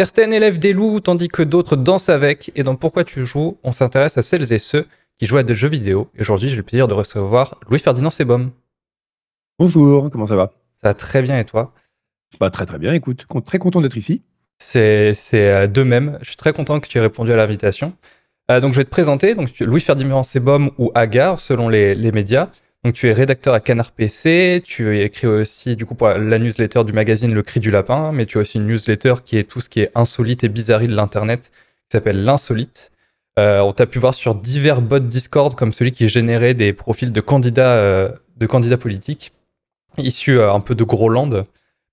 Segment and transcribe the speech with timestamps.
[0.00, 2.50] Certains élèves des loups tandis que d'autres dansent avec.
[2.54, 4.86] Et dans Pourquoi tu joues, on s'intéresse à celles et ceux
[5.18, 6.08] qui jouent à des jeux vidéo.
[6.16, 8.50] Et aujourd'hui, j'ai le plaisir de recevoir Louis-Ferdinand Sebom.
[9.58, 10.52] Bonjour, comment ça va?
[10.80, 11.74] Ça va très bien et toi?
[12.40, 14.22] Bah très très bien, écoute, très content d'être ici.
[14.58, 17.92] C'est euh, de même, je suis très content que tu aies répondu à l'invitation.
[18.50, 22.48] Euh, donc je vais te présenter, donc Louis-Ferdinand Sebom ou Agar selon les, les médias.
[22.82, 26.82] Donc tu es rédacteur à Canard PC, tu écris aussi du coup pour la newsletter
[26.84, 29.60] du magazine Le Cri du Lapin, mais tu as aussi une newsletter qui est tout
[29.60, 32.90] ce qui est insolite et bizarrerie de l'internet, qui s'appelle l'insolite.
[33.38, 37.12] Euh, on t'a pu voir sur divers bots Discord comme celui qui générait des profils
[37.12, 38.10] de candidats, euh,
[38.80, 39.32] politiques
[39.98, 41.44] issus euh, un peu de Groland.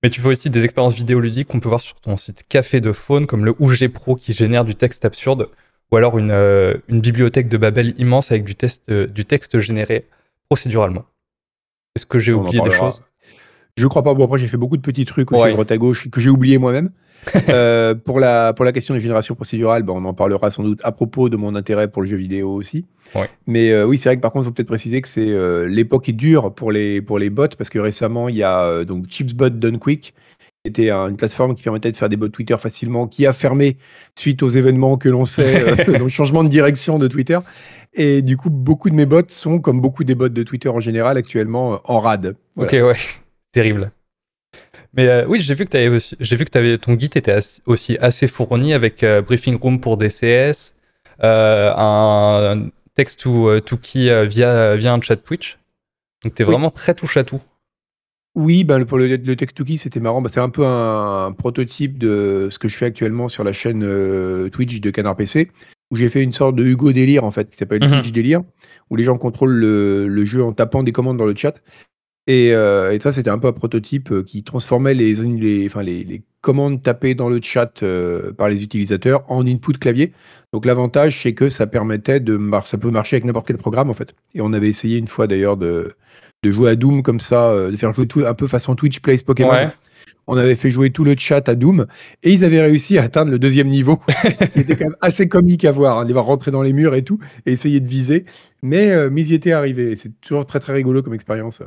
[0.03, 2.93] Mais tu fais aussi des expériences vidéoludiques qu'on peut voir sur ton site Café de
[2.93, 5.49] Faune, comme le UG Pro qui génère du texte absurde,
[5.91, 8.55] ou alors une, bibliothèque de Babel immense avec du
[9.25, 10.05] texte généré
[10.49, 11.05] procéduralement.
[11.95, 13.01] Est-ce que j'ai oublié des choses?
[13.75, 14.13] Je crois pas.
[14.13, 16.29] Bon, après, j'ai fait beaucoup de petits trucs aussi à droite à gauche que j'ai
[16.29, 16.91] oublié moi-même.
[17.49, 20.79] Euh, pour, la, pour la question des générations procédurales, ben, on en parlera sans doute
[20.83, 22.85] à propos de mon intérêt pour le jeu vidéo aussi.
[23.47, 25.67] Mais euh, oui, c'est vrai que par contre, il faut peut-être préciser que c'est euh,
[25.67, 29.07] l'époque est dure pour les, pour les bots parce que récemment, il y a donc
[29.09, 30.13] ChipsBot Done Quick qui
[30.67, 33.77] était une plateforme qui permettait de faire des bots Twitter facilement, qui a fermé
[34.15, 37.39] suite aux événements que l'on sait, donc le changement de direction de Twitter.
[37.93, 40.79] Et du coup, beaucoup de mes bots sont, comme beaucoup des bots de Twitter en
[40.79, 42.35] général, actuellement euh, en rade.
[42.55, 42.95] Ok, ouais,
[43.51, 43.91] terrible.
[44.93, 47.39] Mais euh, oui, j'ai vu que tu avais, j'ai vu que avais, ton guide était
[47.65, 50.75] aussi assez fourni avec euh, Briefing Room pour DCS,
[51.21, 55.57] un text to, to key via, via un chat Twitch.
[56.23, 57.41] Donc tu es vraiment très touche à tout.
[58.37, 60.21] Oui, ben, pour le, le text to key, c'était marrant.
[60.21, 63.81] Ben, c'est un peu un, prototype de ce que je fais actuellement sur la chaîne
[64.51, 65.49] Twitch de Canard PC
[65.91, 68.41] où j'ai fait une sorte de Hugo délire en fait, qui s'appelle mmh Twitch délire,
[68.89, 71.55] où les gens contrôlent le, jeu en tapant des commandes dans le chat.
[72.27, 76.23] Et, euh, ça, c'était un peu un prototype euh, qui transformait les, les, enfin, les,
[76.41, 80.13] commandes tapées dans le chat euh, par les utilisateurs en input clavier.
[80.53, 83.93] Donc l'avantage, c'est que ça permettait de ça peut marcher avec n'importe quel programme en
[83.93, 84.13] fait.
[84.33, 85.93] Et on avait essayé une fois d'ailleurs de,
[86.43, 89.19] de jouer à Doom comme ça, de faire jouer tout un peu façon Twitch Plays
[89.25, 89.71] Pokémon
[90.27, 91.87] on avait fait jouer tout le chat à Doom
[92.21, 93.99] et ils avaient réussi à atteindre le deuxième niveau,
[94.39, 96.61] ce qui était quand même assez comique à voir, hein, de les voir rentrer dans
[96.61, 98.25] les murs et tout et essayer de viser.
[98.61, 99.95] Mais, euh, ils y étaient arrivés.
[99.95, 101.61] C'est toujours très très rigolo comme expérience.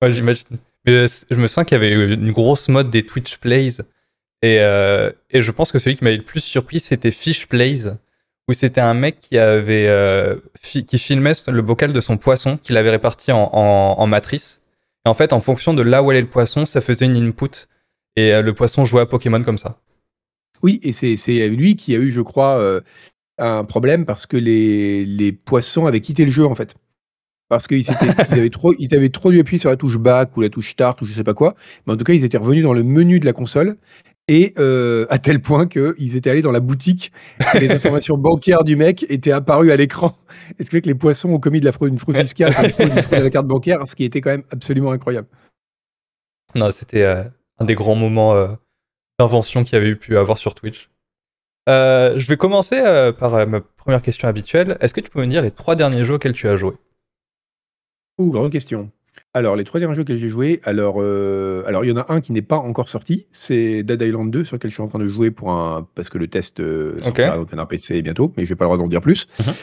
[0.00, 0.46] Ouais, j'imagine.
[0.86, 3.80] Mais euh, je me sens qu'il y avait une grosse mode des Twitch Plays.
[4.42, 7.94] Et, euh, et je pense que celui qui m'avait le plus surpris, c'était Fish Plays,
[8.48, 12.90] où c'était un mec qui avait qui filmait le bocal de son poisson, qu'il avait
[12.90, 14.62] réparti en, en, en matrice.
[15.06, 17.68] Et en fait, en fonction de là où allait le poisson, ça faisait une input
[18.16, 19.80] et euh, le poisson jouait à Pokémon comme ça.
[20.62, 22.80] Oui, et c'est lui qui a eu, je crois, euh,
[23.38, 26.74] un problème parce que les, les, poissons avaient quitté le jeu en fait.
[27.48, 27.84] Parce qu'ils
[28.18, 31.02] avaient, trop, ils avaient trop dû appuyer sur la touche back ou la touche start
[31.02, 31.54] ou je sais pas quoi.
[31.86, 33.76] Mais en tout cas, ils étaient revenus dans le menu de la console
[34.28, 37.12] et euh, à tel point qu'ils étaient allés dans la boutique
[37.54, 40.16] et les informations bancaires du mec étaient apparues à l'écran.
[40.58, 42.54] Et ce qui fait que les poissons ont commis de la fraude, une fraude fiscale,
[42.62, 45.28] une fraude, de la carte bancaire, ce qui était quand même absolument incroyable.
[46.54, 47.04] Non, c'était
[47.58, 48.48] un des grands moments euh,
[49.18, 50.90] d'invention qu'il y avait eu pu avoir sur Twitch.
[51.68, 54.76] Euh, je vais commencer euh, par ma première question habituelle.
[54.80, 56.74] Est-ce que tu peux me dire les trois derniers jeux auxquels tu as joué?
[58.18, 58.90] Ouh, grande question.
[59.34, 62.20] Alors, les trois derniers jeux auxquels j'ai joué, alors, alors il y en a un
[62.20, 65.00] qui n'est pas encore sorti, c'est Dead Island 2, sur lequel je suis en train
[65.00, 66.62] de jouer pour un, parce que le test
[67.02, 67.56] sortira okay.
[67.58, 69.26] un PC bientôt, mais je vais pas le droit d'en dire plus.
[69.40, 69.54] Mhm.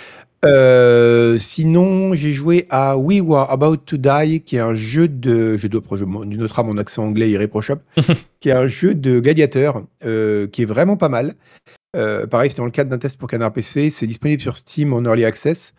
[0.44, 5.56] Euh, sinon, j'ai joué à We Were About to Die, qui est un jeu de.
[5.58, 5.82] Je dois
[6.26, 7.82] d'une autre âme, mon accent anglais irréprochable,
[8.40, 11.36] qui est un jeu de gladiateur, euh, qui est vraiment pas mal.
[11.96, 13.90] Euh, pareil, c'était dans le cadre d'un test pour Canard PC.
[13.90, 15.74] C'est disponible sur Steam en Early Access.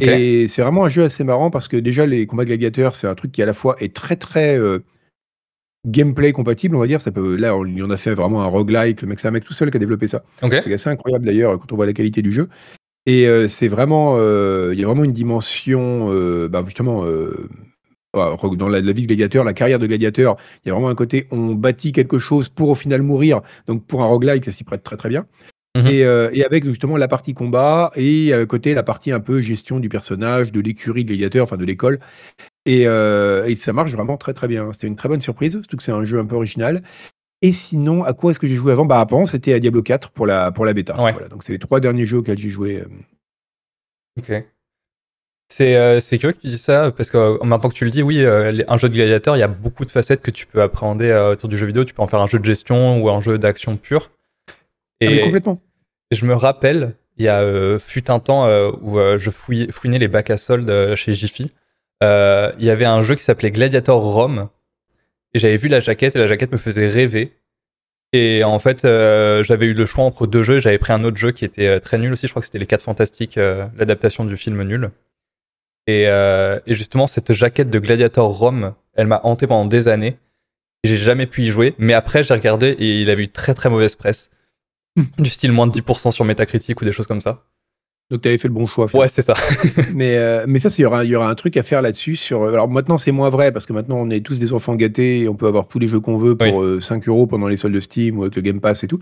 [0.00, 3.14] Et c'est vraiment un jeu assez marrant parce que déjà, les combats gladiateurs, c'est un
[3.14, 4.58] truc qui à la fois est très très
[5.86, 7.00] gameplay compatible, on va dire.
[7.00, 9.02] Ça peut, là, on, a fait vraiment un roguelike.
[9.02, 10.24] Le mec, c'est un mec tout seul qui a développé ça.
[10.62, 12.48] C'est assez incroyable d'ailleurs quand on voit la qualité du jeu.
[13.06, 16.08] Et c'est vraiment, il y a vraiment une dimension,
[16.48, 17.04] bah, justement,
[18.14, 21.26] dans la, vie de gladiateur, la carrière de gladiateur, il y a vraiment un côté,
[21.30, 23.40] on bâtit quelque chose pour au final mourir.
[23.66, 25.26] Donc pour un roguelike, ça s'y prête très très bien.
[25.76, 29.40] Mmh et, et, avec justement la partie combat et à côté la partie un peu
[29.40, 31.98] gestion du personnage, de l'écurie de gladiateur, enfin de l'école.
[32.64, 34.72] Et, et, ça marche vraiment très très bien.
[34.72, 36.80] C'était une très bonne surprise, surtout que c'est un jeu un peu original.
[37.44, 38.86] Et sinon, à quoi est-ce que j'ai joué avant?
[38.86, 40.94] Bah avant, c'était à Diablo 4 pour la, pour la bêta.
[40.94, 42.80] Voilà, donc c'est les trois derniers jeux auxquels j'ai joué.
[42.80, 42.86] Euh.
[44.18, 44.30] Ok.
[45.60, 48.02] Euh, c'est curieux que tu dis ça, parce que euh, maintenant que tu le dis,
[48.02, 51.12] oui, un jeu de gladiateur, il y a beaucoup de facettes que tu peux appréhender
[51.12, 51.84] autour du jeu vidéo.
[51.84, 53.76] Tu peux en faire un jeu de gestion ou un jeu d'action
[55.02, 55.60] Ah, et complètement.
[56.10, 58.48] je me rappelle, il y a fut un temps
[58.80, 61.52] où je fouinais les bacs à soldes chez Jiffy.
[62.02, 64.48] Il y avait un jeu qui s'appelait Gladiator Rome,
[65.34, 67.32] et j'avais vu la jaquette et la jaquette me faisait rêver.
[68.12, 70.60] Et en fait, euh, j'avais eu le choix entre deux jeux.
[70.60, 72.28] J'avais pris un autre jeu qui était euh, très nul aussi.
[72.28, 74.90] Je crois que c'était Les 4 Fantastiques, euh, l'adaptation du film nul.
[75.88, 80.16] Et, et, justement, cette jaquette de Gladiator Rome, elle m'a hanté pendant des années.
[80.82, 81.74] J'ai jamais pu y jouer.
[81.76, 84.30] Mais après, j'ai regardé et il avait eu très très mauvaise presse.
[85.18, 87.44] du style moins de 10% sur Metacritic ou des choses comme ça.
[88.10, 88.86] Donc tu avais fait le bon choix.
[88.94, 89.34] Ouais, c'est ça.
[89.94, 92.16] mais, euh, mais ça, il y aura, y aura un truc à faire là-dessus.
[92.16, 92.42] Sur...
[92.42, 95.20] Euh, alors maintenant, c'est moins vrai parce que maintenant, on est tous des enfants gâtés
[95.20, 97.56] et on peut avoir tous les jeux qu'on veut pour 5 euh, euros pendant les
[97.56, 99.00] soldes de Steam ou avec le Game Pass et tout.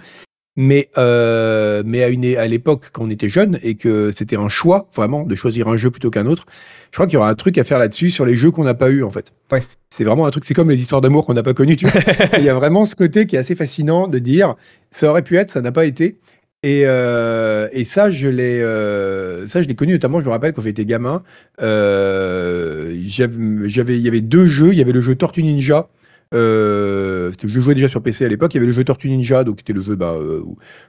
[0.56, 4.88] Mais, mais à, une, à l'époque, quand on était jeune et que c'était un choix
[4.94, 6.46] vraiment de choisir un jeu plutôt qu'un autre,
[6.90, 8.74] je crois qu'il y aura un truc à faire là-dessus sur les jeux qu'on n'a
[8.74, 9.32] pas eu en fait.
[9.50, 9.64] Ouais.
[9.88, 11.78] C'est vraiment un truc, c'est comme les histoires d'amour qu'on n'a pas connues.
[12.38, 14.56] Il y a vraiment ce côté qui est assez fascinant de dire
[14.90, 16.18] ça aurait pu être, ça n'a pas été.
[16.62, 20.20] Et, euh, et, ça, je l'ai, euh, ça, je l'ai connu notamment.
[20.20, 21.24] Je me rappelle quand j'étais gamin,
[21.60, 24.72] euh, j'avais, il y avait deux jeux.
[24.72, 25.88] Il y avait le jeu Tortue Ninja.
[26.32, 28.54] Euh, je jouais déjà sur PC à l'époque.
[28.54, 30.42] Il y avait le jeu Tortue Ninja, donc c'était le jeu, bah, euh,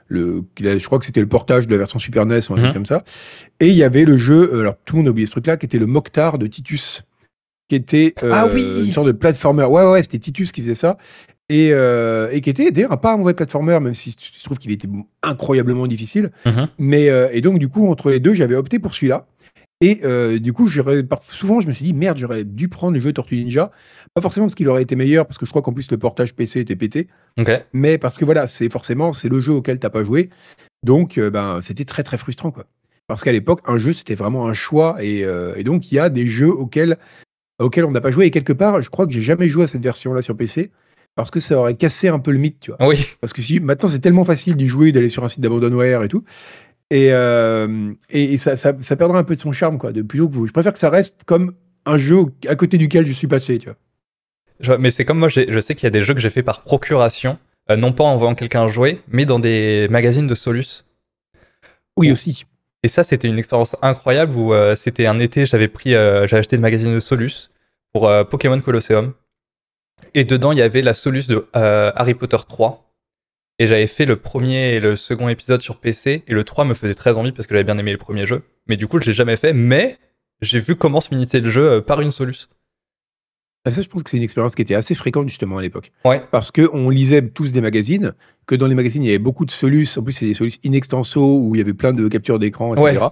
[0.08, 2.58] le, je crois que c'était le portage de la version Super NES ou un truc
[2.58, 2.72] mhm.
[2.72, 3.04] comme ça.
[3.60, 5.56] Et il y avait le jeu, euh, alors tout le monde a oublié ce truc-là,
[5.56, 7.02] qui était le Mokhtar de Titus
[7.70, 9.64] qui était ah oui une sorte de platformer.
[9.64, 10.98] Ouais, ouais, c'était Titus qui faisait ça.
[11.52, 14.88] Euh, et, qui était d'ailleurs pas un mauvais platformer, même si je trouve qu'il était
[15.22, 16.30] incroyablement difficile.
[16.46, 16.68] Mhm.
[16.78, 19.26] Mais, euh, et donc, du coup, entre les deux, j'avais opté pour celui-là.
[19.84, 20.66] Et euh, du coup,
[21.28, 23.70] souvent, je me suis dit, merde, j'aurais dû prendre le jeu Tortue Ninja.
[24.14, 26.34] Pas forcément parce qu'il aurait été meilleur, parce que je crois qu'en plus, le portage
[26.34, 27.08] PC était pété.
[27.74, 30.30] Mais parce que voilà, c'est forcément, c'est le jeu auquel t'as pas joué.
[30.86, 32.64] Donc, ben, c'était très, très frustrant, quoi.
[33.08, 34.96] Parce qu'à l'époque, un jeu, c'était vraiment un choix.
[35.04, 35.18] Et,
[35.56, 36.96] et donc, il y a des jeux auxquels,
[37.58, 38.24] auxquels on n'a pas joué.
[38.24, 40.70] Et quelque part, je crois que j'ai jamais joué à cette version-là sur PC
[41.14, 42.88] parce que ça aurait cassé un peu le mythe, tu vois.
[42.88, 43.06] Oui.
[43.20, 46.08] Parce que si maintenant c'est tellement facile d'y jouer, d'aller sur un site d'abandonware et
[46.08, 46.24] tout,
[46.90, 49.92] et, euh, et, ça, ça, ça, perdra un peu de son charme, quoi.
[49.92, 51.54] De plutôt que je préfère que ça reste comme
[51.86, 53.70] un jeu à côté duquel je suis passé, tu
[54.60, 54.78] vois.
[54.78, 56.62] mais c'est comme moi, je sais qu'il y a des jeux que j'ai fait par
[56.62, 57.38] procuration,
[57.70, 60.84] euh, non pas en voyant quelqu'un jouer, mais dans des magazines de Solus.
[61.96, 62.44] Oui, aussi.
[62.82, 66.56] Et ça, c'était une expérience incroyable où euh, c'était un été, j'avais pris, j'avais acheté
[66.56, 67.50] le magazine de Solus
[67.92, 69.14] pour Pokémon Colosseum.
[70.12, 72.83] Et dedans, il y avait la soluce de Harry Potter 3.
[73.58, 76.24] Et j'avais fait le premier et le second épisode sur PC.
[76.26, 78.42] Et le 3 me faisait très envie parce que j'avais bien aimé le premier jeu.
[78.66, 79.52] Mais du coup, je l'ai jamais fait.
[79.52, 79.98] Mais
[80.40, 82.48] j'ai vu comment se finissait le jeu euh, par une soluce.
[83.64, 85.92] Ah, ça, je pense que c'est une expérience qui était assez fréquente justement à l'époque.
[86.04, 86.22] Ouais.
[86.30, 88.14] Parce qu'on lisait tous des magazines,
[88.46, 89.96] que dans les magazines, il y avait beaucoup de soluces.
[89.96, 92.74] En plus, c'est des soluces in extenso où il y avait plein de captures d'écran,
[92.74, 93.06] etc.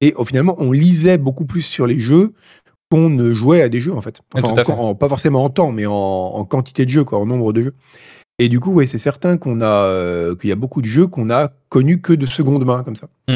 [0.00, 2.32] Et finalement, on lisait beaucoup plus sur les jeux
[2.90, 4.20] qu'on jouait à des jeux en fait.
[4.34, 7.74] Enfin, pas forcément en temps, mais en, quantité de jeux, quoi, en nombre de jeux.
[8.40, 11.06] Et du coup, ouais, c'est certain qu'on a euh, qu'il y a beaucoup de jeux
[11.06, 13.10] qu'on a connus que de seconde main comme ça.
[13.28, 13.34] Mm.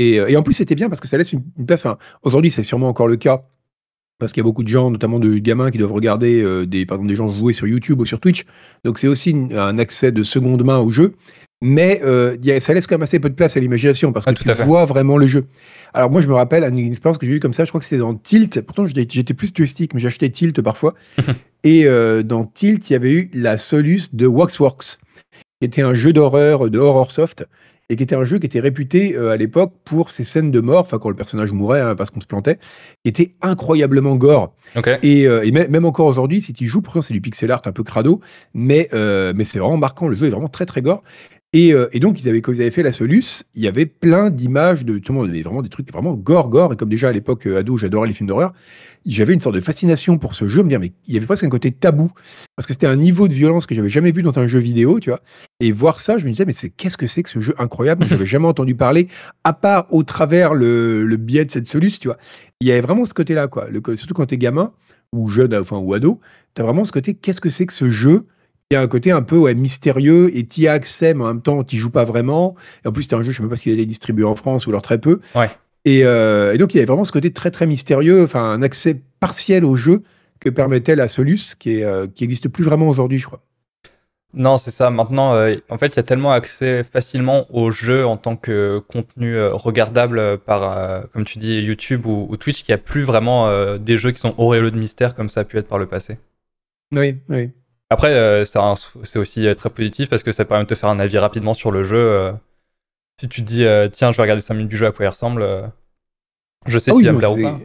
[0.00, 1.86] Euh, et, en plus, c'était bien parce que ça laisse une, place.
[2.22, 3.44] Aujourd'hui, c'est sûrement encore le cas
[4.18, 6.86] parce qu'il y a beaucoup de gens, notamment de gamins, qui doivent regarder euh, des,
[6.86, 8.46] par exemple, des gens jouer sur YouTube ou sur Twitch.
[8.84, 11.14] Donc, c'est aussi un accès de seconde main au jeu
[11.62, 14.62] mais euh, ça laisse quand même assez peu de place à l'imagination parce que tu
[14.64, 15.46] vois vraiment le jeu.
[15.94, 17.86] Alors moi je me rappelle une expérience que j'ai eue comme ça, je crois que
[17.86, 20.94] c'était dans Tilt, pourtant j'étais plus joystick mais j'achetais Tilt parfois,
[21.66, 24.98] et euh, dans Tilt il y avait eu la Solus de Waxworks,
[25.60, 27.44] qui était un jeu d'horreur de horror soft,
[27.90, 30.60] et qui était un jeu qui était réputé euh, à l'époque pour ses scènes de
[30.60, 32.58] mort, enfin quand le personnage mourait hein, parce qu'on se plantait,
[33.02, 34.54] qui était incroyablement gore.
[35.02, 37.82] Et, et, même encore aujourd'hui, si tu joues, pourtant c'est du pixel art un peu
[37.82, 38.20] crado,
[38.54, 41.02] mais, mais c'est vraiment marquant, le jeu est vraiment très très gore.
[41.56, 44.30] Euh, et, donc, ils avaient, quand ils avaient fait la Solus, il y avait plein
[44.30, 45.00] d'images de
[45.42, 46.72] vraiment des trucs vraiment gore, gore.
[46.72, 48.52] Et comme déjà à l'époque, euh, ado, j'adorais les films d'horreur,
[49.04, 51.44] j'avais une sorte de fascination pour ce jeu, me dire, mais il y avait presque
[51.44, 52.10] un côté tabou.
[52.56, 54.98] Parce que c'était un niveau de violence que j'avais jamais vu dans un jeu vidéo,
[55.00, 55.20] tu vois.
[55.60, 58.04] Et voir ça, je me disais, mais c'est qu'est-ce que c'est que ce jeu incroyable?
[58.06, 59.08] Je n'avais jamais entendu parler,
[59.44, 62.18] à part au travers le, biais de cette Solus, tu vois.
[62.60, 63.68] Il y avait vraiment ce côté-là, quoi.
[63.70, 64.72] Le, surtout quand t'es gamin,
[65.12, 66.20] ou jeune, enfin, ou ado,
[66.54, 68.26] t'as vraiment ce côté, qu'est-ce que c'est que ce jeu?
[68.70, 71.28] Il y a un côté un peu ouais, mystérieux et t'y as accès, mais en
[71.28, 72.56] même temps, t'y joues pas vraiment.
[72.84, 74.34] Et en plus, c'était un jeu, je sais même pas s'il a été distribué en
[74.34, 75.20] France ou alors très peu.
[75.36, 75.50] Ouais.
[75.84, 78.62] Et, euh, et, donc, il y avait vraiment ce côté très, très mystérieux, enfin, un
[78.62, 80.02] accès partiel au jeu
[80.40, 83.40] que permettait la Solus, qui, est, euh, qui existe plus vraiment aujourd'hui, je crois.
[84.34, 84.90] Non, c'est ça.
[84.90, 88.82] Maintenant, euh, en fait, il y a tellement accès facilement au jeu en tant que
[88.88, 93.78] contenu regardable par, comme tu dis, YouTube ou, ou Twitch, qu'il n'y a plus vraiment
[93.78, 96.18] des jeux qui sont auréolés de mystère comme ça a pu être par le passé.
[96.92, 97.50] Oui, oui.
[97.90, 100.98] Après, euh, c'est aussi euh, très positif parce que ça permet de te faire un
[100.98, 101.96] avis rapidement sur le jeu.
[101.96, 102.32] Euh.
[103.20, 105.08] si tu te dis, tiens, je vais regarder 5 minutes du jeu à quoi il
[105.08, 105.46] ressemble,
[106.66, 107.60] je sais ah s'il va me plaire ou pas.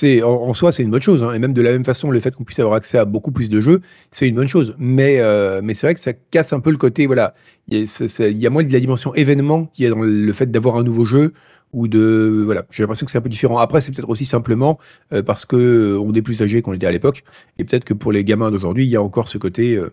[0.00, 1.24] C'est, en, soi, c'est une bonne chose.
[1.24, 1.32] Hein.
[1.32, 3.50] Et même de la même façon, le fait qu'on puisse avoir accès à beaucoup plus
[3.50, 3.80] de jeux,
[4.12, 4.76] c'est une bonne chose.
[4.78, 5.20] Mais,
[5.62, 7.06] mais c'est vrai que ça casse un peu le côté.
[7.06, 7.34] Voilà,
[7.68, 10.84] il y, a moins de la dimension événement qui est dans le fait d'avoir un
[10.84, 11.32] nouveau jeu
[11.72, 14.78] ou de voilà j'ai l'impression que c'est un peu différent après c'est peut-être aussi simplement
[15.12, 17.24] euh, parce que euh, on est plus âgé qu'on était à l'époque
[17.58, 19.90] et peut-être que pour les gamins d'aujourd'hui il y a encore ce côté euh,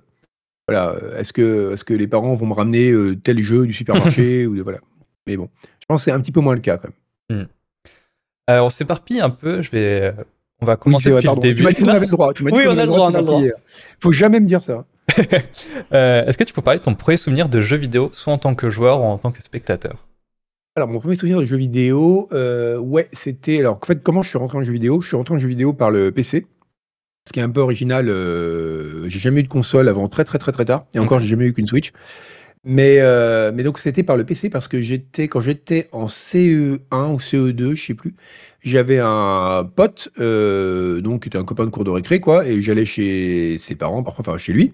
[0.68, 2.92] voilà, est-ce que, est que les parents vont me ramener
[3.24, 4.80] tel jeu du supermarché ou voilà.
[5.28, 5.48] Mais bon,
[5.80, 6.90] je pense que c'est un petit peu moins le cas quand
[7.30, 7.44] même.
[7.44, 7.48] Hmm.
[8.48, 9.62] On s'éparpille un peu.
[9.62, 10.12] Je vais,
[10.62, 11.58] on va commencer depuis le début.
[11.58, 12.34] Tu m'as dit qu'on avait le droit.
[12.42, 13.42] oui, on, a le droit, on a le droit.
[14.00, 14.86] Faut jamais me dire ça.
[15.92, 18.56] Est-ce que tu peux parler de ton premier souvenir de jeu vidéo, soit en tant
[18.56, 20.05] que joueur ou en tant que spectateur?
[20.76, 23.60] Alors, mon premier souvenir de jeu vidéo, ouais, c'était.
[23.60, 25.02] Alors, en fait, comment je suis rentré en jeu vidéo?
[25.02, 26.46] Je suis rentré en jeu vidéo par le PC.
[27.28, 30.38] Ce qui est un peu original, euh, j'ai jamais eu de console avant très très
[30.38, 31.92] très très tard, et encore j'ai jamais eu qu'une Switch.
[32.64, 37.14] Mais, euh, mais donc c'était par le PC parce que j'étais quand j'étais en CE1
[37.14, 38.16] ou CE2, je sais plus,
[38.64, 42.62] j'avais un pote euh, donc qui était un copain de cours de récré quoi, et
[42.62, 44.74] j'allais chez ses parents, parfois enfin chez lui,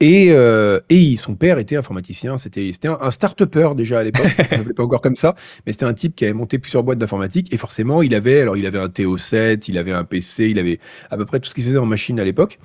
[0.00, 4.58] et, euh, et son père était informaticien, c'était un, un start-upper déjà à l'époque, on
[4.58, 5.34] ne pas encore comme ça,
[5.66, 8.56] mais c'était un type qui avait monté plusieurs boîtes d'informatique et forcément il avait, alors
[8.56, 10.80] il avait un TO7, il avait un PC, il avait
[11.10, 12.58] à peu près tout ce qui se faisait en machine à l'époque.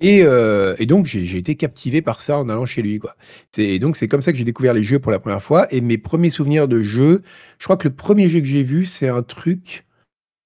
[0.00, 2.98] Et, euh, et, donc j'ai été captivé par ça en allant chez lui.
[2.98, 3.14] Quoi.
[3.56, 5.72] Et donc c'est comme ça que j'ai découvert les jeux pour la première fois.
[5.72, 7.22] Et mes premiers souvenirs de jeux,
[7.58, 9.86] je crois que le premier jeu que j'ai vu, c'est un truc,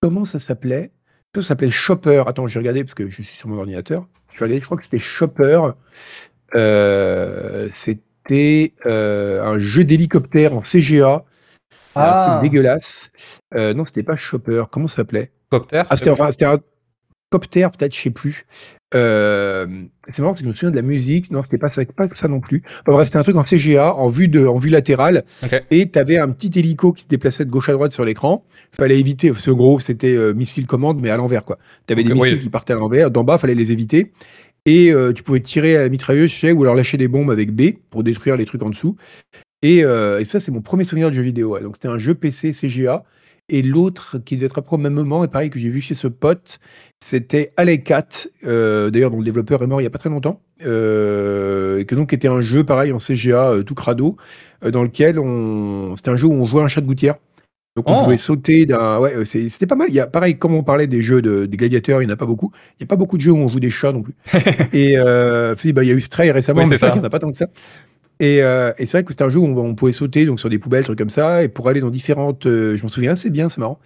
[0.03, 0.93] comment ça s'appelait?
[1.35, 2.25] Ça s'appelait Shopper.
[2.27, 4.07] Attends, j'ai regardé parce que je suis sur mon ordinateur
[4.41, 5.61] je crois que c'était Chopper.
[6.55, 11.25] Euh, c'était euh, un jeu d'hélicoptère en CGA.
[11.95, 12.39] Ah.
[12.43, 13.11] dégueulasse.
[13.55, 14.65] Euh, non, c'était pas Chopper.
[14.71, 15.33] Comment ça s'appelait?
[15.51, 16.61] Copter ah, c'était, enfin, c'était un
[17.31, 18.47] Copter, peut-être, je sais plus.
[18.93, 21.31] C'est marrant parce que je me souviens de la musique.
[21.31, 22.63] Non, c'était pas ça, pas ça non plus.
[22.87, 25.25] bref, c'était un truc en CGA, en vue, de, en vue latérale.
[25.71, 28.45] Et tu avais un petit hélico qui se déplaçait de gauche à droite sur l'écran.
[28.73, 29.33] Fallait éviter.
[29.37, 31.45] Ce gros, c'était missile commande, mais à l'envers.
[31.45, 33.11] Tu avais des missiles qui partaient à l'envers.
[33.11, 34.13] D'en bas, fallait les éviter.
[34.69, 37.31] Et euh, tu pouvais tirer à la mitrailleuse, je sais, ou alors lâcher des bombes
[37.31, 38.97] avec B pour détruire les trucs en dessous.
[39.63, 41.59] Et, euh, ça, c'est mon premier souvenir de jeu vidéo.
[41.61, 43.03] Donc, c'était un jeu PC CGA.
[43.49, 45.95] Et l'autre, qui devait être après au même moment, et pareil, que j'ai vu chez
[45.95, 46.59] ce pote,
[47.01, 50.43] c'était Alecat, euh, d'ailleurs, dont le développeur est mort il n'y a pas très longtemps.
[50.61, 54.17] et que donc était un jeu, pareil, en CGA, tout crado,
[54.63, 55.97] dans lequel on.
[55.97, 57.17] C'était un jeu où on jouait un chat de gouttière.
[57.79, 58.03] Donc on oh.
[58.03, 58.99] pouvait sauter d'un.
[58.99, 59.87] Ouais, euh, c'était pas mal.
[59.89, 62.15] Il y a, pareil, comme on parlait des jeux de, des gladiateurs, il n'y en
[62.15, 62.51] a pas beaucoup.
[62.73, 64.15] Il n'y a pas beaucoup de jeux où on joue des chats non plus.
[64.73, 67.21] et euh, bah, il y a eu Stray récemment, c'est qu'il n'y en a pas
[67.21, 67.47] tant que ça.
[68.21, 70.49] Et, euh, et c'est vrai que c'était un jeu où on, pouvait sauter donc sur
[70.49, 72.45] des poubelles, trucs comme ça, et pour aller dans différentes.
[72.45, 73.79] je m'en souviens assez bien, c'est marrant.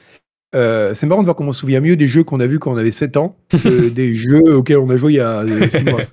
[0.53, 2.73] c'est marrant de voir comment on se souvient mieux des jeux qu'on a vus quand
[2.73, 5.85] on avait 7 ans que des jeux auxquels on a joué il y a 6
[5.85, 6.01] mois.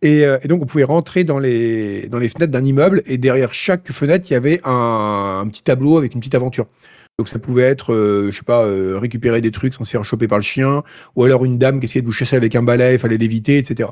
[0.00, 3.52] Et, et, donc, on pouvait rentrer dans les, dans les fenêtres d'un immeuble, et derrière
[3.52, 6.68] chaque fenêtre, il y avait un, un, petit tableau avec une petite aventure.
[7.18, 10.04] Donc ça pouvait être, euh, je sais pas, euh, récupérer des trucs sans se faire
[10.04, 10.84] choper par le chien,
[11.16, 13.58] ou alors une dame qui essayait de vous chasser avec un balai, il fallait l'éviter,
[13.58, 13.88] etc.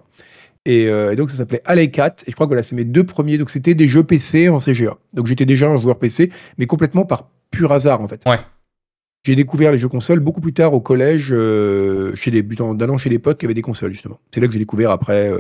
[0.67, 3.05] Euh, et, donc ça s'appelait Alley 4, et je crois que voilà, c'est mes deux
[3.05, 3.39] premiers.
[3.39, 4.97] Donc c'était des jeux PC en CGA.
[5.13, 8.23] Donc j'étais déjà un joueur PC, mais complètement par pur hasard en fait.
[8.27, 8.41] Ouais.
[9.25, 11.35] J'ai découvert les jeux consoles beaucoup plus tard au collège,
[12.15, 14.21] chez des d'allant chez des potes qui avaient des consoles justement.
[14.33, 15.33] C'est là que j'ai découvert après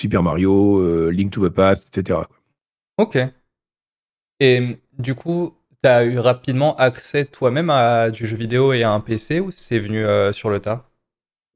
[0.00, 2.20] Super Mario, Link to the Past, etc.
[2.96, 3.18] Ok.
[4.40, 8.92] Et du coup, tu as eu rapidement accès toi-même à du jeu vidéo et à
[8.92, 10.87] un PC ou c'est venu euh, sur le tas?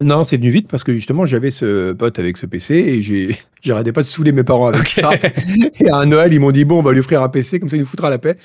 [0.02, 3.36] Non, c'est venu vite parce que justement j'avais ce pote avec ce PC et j'ai
[3.62, 5.10] j'arrêtais pas de saouler mes parents avec ça.
[5.80, 7.76] Et à Noël, ils m'ont dit bon, on va lui offrir un PC, comme ça
[7.76, 8.36] il nous foutra la paix.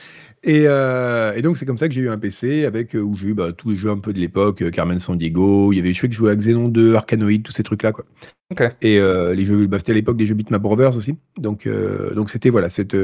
[0.43, 3.29] Et, euh, donc c'est comme ça que j'ai eu un PC avec euh, où j'ai
[3.29, 6.01] eu bah, tous les jeux un peu de l'époque, Carmen Sandiego, il y avait je
[6.01, 8.05] sais que je jouais à Xenon 2, Arkanoid, tous ces trucs là quoi.
[8.81, 11.17] Et les jeux, bah, c'était à l'époque des jeux Bitmap Brothers aussi.
[11.37, 11.67] Donc
[12.15, 12.95] donc c'était voilà cette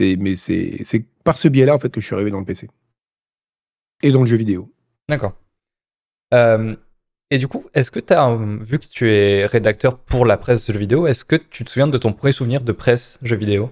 [0.00, 2.68] mais c'est par ce biais-là en fait que je suis arrivé dans le PC
[4.02, 4.72] et dans le jeu vidéo.
[5.08, 5.34] D'accord.
[6.34, 6.76] Euh,
[7.30, 10.70] et du coup, est-ce que tu as, vu que tu es rédacteur pour la presse
[10.70, 13.70] jeux vidéo, est-ce que tu te souviens de ton premier souvenir de presse jeux vidéo?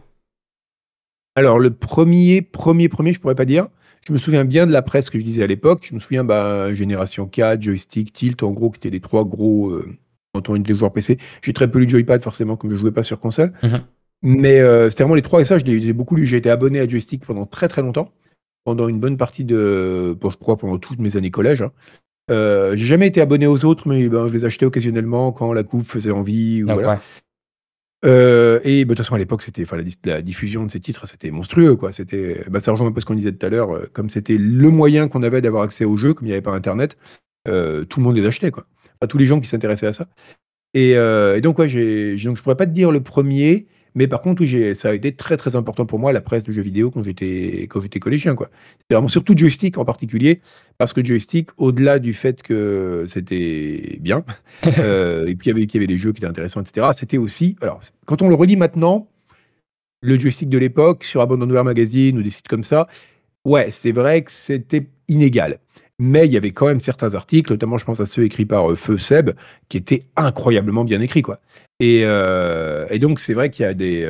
[1.36, 3.68] Alors, le premier, premier, premier, je pourrais pas dire.
[4.06, 5.86] Je me souviens bien de la presse que je lisais à l'époque.
[5.88, 9.70] Je me souviens, bah, Génération 4, Joystick, Tilt, en gros, qui étaient les trois gros
[9.70, 9.86] euh,
[10.32, 11.18] quand on était joueur PC.
[11.42, 13.52] J'ai très peu lu Joypad, forcément, comme je jouais pas sur console.
[13.62, 13.82] Mhm.
[14.22, 16.26] Mais euh, c'était vraiment les trois, et ça, je l'ai beaucoup lu.
[16.26, 18.12] J'ai été abonné à Joystick pendant très très longtemps,
[18.64, 20.16] pendant une bonne partie de.
[20.18, 21.60] Bon, je crois pendant toutes mes années collège.
[21.62, 21.72] Hein.
[22.30, 25.62] Euh, j'ai jamais été abonné aux autres, mais ben, je les achetais occasionnellement quand la
[25.62, 26.62] coupe faisait envie.
[26.62, 27.00] Ou voilà.
[28.04, 29.83] Euh, et bah, de toute façon, à l'époque, c'était, la,
[30.14, 31.76] la, diffusion de ces titres, c'était monstrueux.
[31.76, 31.92] Quoi.
[31.92, 33.90] C'était, bah, ça rejoint un peu ce qu'on disait tout à l'heure.
[33.92, 36.52] comme c'était le moyen qu'on avait d'avoir accès aux jeux, comme il n'y avait pas
[36.52, 36.97] Internet,
[37.47, 38.50] tout le monde les achetait.
[38.50, 38.66] Quoi.
[39.09, 40.09] tous les gens qui s'intéressaient à ça.
[40.75, 44.20] Et, et donc, ouais, j'ai, donc, je pourrais pas te dire le premier, mais par
[44.20, 47.02] contre, ça a été très très important pour moi, la presse de jeux vidéo, quand
[47.02, 48.34] j'étais, quand j'étais collégien.
[48.34, 48.50] Quoi.
[48.78, 50.42] C'était vraiment surtout joystick en particulier,
[50.76, 54.22] parce que joystick, au-delà du fait que c'était bien,
[54.78, 57.16] euh, et puis il y, avait, y avait des jeux qui étaient intéressants, etc., c'était
[57.16, 57.56] aussi.
[57.62, 59.08] Alors, quand on le relit maintenant,
[60.02, 62.88] le joystick de l'époque, sur Abandonware Magazine ou des sites comme ça,
[63.46, 65.58] ouais, c'est vrai que c'était inégal.
[65.98, 68.76] Mais il y avait quand même certains articles, notamment je pense à ceux écrits par
[68.76, 69.30] Feu Seb,
[69.68, 71.40] qui étaient incroyablement bien écrits, quoi.
[71.80, 72.04] Et,
[72.98, 74.08] donc c'est vrai qu'il y a des,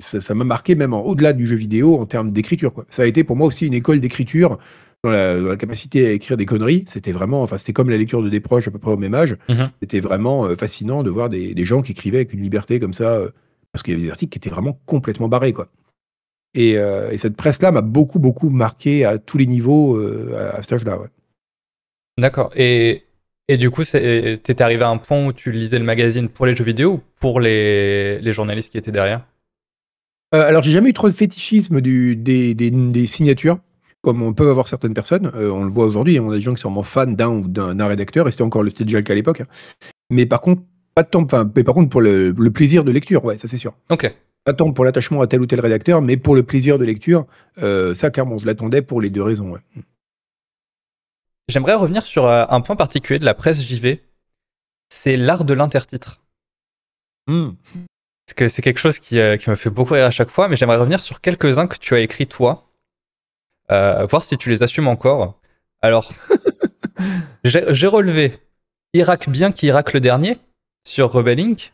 [0.00, 2.72] ça m'a marqué même au-delà du jeu vidéo en termes d'écriture.
[2.90, 4.58] Ça a été pour moi aussi une école d'écriture
[5.04, 5.10] dans
[5.48, 6.84] la, capacité à écrire des conneries.
[6.86, 9.14] C'était vraiment, enfin, c'était comme la lecture de des proches à peu près au même
[9.14, 9.36] âge.
[9.48, 9.70] Mhm.
[9.80, 13.14] C'était vraiment euh, fascinant de voir des, gens qui écrivaient avec une liberté comme ça,
[13.14, 13.30] euh,
[13.72, 15.68] parce qu'il y avait des articles qui étaient vraiment complètement barrés, quoi.
[16.56, 19.98] Et, euh, cette presse-là m'a beaucoup, beaucoup marqué à tous les niveaux
[20.34, 20.98] à, cet âge-là.
[20.98, 21.08] Ouais.
[22.18, 22.50] D'accord.
[22.56, 23.04] Et,
[23.48, 26.56] et du coup, t'étais arrivé à un point où tu lisais le magazine pour les
[26.56, 29.24] jeux vidéo ou pour les, les journalistes qui étaient derrière?
[30.32, 33.60] Alors, j'ai jamais eu trop de fétichisme du, des, des signatures
[34.06, 35.32] comme on peut avoir certaines personnes.
[35.34, 37.48] Euh, on le voit aujourd'hui, on a des gens qui sont vraiment fans d'un ou
[37.48, 39.40] d'un rédacteur, et c'était encore le déjà le cas à l'époque.
[39.40, 39.48] Hein.
[40.10, 40.62] Mais par contre,
[40.94, 43.74] pas de temps, mais par contre pour le, plaisir de lecture, ouais, ça c'est sûr.
[43.90, 44.14] Ok.
[44.46, 47.26] Pas temps pour l'attachement à tel ou tel rédacteur, mais pour le plaisir de lecture,
[47.58, 49.50] euh, ça clairement, je l'attendais pour les deux raisons.
[49.50, 49.60] Ouais.
[51.48, 54.04] J'aimerais revenir sur euh, un point particulier de la presse JV,
[54.88, 56.22] c'est l'art de l'intertitre.
[57.26, 57.50] Hmm.
[58.24, 60.56] Parce que c'est quelque chose qui, qui me fait beaucoup rire à chaque fois, mais
[60.56, 62.66] j'aimerais revenir sur quelques-uns que tu as écrits toi,
[63.72, 65.40] euh, voir si tu les assumes encore.
[65.82, 66.12] Alors,
[67.44, 68.38] j'ai relevé
[68.94, 70.38] Irak bien qu'Irak le dernier
[70.86, 71.72] sur Rebel Inc.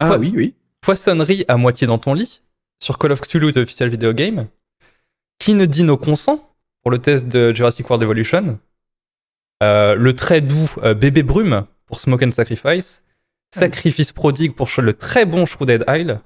[0.00, 0.54] Ah oui, oui.
[0.86, 2.42] Poissonnerie à moitié dans ton lit
[2.80, 4.46] sur Call of Cthulhu The Official Video Game.
[5.40, 8.60] Qui ne dit nos consents pour le test de Jurassic World Evolution?
[9.64, 13.02] Euh, le très doux euh, Bébé Brume pour Smoke and Sacrifice.
[13.56, 16.20] Ah Sacrifice prodigue pour le très bon Shrouded Isle.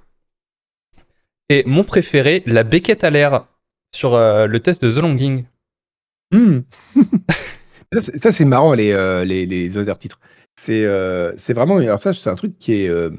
[1.49, 3.47] Et mon préféré, la Beckett à l'air
[3.95, 5.47] sur euh, le test de The Longing.
[6.33, 6.59] Hmm.
[7.99, 9.79] ça, c'est marrant, les, les, les
[10.69, 11.79] euh, c'est vraiment.
[11.79, 13.11] Alors, ça, c'est un truc qui est.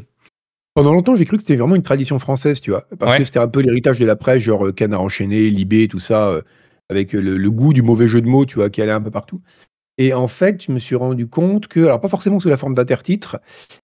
[0.73, 2.87] Pendant longtemps, j'ai cru que c'était vraiment une tradition française, tu vois.
[2.97, 6.41] Parce que c'était un peu l'héritage de la presse, genre Canard enchaîné, Libé, tout ça,
[6.89, 9.41] avec le, goût du mauvais jeu de mots, tu vois, qui allait un peu partout.
[9.97, 12.73] Et en fait, je me suis rendu compte que, alors pas forcément sous la forme
[12.73, 13.37] d'intertitres,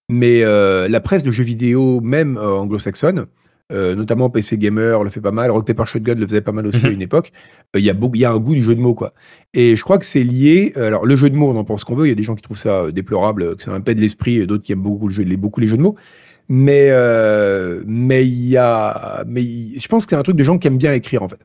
[0.10, 3.27] mais la presse de jeux vidéo, même anglo-saxonne,
[3.74, 6.65] euh, notamment PC Gamer le fait pas mal, Rock Paper Shotgun le faisait pas mal
[6.67, 6.96] aussi à mhm.
[6.96, 7.34] une époque.
[7.75, 9.13] Euh, il y, a y a un goût du jeu de mots, quoi.
[9.54, 10.71] Et je crois que c'est lié.
[10.78, 12.06] Euh, alors, le jeu de mots, on en pense qu'on veut.
[12.06, 14.47] Il y a des gens qui trouvent ça déplorable, que c'est un peu de l'esprit,
[14.47, 15.95] d'autres qui aiment beaucoup, le jeu, les, beaucoup les jeux de mots.
[16.50, 16.92] Mais
[17.86, 20.78] mais il y a, mais je pense que c'est un truc de gens qui aiment
[20.78, 21.40] bien écrire en fait.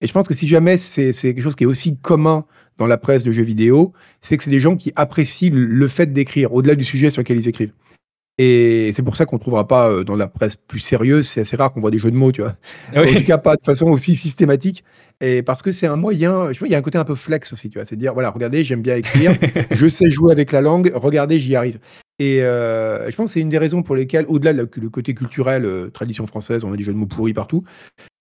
[0.00, 2.46] Et je pense que si jamais c'est quelque chose qui est aussi commun
[2.78, 6.12] dans la presse de jeux vidéo, c'est que c'est des gens qui apprécient le fait
[6.12, 7.74] d'écrire au-delà du sujet sur lequel ils écrivent.
[8.42, 11.42] Et c'est pour ça qu'on ne trouvera pas euh, dans la presse plus sérieuse, c'est
[11.42, 12.56] assez rare qu'on voit des jeux de mots, tu vois.
[12.96, 14.82] En tout cas, pas de façon aussi systématique.
[15.20, 17.16] Et parce que c'est un moyen, je vois, il y a un côté un peu
[17.16, 17.84] flex aussi, tu vois.
[17.84, 19.34] C'est dire, voilà, regardez, j'aime bien écrire,
[19.70, 21.78] je sais jouer avec la langue, regardez, j'y arrive.
[22.20, 25.64] Et euh, je pense que c'est une des raisons pour lesquelles, au-delà du côté culturel,
[25.64, 27.64] euh, tradition française, on a des jeux de mots pourris partout,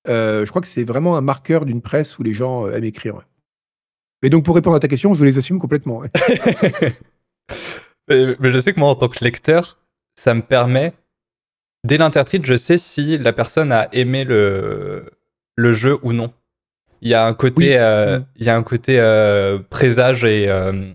[0.07, 3.19] je crois que c'est vraiment un marqueur d'une presse où les gens aiment écrire.
[4.23, 6.01] Mais donc, pour répondre à ta question, je les assume complètement.
[8.09, 9.77] mais je sais que moi, en tant que lecteur,
[10.15, 10.93] ça me permet,
[11.83, 15.11] dès l'intertitre, je sais si la personne a aimé le,
[15.55, 16.33] le jeu ou non.
[17.01, 20.91] Il y a un côté, euh, il y a un côté euh, présage et euh,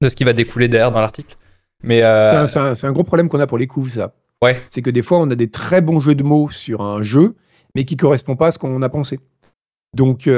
[0.00, 1.36] de ce qui va découler derrière dans l'article.
[1.82, 4.14] Mais c'est un, un, gros problème qu'on a pour les coups, ça.
[4.42, 4.60] Ouais.
[4.70, 7.34] C'est que des fois, on a des très bons jeux de mots sur un jeu,
[7.74, 9.20] mais qui correspond pas à ce qu'on a pensé.
[9.94, 10.28] Donc,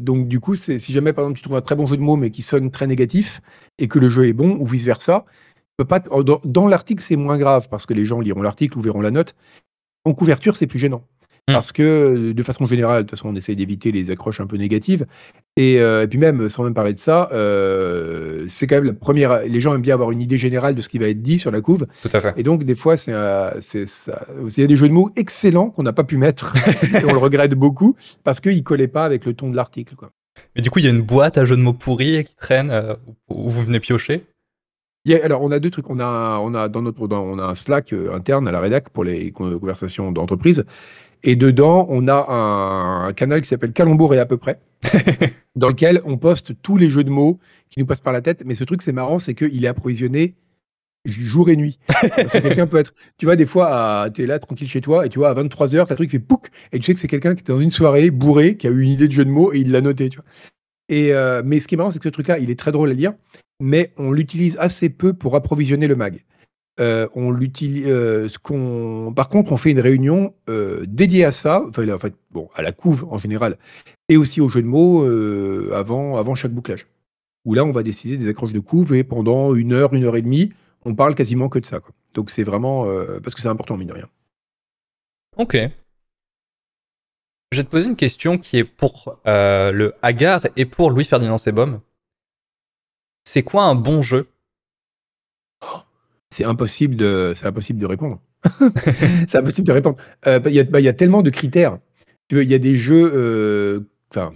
[0.00, 2.16] donc du coup, si jamais par exemple tu trouves un très bon jeu de mots
[2.16, 3.42] mais qui sonne très négatif
[3.78, 5.26] et que le jeu est bon ou vice versa,
[5.84, 9.00] pas, oh, dans, l'article, c'est moins grave parce que les gens liront l'article ou verront
[9.00, 9.34] la note.
[10.04, 11.04] En couverture, c'est plus gênant.
[11.48, 11.54] Hmm.
[11.54, 14.56] Parce que, de façon générale, de toute façon, on essaye d'éviter les accroches un peu
[14.56, 15.06] négatives.
[15.56, 19.42] Et, euh, puis même, sans même parler de ça, euh, c'est quand même la première.
[19.42, 21.50] Les gens aiment bien avoir une idée générale de ce qui va être dit sur
[21.50, 21.86] la couve.
[22.02, 22.32] Tout à fait.
[22.36, 23.10] Et donc, des fois, c'est.
[23.12, 26.52] Il y a des jeux de mots excellents qu'on n'a pas pu mettre.
[26.94, 29.94] et on le regrette beaucoup parce qu'ils ne collaient pas avec le ton de l'article.
[30.54, 32.70] Mais du coup, il y a une boîte à jeux de mots pourris qui traîne
[32.70, 32.94] euh,
[33.28, 34.24] où vous venez piocher?
[35.24, 35.90] Alors, on a deux trucs.
[35.90, 38.90] On a, on a dans notre, on a un Slack euh, interne à la rédac
[38.90, 40.64] pour les conversations d'entreprise.
[41.24, 44.60] Et dedans, on a un, canal qui s'appelle Calembour et à peu près,
[45.56, 47.38] dans lequel on poste tous les jeux de mots
[47.70, 48.42] qui nous passent par la tête.
[48.44, 50.34] Mais ce truc, c'est marrant, c'est qu'il est approvisionné
[51.04, 51.78] jour et nuit.
[51.86, 55.06] Parce que quelqu'un peut être, tu vois, des fois, tu es là tranquille chez toi
[55.06, 57.34] et tu vois, à 23h, ta truc fait pouc et tu sais que c'est quelqu'un
[57.34, 59.52] qui est dans une soirée bourré, qui a eu une idée de jeu de mots
[59.52, 60.26] et il l'a noté, tu vois.
[60.88, 62.90] Et, euh, mais ce qui est marrant, c'est que ce truc-là, il est très drôle
[62.90, 63.14] à lire
[63.62, 66.24] mais on l'utilise assez peu pour approvisionner le mag.
[66.80, 67.38] Euh, on.
[67.38, 68.28] Euh,
[69.14, 71.86] par contre, on fait une réunion euh, dédiée à ça, enfin,
[72.54, 73.58] à la couve en général,
[74.08, 75.04] et aussi au jeu de mots
[75.72, 76.86] avant, chaque bouclage.
[77.44, 80.16] Où là, on va décider des accroches de couve et pendant une heure, une heure
[80.16, 80.52] et demie,
[80.84, 81.80] on parle quasiment que de ça.
[82.14, 82.86] Donc c'est vraiment
[83.22, 84.08] parce que c'est important mine de rien.
[85.36, 85.56] Ok.
[87.50, 91.80] Je vais te poser une question qui est pour le Hagar et pour Louis-Ferdinand Sebom.
[93.24, 94.28] C'est quoi un bon jeu?
[96.32, 98.18] C'est impossible de, c'est impossible de répondre.
[99.28, 99.98] c'est impossible de répondre.
[100.26, 101.78] Euh, bah, il bah, y, a tellement de critères.
[102.30, 104.32] Il y a des jeux, euh, enfin,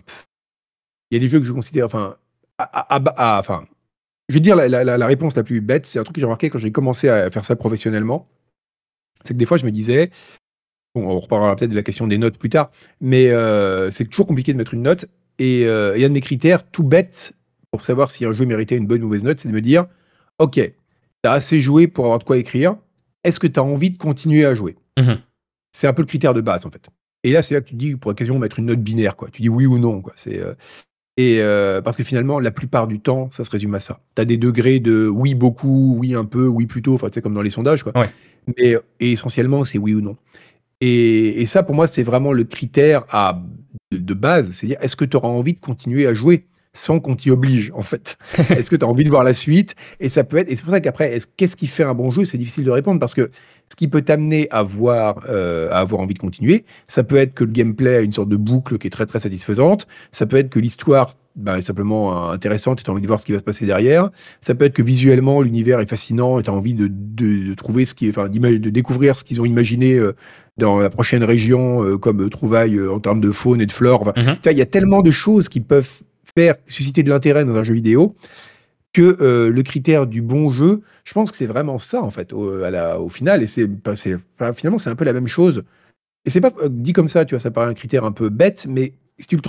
[1.11, 2.17] il y a des jeux que je considère, enfin,
[2.59, 3.65] enfin,
[4.29, 6.59] je vais dire la, réponse la plus bête, c'est un truc que j'ai remarqué quand
[6.59, 8.29] j'ai commencé à faire ça professionnellement.
[9.25, 10.11] C'est que des fois, je me disais,
[10.95, 14.27] bon, on reparlera peut-être de la question des notes plus tard, mais euh, c'est toujours
[14.27, 15.07] compliqué de mettre une note.
[15.39, 15.67] Et il
[16.01, 17.33] y a un de mes critères tout bête
[17.71, 19.87] pour savoir si un jeu méritait une bonne ou mauvaise note, c'est de me dire,
[20.39, 20.61] ok,
[21.27, 22.77] tu as assez joué pour avoir de quoi écrire,
[23.25, 24.77] est-ce que tu as envie de continuer à jouer?
[24.97, 25.19] Mhm.
[25.73, 26.89] C'est un peu le critère de base, en fait.
[27.25, 29.29] Et là, c'est là que tu dis, pour occasion, mettre une note binaire, quoi.
[29.31, 30.12] Tu dis oui ou non, quoi.
[30.15, 30.55] C'est, euh,
[31.17, 34.01] Et euh, parce que finalement, la plupart du temps, ça se résume à ça.
[34.15, 37.23] Tu as des degrés de oui beaucoup, oui un peu, oui plutôt, enfin, tu sais,
[37.23, 37.93] comme dans les sondages, quoi.
[38.57, 40.17] Mais essentiellement, c'est oui ou non.
[40.81, 43.43] Et, ça, pour moi, c'est vraiment le critère à,
[43.91, 44.53] de, base.
[44.53, 46.47] C'est-à-dire, est-ce que tu auras envie de continuer à jouer?
[46.77, 48.19] Sans qu'on t'y oblige, en fait.
[48.51, 49.75] Est-ce que tu as envie de voir la suite?
[50.01, 50.51] Et ça peut être.
[50.51, 52.25] Et c'est pour ça qu'après, qu'est-ce qui fait un bon jeu?
[52.25, 53.31] C'est difficile de répondre parce que
[53.69, 57.35] ce qui peut t'amener à voir, euh, à avoir envie de continuer, ça peut être
[57.35, 59.87] que le gameplay a une sorte de boucle qui est très très satisfaisante.
[60.12, 63.21] Ça peut être que l'histoire bah, est simplement intéressante et tu as envie de voir
[63.21, 64.11] ce qui va se passer derrière.
[64.41, 67.85] Ça peut être que visuellement l'univers est fascinant et tu as envie de, de, trouver
[67.85, 69.95] ce qui est, enfin, de découvrir ce qu'ils ont imaginé.
[69.95, 70.15] Euh,
[70.59, 74.05] dans la prochaine région, euh, comme trouvaille en termes de faune et de flore.
[74.05, 74.53] Mm-hmm.
[74.53, 76.03] Il y a tellement de choses qui peuvent
[76.66, 78.16] susciter de l'intérêt dans un jeu vidéo
[78.92, 82.33] que euh, le critère du bon jeu, je pense que c'est vraiment ça en fait
[82.33, 83.68] au, au final et c'est
[84.55, 85.64] finalement c'est un peu la même chose.
[86.25, 88.29] Et c'est pas euh, dit comme ça tu vois ça paraît un critère un peu
[88.31, 89.43] bête mais si tu le,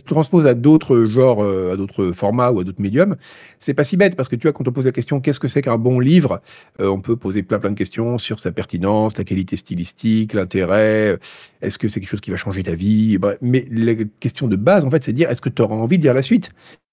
[0.00, 3.16] transposes à d'autres genres, euh, à d'autres formats ou à d'autres médiums,
[3.60, 5.46] c'est pas si bête parce que tu vois, quand on pose la question qu'est-ce que
[5.46, 6.40] c'est qu'un bon livre,
[6.80, 11.12] euh, on peut poser plein plein de questions sur sa pertinence, la qualité stylistique, l'intérêt,
[11.12, 11.16] euh,
[11.62, 14.84] est-ce que c'est quelque chose qui va changer ta vie, mais la question de base
[14.84, 16.50] en fait, c'est de dire est-ce que tu auras envie de lire la suite?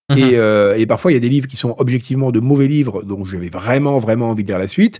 [0.09, 0.17] Mhm.
[0.17, 3.23] et, et, parfois, il y a des livres qui sont objectivement de mauvais livres, dont
[3.23, 4.99] j'avais vraiment, vraiment envie de lire la suite.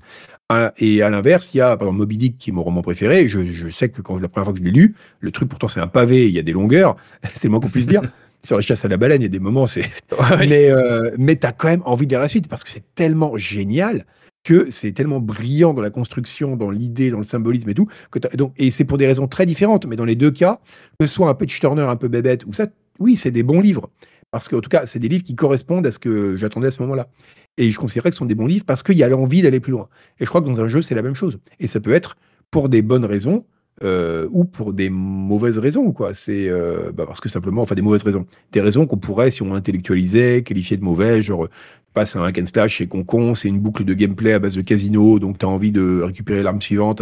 [0.78, 3.28] Et à l'inverse, il y a par exemple Moby Dick qui est mon roman préféré.
[3.28, 5.80] Je, sais que quand la première fois que je l'ai lu, le truc pourtant c'est
[5.80, 6.96] un pavé, il y a des longueurs,
[7.36, 8.02] c'est le moins qu'on puisse dire.
[8.44, 9.88] Sur la chasse à la baleine, il y a des moments, c'est.
[10.40, 13.38] mais euh, mais t'as quand même envie de lire la suite parce que c'est tellement
[13.38, 14.06] génial
[14.44, 17.88] que c'est tellement brillant dans la construction, dans l'idée, dans le symbolisme et tout.
[18.10, 20.60] Que donc, et c'est pour des raisons très différentes, mais dans les deux cas,
[21.00, 22.66] que ce soit un Pitch Turner un peu bébête ou ça,
[23.00, 23.90] oui, c'est des bons livres.
[24.32, 26.82] Parce qu'en tout cas, c'est des livres qui correspondent à ce que j'attendais à ce
[26.84, 27.10] moment-là.
[27.58, 29.60] Et je considérais que ce sont des bons livres parce qu'il y a l'envie d'aller
[29.60, 29.90] plus loin.
[30.20, 31.40] Et je crois que dans un jeu, c'est la même chose.
[31.60, 32.16] Et ça peut être
[32.50, 33.46] pour des bonnes raisons
[33.84, 35.92] euh, ou pour des mauvaises raisons.
[35.92, 36.14] quoi.
[36.14, 38.26] C'est euh, bah, parce que simplement, enfin des mauvaises raisons.
[38.52, 41.48] Des raisons qu'on pourrait, si on intellectualisait, qualifier de mauvais, genre
[41.94, 44.62] passe un hack and slash chez Concon, c'est une boucle de gameplay à base de
[44.62, 47.02] casino, donc tu as envie de récupérer l'arme suivante.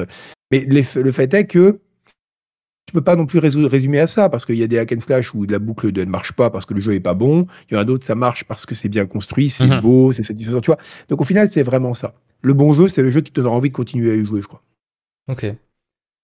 [0.52, 1.80] Mais le fait est que
[2.89, 4.99] tu peux pas non plus résumer à ça, parce qu'il y a des hack and
[4.99, 7.45] slash où la boucle ne marche pas parce que le jeu est pas bon.
[7.69, 9.80] Il y en a d'autres, ça marche parce que c'est bien construit, c'est mhm.
[9.80, 10.80] beau, c'est satisfaisant, tu vois.
[11.08, 12.15] Donc au final, c'est vraiment ça.
[12.41, 14.41] Le bon jeu, c'est le jeu qui te donnera envie de continuer à y jouer,
[14.41, 14.63] je crois.
[15.28, 15.43] Ok.
[15.43, 15.58] Et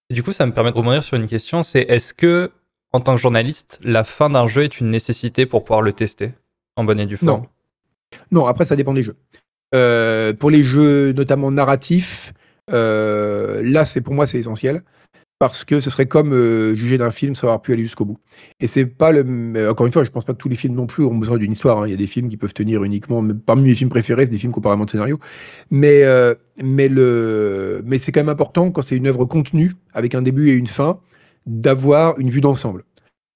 [0.10, 2.50] du coup, ça me permet de rebondir sur une question, c'est est-ce que,
[2.94, 6.32] en tant que journaliste, la fin d'un jeu est une nécessité pour pouvoir le tester
[6.78, 7.42] en bonne et due forme?
[7.42, 7.48] Non.
[8.32, 9.18] Non, après, ça dépend des jeux.
[9.76, 12.34] Euh, pour les jeux notamment narratifs,
[12.72, 14.82] euh, là, c'est pour moi, c'est essentiel
[15.38, 18.18] parce que ce serait comme euh, juger d'un film sans avoir pu aller jusqu'au bout.
[18.60, 19.70] Et c'est pas le.
[19.70, 21.52] Encore une fois, je pense pas que tous les films non plus ont besoin d'une
[21.52, 21.80] histoire.
[21.80, 21.88] Hein.
[21.88, 23.26] Il y a des films qui peuvent tenir uniquement.
[23.46, 25.20] Parmi mes films préférés, c'est des films comparément de scénario.
[25.72, 27.82] Mais, euh, mais, le...
[27.86, 30.68] mais c'est quand même important, quand c'est une œuvre contenue, avec un début et une
[30.68, 31.00] fin,
[31.46, 32.86] d'avoir une vue d'ensemble.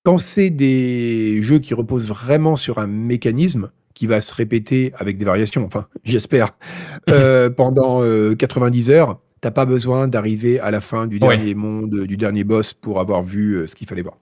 [0.05, 5.17] Quand c'est des jeux qui reposent vraiment sur un mécanisme, qui va se répéter avec
[5.17, 6.57] des variations, enfin, j'espère,
[7.09, 8.01] euh, pendant
[8.37, 12.73] 90 heures, t'as pas besoin d'arriver à la fin du dernier monde, du dernier boss
[12.73, 14.17] pour avoir vu euh, ce qu'il fallait voir.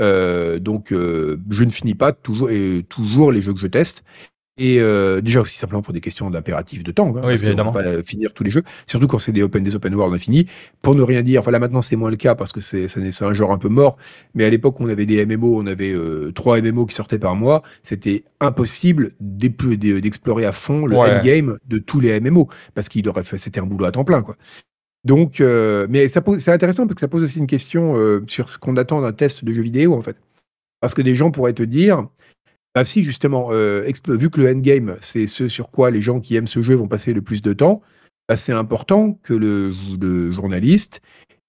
[0.00, 4.04] Euh, donc, euh, je ne finis pas toujours, et toujours les jeux que je teste.
[4.58, 7.72] Et euh, déjà aussi simplement pour des questions d'impératif de temps, hein, oui, parce on
[7.72, 10.46] pas finir tous les jeux, surtout quand c'est des open, des open world infinis.
[10.82, 12.86] Pour ne rien dire, enfin là maintenant c'est moins le cas parce que c'est
[13.22, 13.96] un genre un peu mort,
[14.34, 17.34] mais à l'époque on avait des MMO, on avait euh, trois MMO qui sortaient par
[17.34, 23.22] mois, c'était impossible d'explorer à fond le endgame de tous les MMO parce qu'il aurait
[23.22, 24.36] fait, c'était un boulot à temps plein quoi.
[25.04, 27.94] Donc, euh, mais ça c'est intéressant parce que ça pose aussi une question
[28.26, 30.16] sur ce qu'on attend d'un test de jeu vidéo en fait,
[30.82, 32.06] parce que des gens pourraient te dire
[32.74, 36.36] bah si, justement, euh, vu que le endgame, c'est ce sur quoi les gens qui
[36.36, 37.82] aiment ce jeu vont passer le plus de temps,
[38.28, 41.02] bah, c'est important que le, journaliste,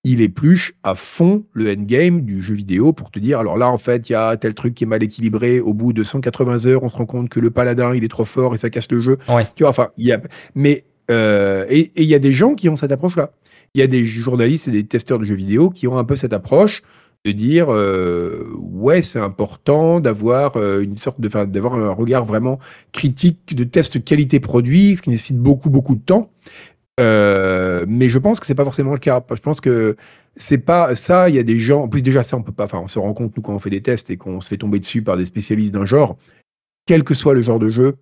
[0.03, 3.77] il épluche à fond le endgame du jeu vidéo pour te dire, alors là, en
[3.77, 6.83] fait, il y a tel truc qui est mal équilibré, au bout de 180 heures,
[6.83, 9.01] on se rend compte que le paladin, il est trop fort et ça casse le
[9.01, 9.17] jeu.
[9.55, 10.19] Tu vois, enfin, il y a...
[10.55, 13.31] Mais, euh, et il y a des gens qui ont cette approche-là.
[13.75, 16.17] Il y a des journalistes et des testeurs de jeux vidéo qui ont un peu
[16.17, 16.83] cette approche
[17.25, 22.59] de dire ouais c'est important d'avoir une sorte de d'avoir un regard vraiment
[22.91, 26.31] critique de test qualité produit ce qui nécessite beaucoup beaucoup de temps.
[26.99, 29.23] Mais je pense que c'est pas forcément le cas.
[29.31, 29.95] Je pense que
[30.35, 32.65] c'est pas ça il y a des gens en plus déjà ça on peut pas
[32.65, 34.57] enfin on se rend compte nous quand on fait des tests et qu'on se fait
[34.57, 36.17] tomber dessus par des spécialistes d'un genre
[36.85, 37.95] quel que soit le genre de jeu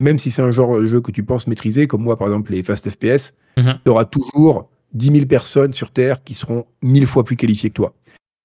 [0.00, 2.52] même si c'est un genre de jeu que tu penses maîtriser comme moi par exemple
[2.52, 3.78] les fast FPS mhm.
[3.84, 7.74] tu auras toujours 10 000 personnes sur Terre qui seront mille fois plus qualifiées que
[7.74, 7.94] toi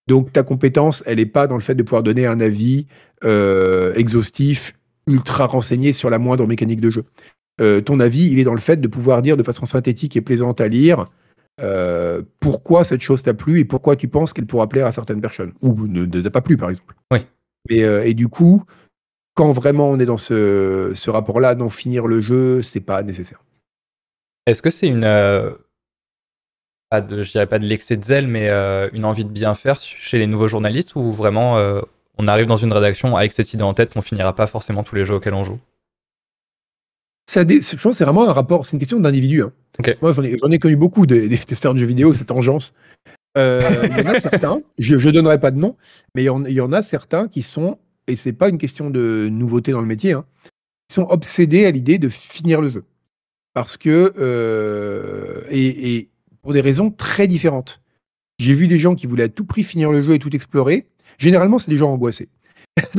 [0.10, 2.88] donc ta compétence, elle n'est pas dans le fait de pouvoir donner un avis
[3.24, 4.74] euh, exhaustif,
[5.08, 7.04] ultra renseigné sur la moindre mécanique de jeu.
[7.62, 10.22] Euh, ton avis, il est dans le fait de pouvoir dire de façon synthétique et
[10.22, 11.06] plaisante à lire
[11.62, 15.22] euh, pourquoi cette chose t'a plu et pourquoi tu penses qu'elle pourra plaire à certaines
[15.22, 16.95] personnes ou ne t'a pas plu par exemple.
[17.12, 17.19] Oui.
[17.69, 18.63] Et, du coup,
[19.36, 23.43] quand vraiment on est dans ce, ce rapport-là, d'en finir le jeu, c'est pas nécessaire.
[24.48, 25.04] Est-ce que c'est une
[26.89, 29.56] pas de, je dirais pas de l'excès de zèle, mais euh, une envie de bien
[29.56, 31.82] faire chez les nouveaux journalistes ou vraiment euh,
[32.17, 34.95] on arrive dans une rédaction avec cette idée en tête qu'on finira pas forcément tous
[34.95, 35.60] les jeux auxquels on joue?
[37.30, 39.43] Ça, je pense que c'est vraiment un rapport, c'est une question d'individu.
[39.43, 39.54] Hein.
[40.02, 42.73] Moi, j'en ai, connu beaucoup des, testeurs de jeux vidéo, cette tangence.
[43.38, 45.78] Euh, il y en a certains, je ne donnerai pas de nom,
[46.15, 49.71] mais il y, en, a certains qui sont, et c'est pas une question de nouveauté
[49.71, 50.25] dans le métier, hein,
[50.88, 52.84] qui sont obsédés à l'idée de finir le jeu.
[53.54, 56.10] Parce que, et, et
[56.50, 57.80] pour des raisons très différentes.
[58.40, 60.88] J'ai vu des gens qui voulaient à tout prix finir le jeu et tout explorer.
[61.20, 62.28] Généralement, c'est des gens angoissés.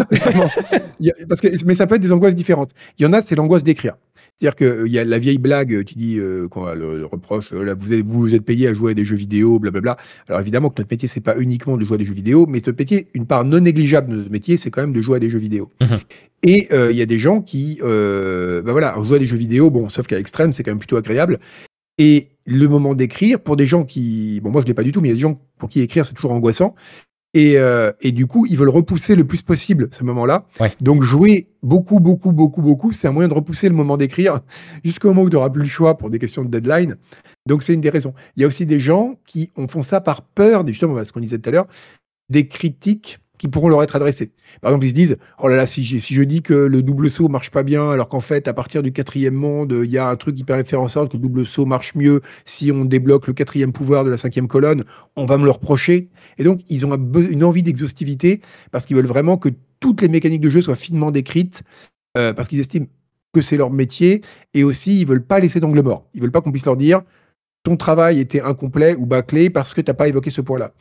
[1.29, 2.71] parce que, mais ça peut être des angoisses différentes.
[2.97, 3.97] Il y en a, c'est l'angoisse d'écrire.
[4.37, 7.75] C'est-à-dire qu'il euh, y a la vieille blague, tu dis, euh, le, reproche, euh, là,
[7.75, 9.97] vous, êtes, vous êtes payé à jouer à des jeux vidéo, blablabla.
[10.29, 12.61] Alors évidemment que notre métier, c'est pas uniquement de jouer à des jeux vidéo, mais
[12.61, 15.19] ce métier, une part non négligeable de notre métier, c'est quand même de jouer à
[15.19, 15.73] des jeux vidéo.
[15.81, 15.99] Mhm.
[16.45, 19.89] Et il y a des gens qui, bah voilà, jouer à des jeux vidéo, bon,
[19.89, 21.41] sauf qu'à l'extrême, c'est quand même plutôt agréable.
[22.01, 24.41] Et le moment d'écrire, pour des gens qui.
[24.43, 25.69] Bon, moi, je ne l'ai pas du tout, mais il y a des gens pour
[25.69, 26.75] qui écrire, c'est toujours angoissant.
[27.35, 30.47] Et, euh, et, du coup, ils veulent repousser le plus possible ce moment-là.
[30.81, 34.41] Donc, jouer beaucoup, beaucoup, beaucoup, beaucoup, c'est un moyen de repousser le moment d'écrire
[34.85, 36.97] jusqu'au moment où tu n'auras plus le choix pour des questions de deadline.
[37.45, 38.15] Donc, c'est une des raisons.
[38.35, 41.39] Il y a aussi des gens qui font ça par peur, justement, ce qu'on disait
[41.39, 41.69] tout à l'heure,
[42.31, 44.33] des critiques qui pourront leur être adressés.
[44.61, 47.29] Par exemple, ils se disent Oh là là, si, je dis que le double saut
[47.29, 50.16] marche pas bien, alors qu'en fait, à partir du quatrième monde, il y a un
[50.16, 52.85] truc qui permet de faire en sorte que le double saut marche mieux si on
[52.85, 54.85] débloque le quatrième pouvoir de la cinquième colonne,
[55.16, 56.11] on va me le reprocher.
[56.37, 59.48] Et donc, ils ont une envie d'exhaustivité parce qu'ils veulent vraiment que
[59.81, 61.62] toutes les mécaniques de jeu soient finement décrites,
[62.18, 62.88] euh, parce qu'ils estiment
[63.33, 64.20] que c'est leur métier,
[64.53, 66.05] et aussi, ils veulent pas laisser d'angle mort.
[66.12, 67.00] Ils veulent pas qu'on puisse leur dire
[67.62, 70.72] ton travail était incomplet ou bâclé parce que tu n'as pas évoqué ce point-là.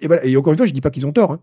[0.00, 1.40] Et, encore une fois, je ne dis pas qu'ils ont tort, hein.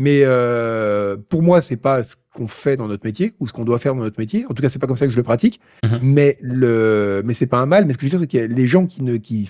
[0.00, 3.66] Mais euh, pour moi, c'est pas ce qu'on fait dans notre métier ou ce qu'on
[3.66, 4.46] doit faire dans notre métier.
[4.48, 5.60] En tout cas, c'est pas comme ça que je le pratique.
[5.84, 5.98] Mhm.
[6.00, 7.84] Mais le, mais c'est pas un mal.
[7.84, 9.46] Mais ce que je veux dire, c'est a les gens qui ne, qui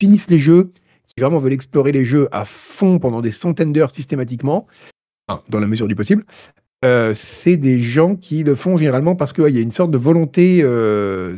[0.00, 0.72] finissent les jeux,
[1.06, 4.66] qui vraiment veulent explorer les jeux à fond pendant des centaines d'heures systématiquement,
[5.28, 6.24] dans la mesure du possible.
[6.84, 9.98] Euh, c'est des gens qui le font généralement parce qu'il y a une sorte de
[9.98, 11.36] volonté euh,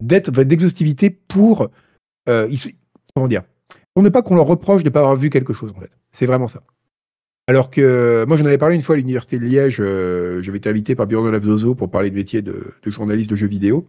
[0.00, 1.68] d'être d'exhaustivité pour
[2.26, 3.42] comment dire
[4.00, 5.90] pour ne pas qu'on leur reproche de ne pas avoir vu quelque chose en fait.
[6.10, 6.62] C'est vraiment ça.
[7.46, 10.70] Alors que moi j'en avais parlé une fois à l'université de Liège, euh, j'avais été
[10.70, 13.86] invité par Björn Lavdozo pour parler de métier de, journaliste de jeux vidéo.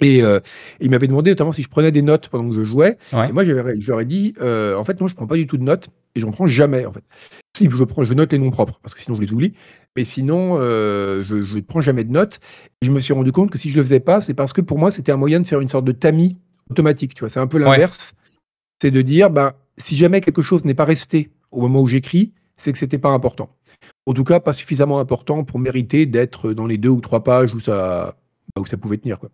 [0.00, 0.38] Et euh,
[0.78, 2.98] il m'avait demandé notamment si je prenais des notes pendant que je jouais.
[3.12, 5.64] Et moi, je leur ai dit, en fait, non, je prends pas du tout de
[5.64, 7.02] notes et j'en prends jamais, en fait.
[7.56, 9.54] Si je prends, je note les noms propres parce que sinon je les oublie.
[9.96, 12.38] Mais sinon, euh, je ne prends jamais de notes.
[12.82, 14.60] Et je me suis rendu compte que si je le faisais pas, c'est parce que
[14.60, 16.36] pour moi, c'était un moyen de faire une sorte de tamis
[16.70, 17.14] automatique.
[17.14, 18.14] Tu vois, c'est un peu l'inverse.
[18.80, 22.32] C'est de dire, ben, si jamais quelque chose n'est pas resté au moment où j'écris,
[22.56, 23.50] c'est que c'était pas important.
[24.06, 27.54] En tout cas, pas suffisamment important pour mériter d'être dans les deux ou trois pages
[27.54, 28.16] où ça,
[28.54, 29.30] bah, où ça pouvait tenir, quoi.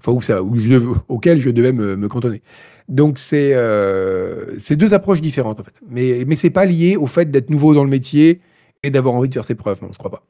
[0.00, 2.42] Enfin, où ça, où je, auquel je devais me, cantonner.
[2.88, 5.74] Donc, c'est euh, deux approches différentes, en fait.
[5.88, 8.40] Mais, mais c'est pas lié au fait d'être nouveau dans le métier
[8.82, 9.80] et d'avoir envie de faire ses preuves.
[9.82, 10.26] Non, je crois pas.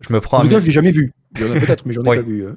[0.00, 1.12] Je me prends en tout cas, je l'ai jamais vu.
[1.36, 2.46] Il y en a peut-être, mais j'en ai pas vu.
[2.46, 2.56] Hein.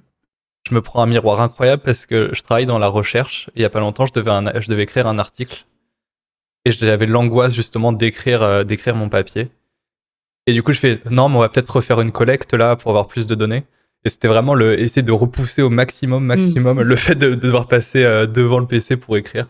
[0.67, 3.49] Je me prends un miroir incroyable parce que je travaille dans la recherche.
[3.55, 5.65] il y a pas longtemps, je devais, je devais écrire un article
[6.65, 9.49] et j'avais l'angoisse justement d'écrire euh, d'écrire mon papier.
[10.45, 12.91] Et du coup, je fais non, mais on va peut-être refaire une collecte là pour
[12.91, 13.63] avoir plus de données.
[14.03, 16.81] Et c'était vraiment le essayer de repousser au maximum, maximum mm.
[16.81, 19.47] le fait de, devoir passer euh, devant le PC pour écrire.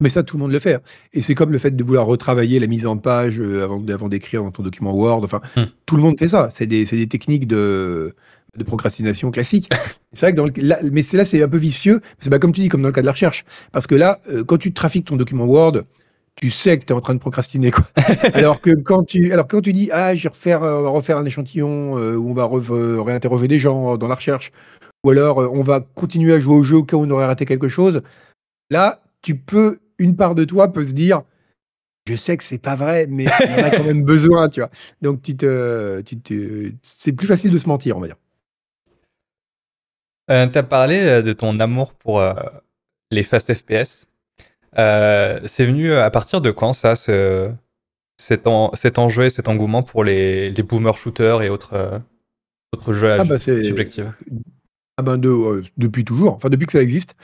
[0.00, 0.74] Mais ça, tout le monde le fait.
[0.74, 0.80] Hein.
[1.12, 4.08] Et c'est comme le fait de vouloir retravailler la mise en page euh, avant, avant
[4.08, 5.22] d'écrire dans ton document Word.
[5.24, 5.64] Enfin, hmm.
[5.86, 6.48] tout le monde fait ça.
[6.50, 8.14] C'est des, des, techniques de,
[8.56, 9.70] de procrastination classiques.
[10.12, 12.00] c'est vrai que dans le, mais c'est là, c'est un peu vicieux.
[12.20, 13.44] C'est pas comme tu dis, comme dans le cas de la recherche.
[13.72, 15.82] Parce que là, euh, quand tu trafiques ton document Word,
[16.36, 17.70] tu sais que tu es en train de procrastiner.
[17.70, 17.84] Quoi.
[18.34, 20.90] alors, que quand tu, alors quand tu dis, ah, je vais refaire, euh, on va
[20.90, 22.48] refaire un échantillon, où on va
[23.02, 24.52] réinterroger des gens dans la recherche,
[25.04, 27.44] ou alors on va continuer à jouer au jeu au cas où on aurait raté
[27.44, 28.02] quelque chose,
[28.70, 31.22] là, tu peux une part de toi peut se dire
[32.06, 34.70] je sais que c'est pas vrai, mais on a quand même besoin, tu vois.
[35.02, 38.16] Donc tu te, tu te, c'est plus facile de se mentir, on va dire.
[40.30, 42.34] Euh, tu as parlé euh, de ton amour pour euh,
[43.10, 44.06] les fast FPS.
[44.76, 47.50] c'est venu à partir de quand ça, ce,
[48.16, 52.00] cet, cet enjeu, cet engouement pour les, les boomer shooters et autres,
[52.72, 54.12] autres jeux ah bah subjective
[54.98, 57.16] ah ben de, depuis toujours, enfin depuis que ça existe.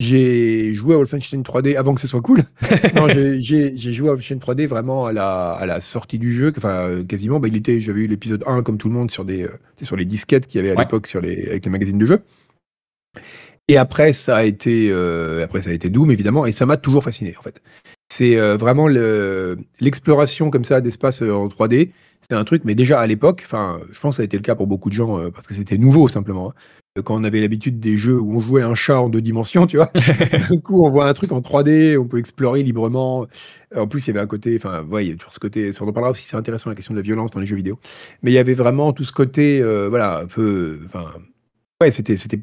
[0.00, 2.42] J'ai joué à Wolfenstein 3D avant que ce soit cool.
[3.38, 7.38] j'ai joué à Wolfenstein 3D vraiment à la, à la sortie du jeu, enfin quasiment.
[7.38, 9.48] Bah, il était, j'avais eu l'épisode 1 comme tout le monde sur des,
[9.82, 12.22] sur les disquettes qu'il y avait à l'époque sur les, avec les magazines de jeux.
[13.68, 16.76] Et après, ça a été, euh, après, ça a été Doom, évidemment, et ça m'a
[16.76, 17.62] toujours fasciné, en fait.
[18.12, 18.88] C'est euh, vraiment
[19.80, 21.90] l'exploration comme ça d'espace euh, en 3D.
[22.20, 24.42] C'est un truc, mais déjà à l'époque, enfin, je pense que ça a été le
[24.42, 26.50] cas pour beaucoup de gens, parce que c'était nouveau, simplement.
[26.50, 27.02] Hein.
[27.02, 29.76] Quand on avait l'habitude des jeux où on jouait un chat en deux dimensions, tu
[29.76, 29.90] vois.
[30.50, 33.26] D'un coup, on voit un truc en 3D, on peut explorer librement.
[33.74, 35.72] En plus, il y avait un côté, enfin, ouais, il y a toujours ce côté,
[35.72, 37.78] ça en parlera aussi, c'est intéressant la question de la violence dans les jeux vidéo.
[38.22, 41.06] Mais il y avait vraiment tout ce côté, voilà, un peu, enfin,
[41.80, 42.40] ouais, c'était, c'était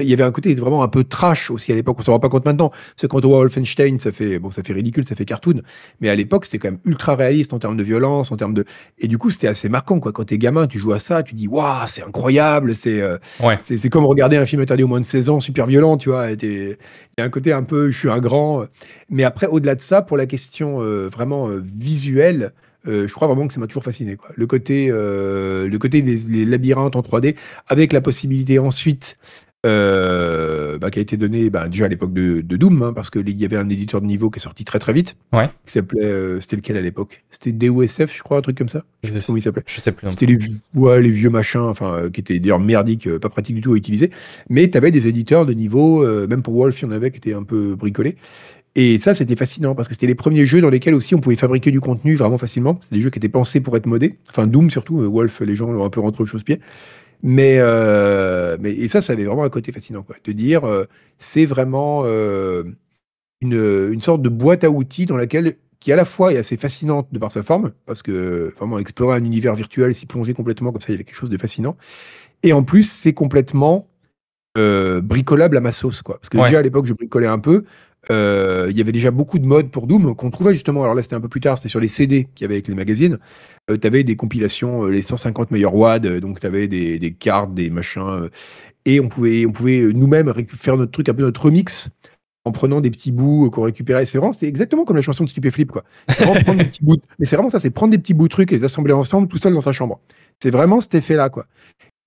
[0.00, 2.18] il y avait un côté vraiment un peu trash aussi à l'époque, on s'en rend
[2.18, 2.70] pas compte maintenant.
[2.70, 5.60] Parce que quand on voit Wolfenstein, ça fait, bon, ça fait ridicule, ça fait cartoon.
[6.00, 8.64] Mais à l'époque, c'était quand même ultra réaliste en termes de violence, en termes de.
[8.98, 10.12] Et du coup, c'était assez marquant, quoi.
[10.12, 13.18] Quand t'es gamin, tu joues à ça, tu dis, waouh, c'est incroyable, c'est, euh,
[13.64, 16.30] c'est, comme regarder un film interdit au moins de 16 ans, super violent, tu vois.
[16.30, 16.76] Il
[17.18, 18.64] y a un côté un peu, je suis un grand.
[19.10, 22.52] Mais après, au-delà de ça, pour la question euh, vraiment euh, visuelle,
[22.84, 24.16] je crois vraiment que ça m'a toujours fasciné.
[24.16, 24.30] Quoi.
[24.34, 27.36] Le côté, le côté des labyrinthes en 3D,
[27.68, 29.18] avec la possibilité ensuite
[29.64, 33.28] euh, bah, qui a été donné bah, déjà à l'époque de, Doom, hein, parce qu'il
[33.30, 35.16] y avait un éditeur de niveau qui est sorti très très vite.
[35.32, 35.48] Ouais.
[35.66, 37.22] Qui s'appelait, euh, c'était lequel à l'époque?
[37.30, 38.84] C'était DOSF, je crois, un truc comme ça.
[39.04, 39.62] Je sais comment il s'appelait.
[39.66, 40.10] Je sais plus.
[40.10, 40.38] C'était les,
[40.74, 43.76] ouais, les vieux machins, enfin, euh, qui étaient d'ailleurs merdiques, pas pratiques du tout à
[43.76, 44.10] utiliser.
[44.48, 47.18] Mais tu avais des éditeurs de niveau, même pour Wolf, il y en avait qui
[47.18, 48.16] étaient un peu bricolés.
[48.74, 51.36] Et ça, c'était fascinant parce que c'était les premiers jeux dans lesquels aussi on pouvait
[51.36, 52.78] fabriquer du contenu vraiment facilement.
[52.82, 54.16] C'était des jeux qui étaient pensés pour être modés.
[54.30, 56.58] Enfin, Doom surtout, Wolf, les gens l'ont un peu rentré au chausse-pied.
[57.22, 60.16] Mais, euh, mais et ça, ça avait vraiment un côté fascinant, quoi.
[60.24, 60.84] De dire, euh,
[61.18, 62.64] c'est vraiment euh,
[63.40, 66.56] une, une, sorte de boîte à outils dans laquelle qui à la fois est assez
[66.56, 70.72] fascinante de par sa forme, parce que vraiment explorer un univers virtuel, s'y plonger complètement
[70.72, 71.76] comme ça, il y avait quelque chose de fascinant.
[72.42, 73.88] Et en plus, c'est complètement
[74.54, 76.18] bricolable à ma sauce, quoi.
[76.18, 77.64] Parce que déjà à l'époque, je bricolais un peu.
[78.12, 80.82] Euh, il y avait déjà beaucoup de modes pour Doom qu'on trouvait justement.
[80.82, 82.68] Alors là, c'était un peu plus tard, c'était sur les CD qu'il y avait avec
[82.68, 83.18] les magazines.
[83.70, 87.12] Euh, tu avais des compilations, euh, les 150 meilleurs WAD, donc tu avais des, des,
[87.12, 88.28] cartes, des machins.
[88.84, 91.88] et on pouvait, on pouvait nous-mêmes faire notre truc, un peu notre remix
[92.44, 94.04] en prenant des petits bouts qu'on récupérait.
[94.04, 95.84] C'est vraiment, c'est exactement comme la chanson de Stupéflip, quoi.
[96.08, 98.56] des petits bouts, mais c'est vraiment ça, c'est prendre des petits bouts de trucs et
[98.56, 100.00] les assembler ensemble tout seul dans sa chambre.
[100.42, 101.46] C'est vraiment cet effet-là, quoi.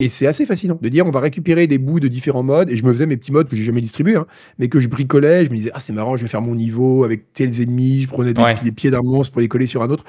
[0.01, 2.69] Et c'est assez fascinant de dire on va récupérer des bouts de différents modes.
[2.69, 4.27] Et je me faisais mes petits modes que j'ai jamais distribués, hein,
[4.60, 5.45] mais que je bricolais.
[5.45, 8.01] Je me disais, ah, c'est marrant, je vais faire mon niveau avec tels ennemis.
[8.01, 10.03] Je prenais des, pieds d'un monstre pour les coller sur un autre.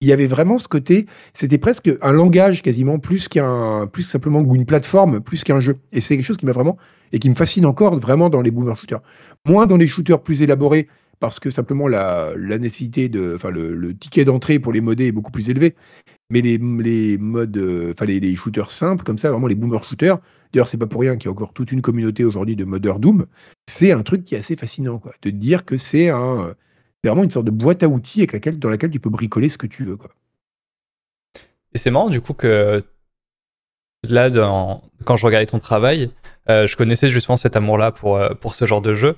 [0.00, 4.40] Il y avait vraiment ce côté, c'était presque un langage quasiment, plus qu'un, plus simplement
[4.54, 5.76] une plateforme, plus qu'un jeu.
[5.92, 6.76] Et c'est quelque chose qui m'a vraiment,
[7.10, 9.00] et qui me fascine encore vraiment dans les boomer shooters.
[9.44, 10.86] Moins dans les shooters plus élaborés,
[11.18, 15.06] parce que simplement la, la nécessité de, enfin le, le ticket d'entrée pour les modder
[15.06, 15.74] est beaucoup plus élevé.
[16.30, 19.82] Mais les, les modes, euh, enfin les, les, shooters simples, comme ça, vraiment les boomer
[19.82, 20.18] shooters,
[20.52, 22.98] d'ailleurs, c'est pas pour rien qu'il y a encore toute une communauté aujourd'hui de modeurs
[22.98, 23.26] Doom,
[23.66, 25.14] c'est un truc qui est assez fascinant, quoi.
[25.22, 26.54] De dire que c'est un,
[27.02, 29.58] vraiment une sorte de boîte à outils avec laquelle, dans laquelle tu peux bricoler ce
[29.58, 30.10] que tu veux, quoi.
[31.74, 32.82] Et c'est marrant, du coup, que
[34.04, 34.30] là,
[35.04, 36.10] quand je regardais ton travail,
[36.48, 39.16] euh, je connaissais justement cet amour-là pour, euh, pour ce genre de jeu.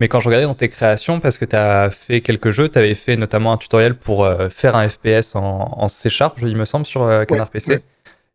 [0.00, 2.78] Mais quand je regardais dans tes créations, parce que tu as fait quelques jeux, tu
[2.78, 6.64] avais fait notamment un tutoriel pour euh, faire un FPS en, C Sharp, il me
[6.64, 7.80] semble, sur euh, Canard PC.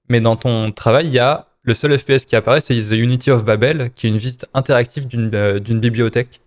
[0.09, 3.31] Mais dans ton travail, il y a le seul FPS qui apparaît, c'est The Unity
[3.31, 6.41] of Babel, qui est une visite interactive d'une euh, bibliothèque.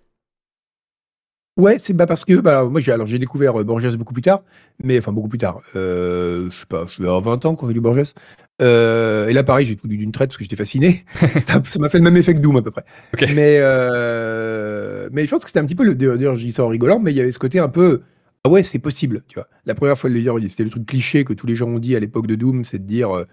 [1.57, 4.43] Ouais, c'est bah parce que bah, moi j'ai alors j'ai découvert Borges beaucoup plus tard,
[4.85, 5.63] mais enfin beaucoup plus tard.
[5.73, 8.13] je sais pas, je vais avoir 20 ans quand j'ai lu Borges.
[8.63, 11.05] Euh, et là, pareil, j'ai tout lu d'une traite parce que j'étais fasciné.
[11.37, 12.85] ça m'a fait le même effet que Doom à peu près.
[13.35, 15.95] Mais, euh, mais je pense que c'était un petit peu le.
[15.95, 18.03] D'ailleurs, je dis ça en rigolant, mais il y avait ce côté un peu.
[18.45, 19.49] Ah ouais, c'est possible, tu vois.
[19.65, 21.79] La première fois de le dire, c'était le truc cliché que tous les gens ont
[21.79, 23.25] dit à l'époque de Doom, c'est de dire euh,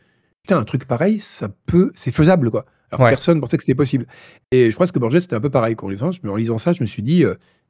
[0.42, 2.66] putain, un truc pareil, ça peut, c'est faisable, quoi.
[2.92, 4.06] Alors personne pensait que c'était possible.
[4.52, 5.76] Et je pense que Borges, c'était un peu pareil.
[5.82, 7.26] En lisant, en lisant ça, je me suis dit,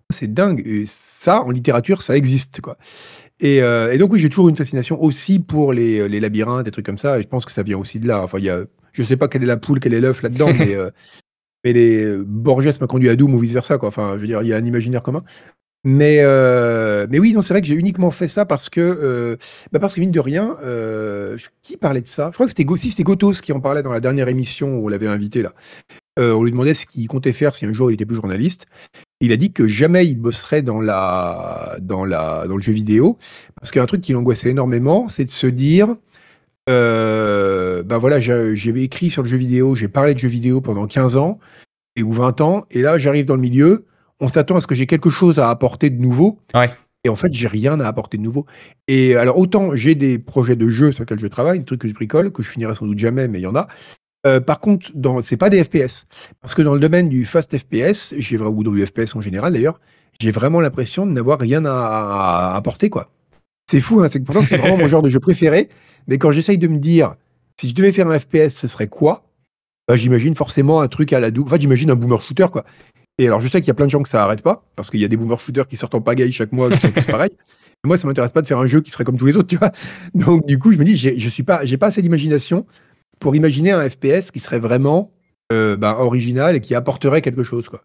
[0.09, 0.61] c'est dingue.
[0.65, 2.77] Et ça, en littérature, ça existe, quoi.
[3.41, 6.85] Euh, et, donc, oui, j'ai toujours une fascination aussi pour les, les, labyrinthes, des trucs
[6.85, 7.19] comme ça.
[7.19, 8.23] Et je pense que ça vient aussi de là.
[8.23, 10.75] Enfin, y a, je sais pas quelle est la poule, quel est l'œuf là-dedans, mais,
[10.75, 10.91] euh,
[11.63, 13.77] mais les, Borges m'a conduit à Doom ou vice-versa.
[13.81, 15.23] Enfin, je veux dire, il y a un imaginaire commun.
[15.85, 19.37] Mais, euh, mais oui, non, c'est vrai que j'ai uniquement fait ça parce que,
[19.73, 20.55] bah parce que mine de rien,
[21.61, 22.29] qui parlait de ça?
[22.29, 24.85] Je crois que c'était, si c'était Gotos qui en parlait dans la dernière émission où
[24.85, 25.53] on l'avait invité là.
[26.17, 28.65] on lui demandait ce qu'il comptait faire si un jour il était plus journaliste.
[29.23, 33.17] Il a dit que jamais il bosserait dans, la, dans, la, dans le jeu vidéo,
[33.55, 35.95] parce qu'un truc qui l'angoissait énormément, c'est de se dire,
[36.67, 41.15] ben voilà, j'ai écrit sur le jeu vidéo, j'ai parlé de jeu vidéo pendant 15
[41.15, 41.39] ans,
[41.95, 43.85] et ou 20 ans, et là j'arrive dans le milieu,
[44.19, 46.39] on s'attend à ce que j'ai quelque chose à apporter de nouveau.
[47.05, 48.45] Et en fait, j'ai rien à apporter de nouveau.
[48.87, 51.87] Et alors, autant j'ai des projets de jeux sur lesquels je travaille, des trucs que
[51.87, 53.67] je bricole, que je finirai sans doute jamais, mais il y en a.
[54.25, 56.05] Euh, par contre, dans, c'est pas des FPS.
[56.41, 59.79] Parce que dans le domaine du fast FPS, j'ai ou du FPS en général d'ailleurs,
[60.19, 63.11] j'ai vraiment l'impression de n'avoir rien à, apporter, quoi.
[63.69, 65.69] C'est fou, hein, c'est que pourtant c'est vraiment mon genre de jeu préféré.
[66.07, 67.15] Mais quand j'essaye de me dire,
[67.59, 69.23] si je devais faire un FPS, ce serait quoi?
[69.87, 71.47] Bah, J'imagine forcément un truc à la double.
[71.47, 72.65] Enfin, j'imagine un boomer shooter, quoi.
[73.19, 74.89] Et alors, je sais qu'il y a plein de gens que ça arrête pas, parce
[74.89, 77.05] qu'il y a des boomer shooters qui sortent en pagaille chaque mois, qui sont tous
[77.05, 77.35] pareils.
[77.85, 79.57] moi, ça m'intéresse pas de faire un jeu qui serait comme tous les autres, tu
[79.57, 79.71] vois.
[80.15, 82.65] Donc, du coup, je me dis, je suis pas, j'ai pas assez d'imagination
[83.23, 85.11] pour imaginer un FPS qui serait vraiment
[85.51, 87.83] euh, ben, original et qui apporterait quelque chose, quoi.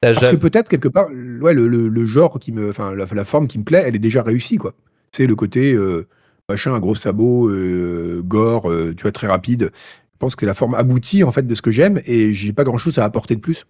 [0.00, 3.60] Parce que peut-être quelque part, ouais, le, le, genre qui me, enfin, la, forme qui
[3.60, 4.74] me plaît, elle est déjà réussie, quoi.
[5.12, 6.08] C'est le côté euh,
[6.48, 9.70] machin, un gros sabot, euh, gore, tu vois, très rapide.
[10.12, 12.52] Je pense que c'est la forme aboutie en fait de ce que j'aime et j'ai
[12.52, 13.64] pas grand chose à apporter de plus.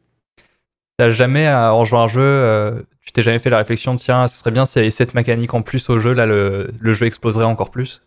[0.96, 4.52] T'as jamais, en jouant un jeu, tu t'es jamais fait la réflexion, tiens, ce serait
[4.52, 7.44] bien s'il y avait cette mécanique en plus au jeu, là, le, le jeu exploserait
[7.44, 8.00] encore plus?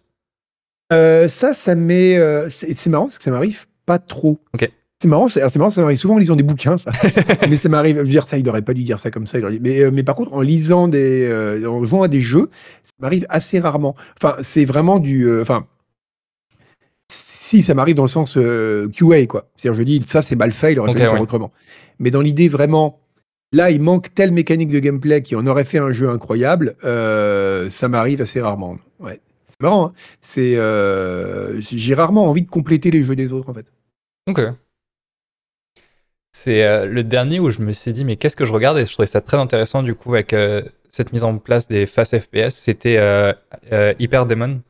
[0.94, 2.18] Euh, Ça, ça m'est.
[2.18, 4.40] Euh, c'est marrant, c'est que ça m'arrive pas trop.
[4.54, 4.70] Ok.
[5.02, 6.90] C'est marrant, c'est marrant, ça m'arrive souvent en lisant des bouquins, ça.
[7.50, 9.38] mais ça m'arrive, dire ça, il n'aurait pas dû dire ça comme ça.
[9.62, 12.50] Mais, mais par contre, en lisant des, en jouant à des jeux,
[12.84, 13.94] ça m'arrive assez rarement.
[14.18, 15.68] Enfin, c'est vraiment du, enfin,
[17.12, 19.50] si ça m'arrive dans le sens QA, quoi.
[19.58, 21.52] C'est-à-dire, je dis, ça, c'est mal fait, il aurait fallu faire autrement.
[22.00, 23.02] Mais dans l'idée vraiment,
[23.56, 27.70] là, il manque telle mécanique de gameplay qui en aurait fait un jeu incroyable, euh,
[27.70, 28.78] ça m'arrive assez rarement.
[29.00, 29.20] Ouais.
[29.56, 29.94] C'est marrant, hein.
[30.22, 33.66] c'est, euh, j'ai rarement envie de compléter les jeux des autres, en fait.
[34.28, 34.42] Ok.
[36.34, 38.78] C'est euh, le dernier où je me suis dit, mais qu'est-ce que je regarde?
[38.78, 40.36] Et je trouvais ça très intéressant, du coup, avec
[40.90, 42.52] cette mise en place des fast FPS.
[42.52, 43.00] C'était
[44.00, 44.62] Hyper Demon,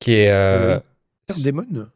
[0.00, 0.80] qui est.
[1.28, 1.88] Hyper Demon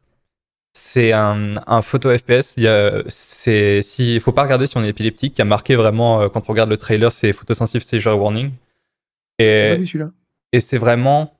[0.73, 2.55] c'est un, photo FPS.
[2.57, 5.37] Il ne si, faut pas regarder si on est épileptique.
[5.37, 8.51] Il y a marqué vraiment, euh, quand on regarde le trailer, c'est photosensitive seizure warning.
[9.39, 9.83] Et,
[10.51, 11.33] et c'est vraiment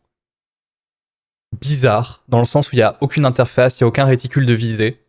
[1.60, 4.46] bizarre, dans le sens où il n'y a aucune interface, il n'y a aucun réticule
[4.46, 5.00] de visée.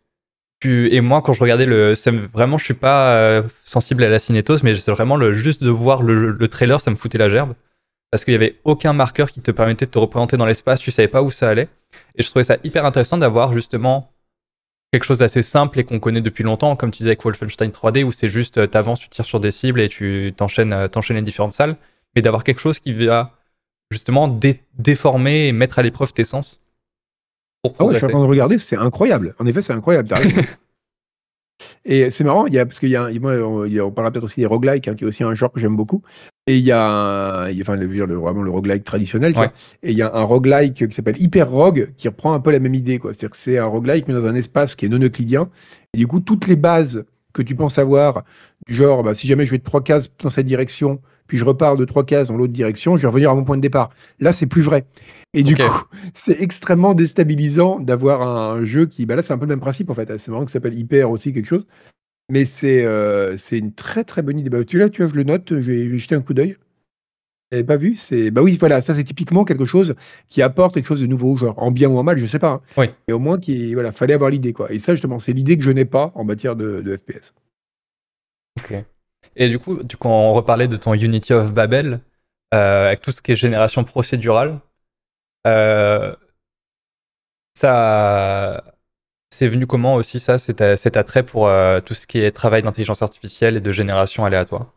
[0.63, 1.93] Et moi, quand je regardais le.
[2.33, 5.69] Vraiment, je suis pas euh, sensible à la cinétose, mais c'est vraiment le, juste de
[5.69, 7.53] voir le, le, trailer, ça me foutait la gerbe.
[8.09, 10.89] Parce qu'il n'y avait aucun marqueur qui te permettait de te représenter dans l'espace, tu
[10.89, 11.67] savais pas où ça allait.
[12.15, 14.11] Et je trouvais ça hyper intéressant d'avoir justement
[14.91, 18.03] quelque chose d'assez simple et qu'on connaît depuis longtemps, comme tu disais avec Wolfenstein 3D,
[18.03, 21.17] où c'est juste euh, t'avances, tu tires sur des cibles et tu t'enchaînes, euh, t'enchaînes
[21.17, 21.75] les différentes salles,
[22.15, 23.34] mais d'avoir quelque chose qui va
[23.91, 24.27] justement
[24.77, 26.61] déformer et mettre à l'épreuve tes sens.
[27.63, 29.35] ah ouais, je suis en train de regarder, c'est incroyable.
[29.39, 30.09] En effet, c'est incroyable.
[31.85, 34.45] Et c'est marrant, il y a, parce qu'il y a, on, parlera peut-être aussi des
[34.45, 36.01] roguelikes, hein, qui est aussi un genre que j'aime beaucoup.
[36.47, 39.33] Et il y a, enfin, le, le, vraiment le roguelike traditionnel,
[39.83, 42.59] et il y a un roguelike qui s'appelle Hyper Rogue, qui reprend un peu la
[42.59, 43.13] même idée, quoi.
[43.13, 45.49] C'est-à-dire que c'est un roguelike, mais dans un espace qui est non euclidien.
[45.93, 48.23] Et du coup, toutes les bases que tu penses avoir,
[48.67, 51.45] du genre, bah, si jamais je vais de trois cases dans cette direction, puis je
[51.45, 53.89] repars de trois cases dans l'autre direction, je vais revenir à mon point de départ.
[54.19, 54.85] Là, c'est plus vrai.
[55.33, 55.63] Et du coup,
[56.13, 59.05] c'est extrêmement déstabilisant d'avoir un jeu qui.
[59.05, 60.17] Bah là, c'est un peu le même principe en fait.
[60.17, 61.67] C'est marrant que ça s'appelle Hyper aussi, quelque chose.
[62.29, 64.49] Mais c'est euh, c'est une très très bonne idée.
[64.49, 66.57] Bah, tu là, tu vois, je le note, je vais, jeter un coup d'œil.
[67.51, 69.93] J'avais pas vu, c'est bah oui, voilà, ça c'est typiquement quelque chose
[70.29, 72.49] qui apporte quelque chose de nouveau, genre en bien ou en mal, je sais pas.
[72.49, 72.61] Hein.
[72.75, 72.87] Oui.
[73.07, 74.71] Mais au moins qui voilà, fallait avoir l'idée quoi.
[74.71, 77.35] Et ça justement, c'est l'idée que je n'ai pas en matière de, de, FPS.
[78.57, 78.83] Ok.
[79.35, 82.01] Et du coup, coup, on reparlait de ton Unity of Babel
[82.53, 84.59] euh, avec tout ce qui est génération procédurale.
[85.47, 86.15] Euh,
[87.55, 88.63] ça,
[89.31, 93.01] c'est venu comment aussi ça, cet, attrait pour euh, tout ce qui est travail d'intelligence
[93.01, 94.74] artificielle et de génération aléatoire?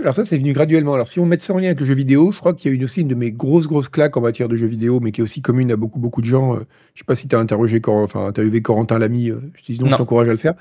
[0.00, 0.94] Alors ça, c'est venu graduellement.
[0.94, 2.72] Alors si on met ça en lien avec le jeu vidéo, je crois qu'il y
[2.72, 5.12] a une aussi une de mes grosses grosses claques en matière de jeux vidéo, mais
[5.12, 6.54] qui est aussi commune à beaucoup beaucoup de gens.
[6.54, 6.60] Je
[6.94, 9.26] je sais pas si tu as interrogé, enfin interviewé Corentin Lamy.
[9.26, 10.54] je te dis non, je t'encourage à le faire.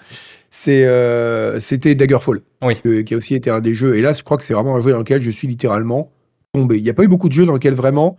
[0.50, 0.86] C'est
[1.62, 2.42] c'était Daggerfall,
[3.06, 3.96] qui a aussi été un des jeux.
[3.96, 6.12] Et là, je crois que c'est vraiment un jeu dans lequel je suis littéralement
[6.54, 6.78] tombé.
[6.78, 8.18] Il n'y a pas eu beaucoup de jeux dans lesquels vraiment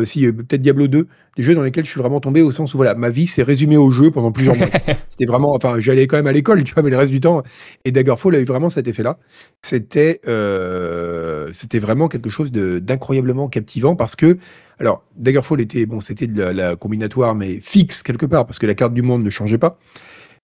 [0.00, 2.72] aussi euh, peut-être Diablo 2, des jeux dans lesquels je suis vraiment tombé au sens
[2.72, 4.68] où voilà, ma vie s'est résumée au jeu pendant plusieurs mois.
[5.10, 7.42] C'était vraiment, enfin, j'allais quand même à l'école, tu vois, mais le reste du temps.
[7.84, 9.18] Et Daggerfall a eu vraiment cet effet-là.
[9.62, 14.38] C'était, euh, c'était vraiment quelque chose d'incroyablement captivant parce que,
[14.78, 18.74] alors, Daggerfall était, bon, c'était de la, combinatoire, mais fixe quelque part parce que la
[18.74, 19.78] carte du monde ne changeait pas,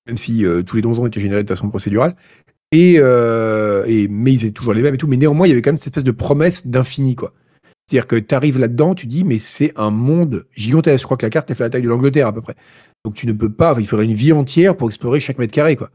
[0.06, 2.16] même si euh, tous les donjons étaient générés de façon procédurale.
[2.70, 5.06] Et, et mais ils étaient toujours les mêmes et tout.
[5.06, 7.32] Mais néanmoins, il y avait quand même cette espèce de promesse d'infini, quoi.
[7.88, 11.00] C'est-à-dire que tu arrives là-dedans, tu dis, mais c'est un monde gigantesque.
[11.00, 12.54] Je crois que la carte, elle fait la taille de l'Angleterre à peu près.
[13.04, 15.74] Donc tu ne peux pas, il faudrait une vie entière pour explorer chaque mètre carré,
[15.74, 15.90] quoi.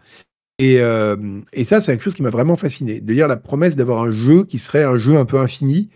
[0.57, 1.15] Et, euh,
[1.63, 2.99] ça, c'est quelque chose qui m'a vraiment fasciné.
[2.99, 5.89] De lire la promesse d'avoir un jeu qui serait un jeu un peu infini.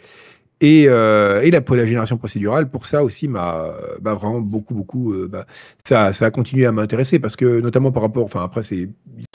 [0.62, 5.14] Et, euh, la, génération procédurale, pour ça aussi, m'a vraiment beaucoup, beaucoup.
[5.14, 5.48] Euh, bah,
[5.84, 8.26] ça, ça a continué à m'intéresser parce que, notamment par rapport.
[8.26, 8.88] Enfin, après, ce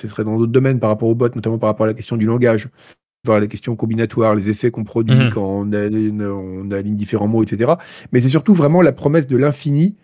[0.09, 2.27] serait dans d'autres domaines par rapport aux bots, notamment par rapport à la question du
[2.27, 2.69] langage
[3.25, 7.45] voir les questions combinatoires, les effets qu'on produit mmh quand on, on, aligne différents mots,
[7.45, 7.75] etc.
[8.11, 9.95] Mais c'est surtout vraiment la promesse de l'infini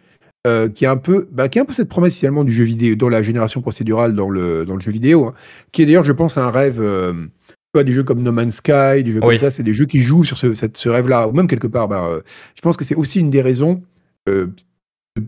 [0.46, 2.62] euh, qui est un peu, bah, qui est un peu cette promesse finalement du jeu
[2.62, 5.34] vidéo, dans la génération procédurale dans le, dans le jeu vidéo, hein,
[5.72, 6.80] qui est d'ailleurs, je pense, un rêve.
[6.80, 7.12] Euh,
[7.84, 10.24] des jeux comme No Man's Sky, des jeux comme ça, c'est des jeux qui jouent
[10.24, 11.86] sur ce, ce rêve-là, ou même quelque part.
[11.86, 12.22] Bah, euh,
[12.56, 13.82] je pense que c'est aussi une des raisons
[14.26, 14.50] de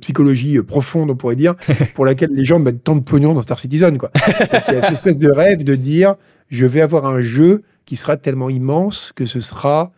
[0.01, 1.55] psychologie profonde, on pourrait dire,
[1.95, 3.99] pour laquelle les gens mettent tant de pognon dans Star Citizen.
[3.99, 4.11] Quoi.
[4.17, 6.17] Il y a cette espèce de rêve de dire
[6.49, 9.91] je vais avoir un jeu qui sera tellement immense que ce sera,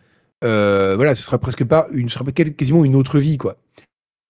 [0.43, 3.57] euh, voilà, ce sera presque pas une, ce sera quasiment une autre vie, quoi.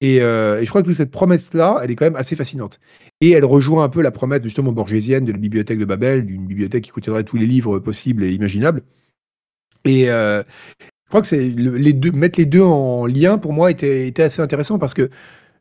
[0.03, 2.81] Euh, et, je crois que cette promesse-là, elle est quand même assez fascinante.
[3.21, 6.45] Et elle rejoint un peu la promesse justement borgésienne de la bibliothèque de Babel, d'une
[6.45, 8.83] bibliothèque qui contiendrait tous les livres possibles et imaginables.
[9.85, 10.43] Et euh,
[10.81, 14.23] je crois que c'est les deux, mettre les deux en lien pour moi était, était
[14.23, 15.09] assez intéressant parce que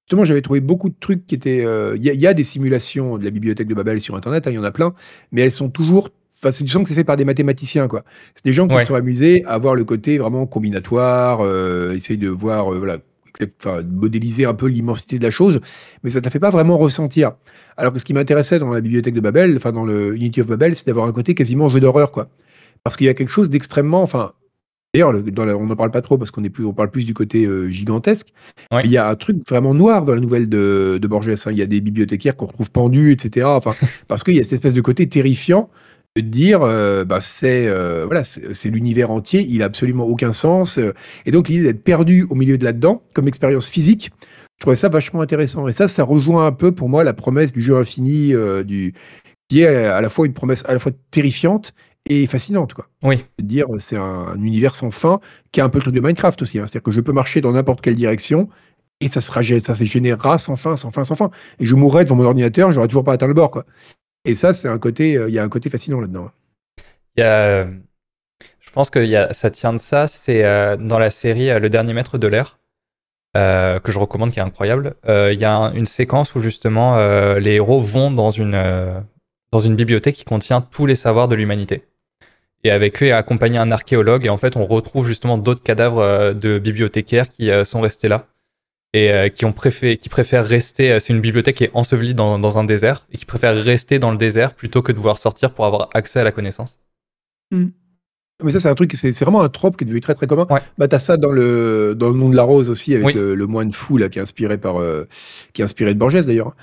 [0.07, 1.65] justement j'avais trouvé beaucoup de trucs qui étaient.
[1.95, 4.59] Il y, a des simulations de la bibliothèque de Babel sur Internet, hein, il y
[4.59, 4.93] en a plein,
[5.31, 6.11] mais elles sont toujours
[6.45, 8.05] Enfin, tu sens que c'est fait par des mathématiciens, quoi.
[8.35, 12.29] C'est des gens qui sont amusés à voir le côté vraiment combinatoire, euh, essayer de
[12.29, 12.99] voir, euh, voilà,
[13.61, 15.61] enfin, modéliser un peu l'immensité de la chose,
[16.03, 17.33] mais ça ne te fait pas vraiment ressentir.
[17.77, 20.49] Alors que ce qui m'intéressait dans la bibliothèque de Babel, enfin dans le Unity of
[20.49, 22.29] Babel, c'est d'avoir un côté quasiment jeu d'horreur, quoi.
[22.83, 24.33] Parce qu'il y a quelque chose d'extrêmement, enfin,
[24.95, 25.15] D'ailleurs,
[25.59, 27.71] on n'en parle pas trop parce qu'on est plus, on parle plus du côté euh,
[27.71, 28.29] gigantesque.
[28.85, 31.31] Il y a un truc vraiment noir dans la nouvelle de, de Borges.
[31.31, 31.51] Hein.
[31.51, 33.47] Il y a des bibliothécaires qu'on retrouve pendus, etc.
[33.47, 33.75] Enfin,
[34.09, 35.71] parce qu'il y a cette espèce de côté terrifiant
[36.21, 40.93] dire euh, bah, c'est euh, voilà c'est l'univers entier, il a absolument aucun sens euh,
[41.25, 44.11] et donc l'idée d'être perdu au milieu de là-dedans comme expérience physique,
[44.59, 47.53] je trouvais ça vachement intéressant et ça ça rejoint un peu pour moi la promesse
[47.53, 48.35] du jeu infini
[48.65, 48.93] du
[49.49, 51.73] qui est à la fois une promesse à la fois terrifiante
[52.07, 52.89] et fascinante quoi.
[53.03, 53.25] Oui.
[53.39, 56.43] De dire c'est un, univers sans fin qui a un peu le truc de Minecraft
[56.43, 56.65] aussi, hein.
[56.67, 58.49] c'est-à-dire que je peux marcher dans n'importe quelle direction
[59.01, 61.31] et ça sera ça se générera sans fin, sans fin, sans fin.
[61.59, 63.65] Et je mourrai devant mon ordinateur, j'aurai toujours pas atteint le bord quoi.
[64.25, 66.31] Et ça, c'est un côté, euh, il y a un côté fascinant là-dedans.
[67.17, 70.09] Y a, je pense que ça tient de ça.
[70.09, 72.59] C'est euh, dans la série euh, Le Dernier Maître de l'air.
[73.35, 74.95] que je recommande, qui est incroyable.
[75.09, 76.99] Il y a une séquence où justement
[77.39, 79.05] les héros vont dans une,
[79.51, 81.85] dans une bibliothèque qui contient tous les savoirs de l'humanité.
[82.65, 84.27] Et avec eux, est accompagné un archéologue.
[84.27, 88.27] Et en fait, on retrouve justement d'autres cadavres de bibliothécaires qui sont restés là
[88.93, 90.93] et euh, qui ont préféré, qui préfèrent rester.
[90.93, 93.99] Euh, c'est une bibliothèque qui est ensevelie dans, dans, un désert et qui préfèrent rester
[93.99, 96.79] dans le désert plutôt que de vouloir sortir pour avoir accès à la connaissance.
[97.51, 97.69] Hmm.
[98.43, 100.47] Mais ça, c'est un truc, c'est vraiment un trope qui est devenu très très commun.
[100.77, 103.71] Bah, t'as ça dans le dans le nom de la rose aussi avec le, moine
[103.71, 105.07] fou là qui est inspiré par euh,
[105.53, 106.57] qui est inspiré de Borges d'ailleurs.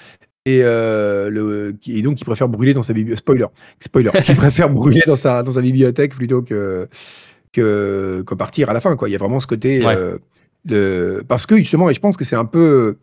[0.46, 3.20] Et, le, et donc qui préfère brûler dans sa bibliothèque.
[3.20, 3.46] Spoiler,
[3.80, 4.12] spoiler.
[4.26, 6.90] qui préfère brûler dans sa dans sa bibliothèque plutôt que
[7.54, 9.08] que, que partir à la fin quoi.
[9.08, 9.82] Il y a vraiment ce côté
[11.28, 12.98] parce que justement, et je pense que c'est un peu.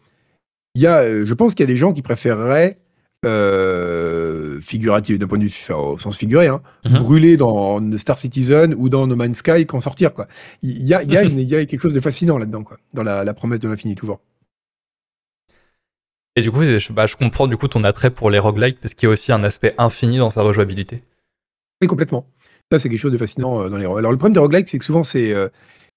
[0.74, 2.76] Il y a, je pense qu'il y a des gens qui préféreraient,
[3.24, 6.98] euh, figuratif, d'un point de vue au sens figuré, hein, mhm.
[6.98, 10.12] brûler dans Star Citizen ou dans No Man's Sky qu'en sortir.
[10.12, 10.28] Quoi.
[10.62, 12.78] Il, y a, il, y a il y a quelque chose de fascinant là-dedans, quoi,
[12.92, 14.20] dans la, promesse de l'infini, toujours.
[16.36, 18.92] Et du coup, je, bah, je, comprends du coup ton attrait pour les roguelites parce
[18.92, 21.02] qu'il y a aussi un aspect infini dans sa rejouabilité.
[21.80, 22.26] Oui, complètement.
[22.70, 24.78] Ça, c'est quelque chose de fascinant euh, dans les Alors, le problème des roguelites, c'est
[24.78, 25.32] que souvent, c'est.
[25.32, 25.48] Euh,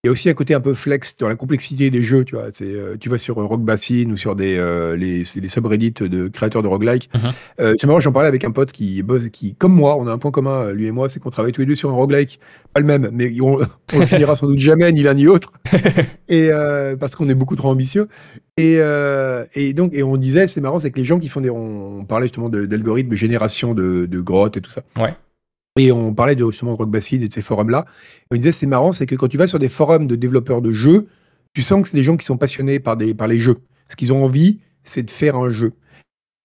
[0.03, 2.35] il y a aussi un côté un peu flex dans la complexité des jeux, tu
[2.35, 2.53] vois.
[2.53, 5.91] C'est, euh, tu vas sur euh, Rock Bassine ou sur des, euh, les, les subreddits
[5.91, 7.09] de créateurs de roguelike.
[7.13, 7.73] Mhm.
[7.77, 10.31] c'est marrant, j'en parlais avec un pote qui, qui, comme moi, on a un point
[10.31, 12.39] commun, lui et moi, c'est qu'on travaille tous les deux sur un roguelike.
[12.73, 13.59] Pas le même, mais on,
[13.93, 15.51] on le finira sans doute jamais, ni l'un ni l'autre.
[16.29, 16.49] et
[16.97, 18.07] parce qu'on est beaucoup trop ambitieux.
[18.55, 18.79] Et,
[19.53, 21.49] et, donc, et on disait, c'est marrant, c'est que les gens qui font des.
[21.49, 24.81] On, parlait justement d'algorithmes génération de, de grottes et tout ça.
[24.97, 25.13] Ouais.
[25.79, 27.85] Et on parlait de, justement de Rock et de ces forums-là.
[28.31, 30.73] On disait, c'est marrant, c'est que quand tu vas sur des forums de développeurs de
[30.73, 31.07] jeux,
[31.53, 33.59] tu sens que c'est des gens qui sont passionnés par, des, par les jeux.
[33.89, 35.71] Ce qu'ils ont envie, c'est de faire un jeu.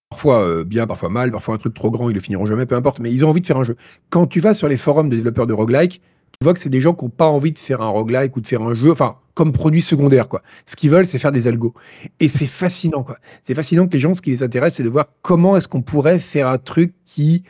[0.09, 2.77] Parfois euh, bien, parfois mal, parfois un truc trop grand, ils le finiront jamais, peu
[2.77, 3.75] importe, mais ils ont envie de faire un jeu.
[4.09, 6.01] Quand tu vas sur les forums de développeurs de roguelike,
[6.39, 8.41] tu vois que c'est des gens qui n'ont pas envie de faire un roguelike ou
[8.41, 10.43] de faire un jeu, enfin, comme produit secondaire, quoi.
[10.67, 11.75] Ce qu'ils veulent, c'est faire des algos.
[12.21, 13.19] Et c'est fascinant, quoi.
[13.43, 15.83] C'est fascinant que les gens, ce qui les intéresse, c'est de voir comment est-ce qu'on
[15.83, 17.43] pourrait faire un truc qui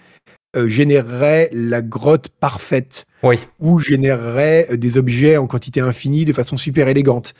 [0.56, 3.06] euh, générerait la grotte parfaite.
[3.22, 3.38] Oui.
[3.60, 7.34] Ou générerait euh, des objets en quantité infinie de façon super élégante.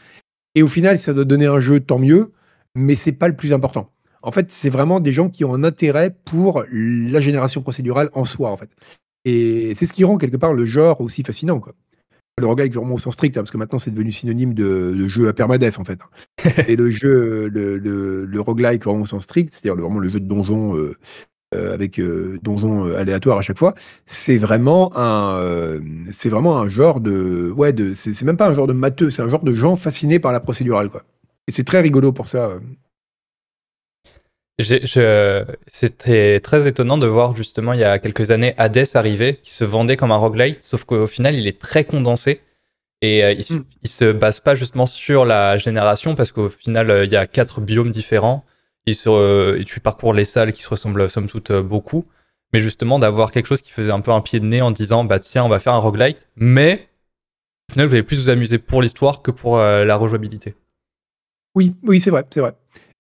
[0.55, 2.33] Et au final, ça doit donner un jeu, tant mieux,
[2.75, 3.91] mais c'est pas le plus important.
[4.23, 8.25] En fait, c'est vraiment des gens qui ont un intérêt pour la génération procédurale en
[8.25, 8.71] soi, en fait.
[9.25, 11.75] Et c'est ce qui rend quelque part le genre aussi fascinant, quoi.
[12.39, 15.29] le roguelike vraiment au sens strict, hein, parce que maintenant c'est devenu synonyme de, jeu
[15.29, 15.99] à permadef en fait.
[16.69, 20.27] et le jeu, le, le, roguelike vraiment au sens strict, c'est-à-dire vraiment le jeu de
[20.27, 20.95] donjon euh,
[21.55, 23.75] avec euh, donjon aléatoire à chaque fois,
[24.07, 25.81] c'est vraiment un,
[26.13, 29.23] c'est vraiment un genre de, ouais, de, c'est même pas un genre de matheux, c'est
[29.23, 31.03] un genre de gens fascinés par la procédurale quoi.
[31.47, 32.59] Et c'est très rigolo pour ça.
[35.67, 39.65] C'était très étonnant de voir justement il y a quelques années Hades arriver, qui se
[39.65, 42.41] vendait comme un roguelite, sauf qu'au final il est très condensé
[43.03, 43.65] et euh, il, mm.
[43.85, 47.61] se base pas justement sur la génération parce qu'au final euh, il y a quatre
[47.61, 48.45] biomes différents
[48.87, 49.21] et, sur,
[49.67, 52.05] tu parcours les salles qui se ressemblent somme toute euh, beaucoup,
[52.53, 55.05] mais justement d'avoir quelque chose qui faisait un peu un pied de nez en disant
[55.05, 56.89] bah tiens on va faire un roguelite, mais
[57.71, 60.55] au final vous allez plus vous amuser pour l'histoire que pour la rejouabilité.
[61.55, 62.55] Oui, oui c'est vrai, c'est vrai.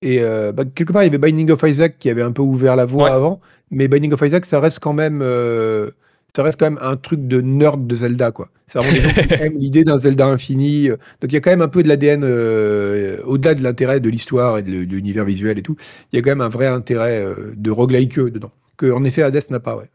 [0.04, 2.42] Et euh, bah, quelque part, il y avait Binding of Isaac qui avait un peu
[2.42, 5.90] ouvert la voie avant, mais Binding of Isaac, ça reste quand même, euh,
[6.34, 8.48] ça reste quand même un truc de nerd de Zelda, quoi.
[8.66, 10.88] C'est vraiment des gens qui aiment l'idée d'un Zelda infini.
[10.88, 14.08] Donc il y a quand même un peu de l'ADN euh, au-delà de l'intérêt de
[14.08, 15.76] l'histoire et de, l'univers visuel et tout.
[16.12, 17.24] Il y a quand même un vrai intérêt
[17.54, 19.76] de roguelike dedans, que en effet Hades n'a pas.
[19.76, 19.90] Ouais.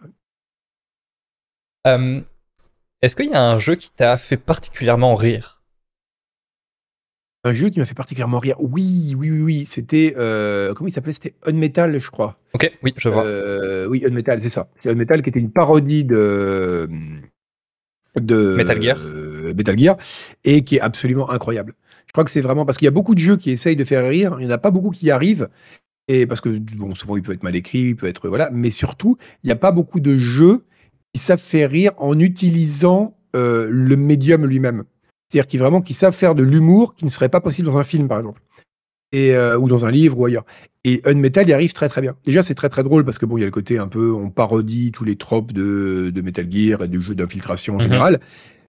[3.01, 5.58] Est-ce qu'il y a un jeu qui t'a fait particulièrement rire?
[7.49, 8.55] Un jeu qui m'a fait particulièrement rire.
[8.59, 9.63] Oui, oui, oui, oui.
[9.65, 10.13] C'était.
[10.17, 11.13] Euh, comment il s'appelait?
[11.13, 12.37] C'était Unmetal, je crois.
[12.53, 13.25] Ok, oui, je vois.
[13.25, 14.69] Euh, oui, Unmetal, c'est ça.
[14.75, 16.89] C'est Unmetal qui était une parodie de.
[18.19, 18.97] de Metal Gear.
[19.05, 19.97] Euh, Metal Gear.
[20.45, 21.73] Et qui est absolument incroyable.
[22.07, 22.65] Je crois que c'est vraiment.
[22.65, 24.37] Parce qu'il y a beaucoup de jeux qui essayent de faire rire.
[24.39, 25.49] Il n'y en a pas beaucoup qui y arrivent.
[26.07, 28.29] Et parce que, bon, souvent, il peut être mal écrit, il peut être.
[28.29, 28.49] Voilà.
[28.51, 30.65] Mais surtout, il n'y a pas beaucoup de jeux
[31.13, 34.83] qui savent faire rire en utilisant le médium lui-même.
[35.29, 37.83] C'est-à-dire qui vraiment qui savent faire de l'humour qui ne serait pas possible dans un
[37.83, 38.41] film, par exemple.
[39.11, 40.45] Et, euh, ou dans un livre ou ailleurs.
[40.83, 42.15] Et Unmetal y arrive très très bien.
[42.25, 44.11] Déjà, c'est très très drôle parce que bon, il y a le côté un peu,
[44.11, 47.83] on parodie tous les tropes de, de Metal Gear et du jeu d'infiltration en mhm.
[47.83, 48.19] général.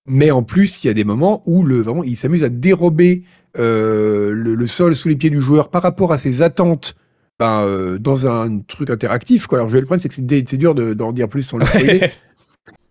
[0.06, 3.22] Mais en plus, il y a des moments où le, vraiment, il s'amuse à dérober
[3.58, 6.94] euh, le, sol sous les pieds du joueur par rapport à ses attentes
[7.38, 9.46] ben, euh, dans un truc interactif.
[9.46, 9.58] Quoi.
[9.58, 12.10] Alors, je vais le problème, c'est que c'est dur d'en dire plus sans le spoiler.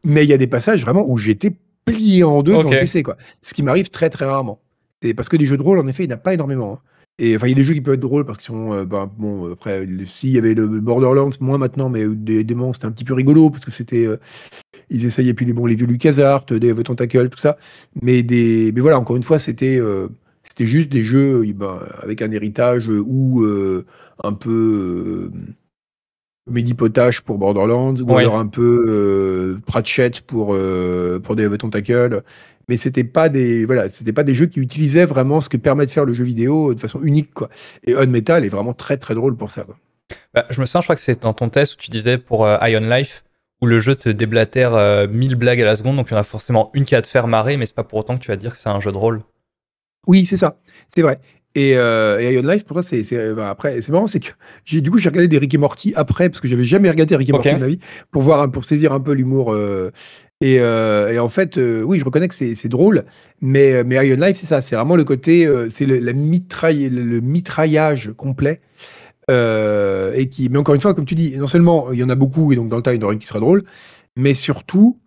[0.03, 1.51] mais il y a des passages vraiment où j'étais
[1.93, 3.17] plié en deux dans le PC, quoi.
[3.41, 4.59] Ce qui m'arrive très très rarement.
[5.01, 6.73] C'est parce que des jeux de rôle, en effet, il n'y en a pas énormément.
[6.73, 6.79] Hein.
[7.21, 8.85] Et enfin, il y a des jeux qui peuvent être drôles parce qu'ils sont, euh,
[8.85, 12.91] bah, bon, après, s'il y avait le Borderlands, moins maintenant, mais des démons, c'était un
[12.91, 14.17] petit peu rigolo parce que c'était, euh,
[14.89, 17.57] ils essayaient puis les bons, les vieux LucasArts, des Tentacle, tout ça.
[18.01, 20.07] Mais des, mais voilà, encore une fois, c'était, euh,
[20.43, 23.45] c'était juste des jeux bah, avec un héritage ou
[24.23, 25.29] un peu
[26.49, 32.23] Mehdi Potash pour Borderlands, ou alors un peu euh, Pratchett pour, euh, pour des Tentacle.
[32.67, 35.85] Mais c'était pas des voilà, c'était pas des jeux qui utilisaient vraiment ce que permet
[35.87, 37.49] de faire le jeu vidéo de façon unique quoi.
[37.83, 39.65] Et Unmetal est vraiment très très drôle pour ça.
[40.35, 42.45] Bah, je me souviens, je crois que c'est dans ton test où tu disais pour
[42.45, 43.23] euh, Ion Life
[43.61, 44.71] où le jeu te déblatère
[45.09, 47.07] 1000 blagues à la seconde, donc il y en a forcément une qui va te
[47.07, 48.93] faire marrer, mais c'est pas pour autant que tu vas dire que c'est un jeu
[48.93, 49.21] de rôle.
[50.07, 51.19] Oui, c'est ça, c'est vrai.
[51.55, 54.29] Et, euh, Ion Life, pour toi, c'est bah, après, c'est marrant, c'est que
[54.65, 57.15] j'ai du coup j'ai regardé des Rick et Morty après parce que j'avais jamais regardé
[57.15, 57.79] Rick et Morty de ma vie
[58.11, 59.51] pour voir pour saisir un peu l'humour.
[59.53, 59.91] Euh,
[60.41, 63.03] et, euh, et, en fait, euh, oui, je reconnais que c'est drôle,
[63.41, 66.89] mais mais Ion Life, c'est ça, c'est vraiment le côté, euh, c'est le, la mitraille,
[66.89, 68.61] le, mitraillage complet.
[69.29, 72.15] et qui, mais encore une fois, comme tu dis, non seulement il y en a
[72.15, 73.63] beaucoup et donc dans le tas il y en aura une qui sera drôle,
[74.15, 74.97] mais surtout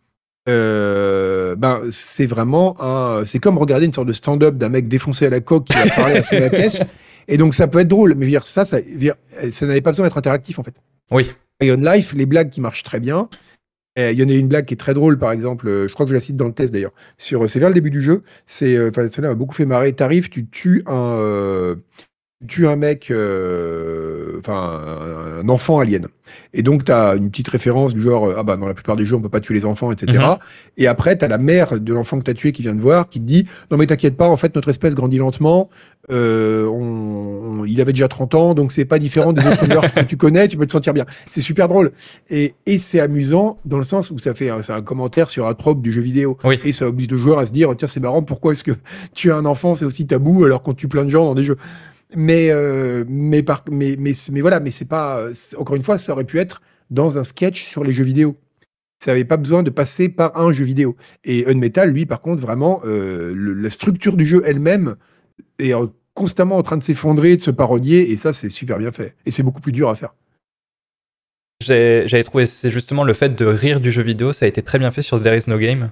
[1.52, 3.24] euh, ben, c'est vraiment un.
[3.24, 5.86] C'est comme regarder une sorte de stand-up d'un mec défoncé à la coque qui va
[5.88, 6.82] parler à la caisse.
[7.28, 8.78] Et donc, ça peut être drôle, mais dire ça, ça,
[9.50, 10.74] ça n'avait pas besoin d'être interactif, en fait.
[11.10, 11.30] Oui.
[11.60, 13.28] Ion Life, les blagues qui marchent très bien.
[13.96, 16.06] Il y en a une blague qui est très drôle, par exemple, euh, je crois
[16.06, 16.94] que je la cite dans le test d'ailleurs.
[17.18, 18.22] Sur, c'est vers le début du jeu.
[18.46, 19.92] C'est, euh, enfin, celle-là m'a beaucoup fait marrer.
[19.92, 21.76] T'arrives, tu tues un,
[22.46, 24.80] tu un mec, euh, enfin
[25.42, 26.08] un enfant alien.
[26.54, 29.04] Et donc tu as une petite référence du genre ah bah dans la plupart des
[29.04, 30.18] jeux on peut pas tuer les enfants, etc.
[30.18, 30.36] Mhm.
[30.76, 32.80] Et après tu as la mère de l'enfant que tu as tué qui vient te
[32.80, 35.70] voir, qui te dit non mais t'inquiète pas, en fait notre espèce grandit lentement.
[36.10, 40.00] Euh, on, il avait déjà 30 ans, donc c'est pas différent des autres meurtres que
[40.00, 41.06] tu connais, tu peux te sentir bien.
[41.30, 41.92] C'est super drôle
[42.28, 45.54] et, et c'est amusant dans le sens où ça fait c'est un commentaire sur un
[45.54, 48.22] trope du jeu vidéo et ça oblige le joueur à se dire tiens c'est marrant
[48.22, 48.72] pourquoi est-ce que
[49.14, 51.44] tu es un enfant c'est aussi tabou alors qu'on tue plein de gens dans des
[51.44, 51.56] jeux.
[52.16, 55.28] Mais, euh, mais, par, mais, mais, mais, voilà, mais c'est pas.
[55.56, 58.36] Encore une fois, ça aurait pu être dans un sketch sur les jeux vidéo.
[59.02, 60.96] Ça n'avait pas besoin de passer par un jeu vidéo.
[61.24, 64.96] Et Unmetal, lui, par contre, vraiment, euh, la structure du jeu elle-même
[65.58, 65.72] est
[66.14, 69.16] constamment en train de s'effondrer, de se parodier, et ça, c'est super bien fait.
[69.26, 70.14] Et c'est beaucoup plus dur à faire.
[71.62, 74.78] J'avais trouvé, c'est justement le fait de rire du jeu vidéo, ça a été très
[74.78, 75.90] bien fait sur There Is No Game.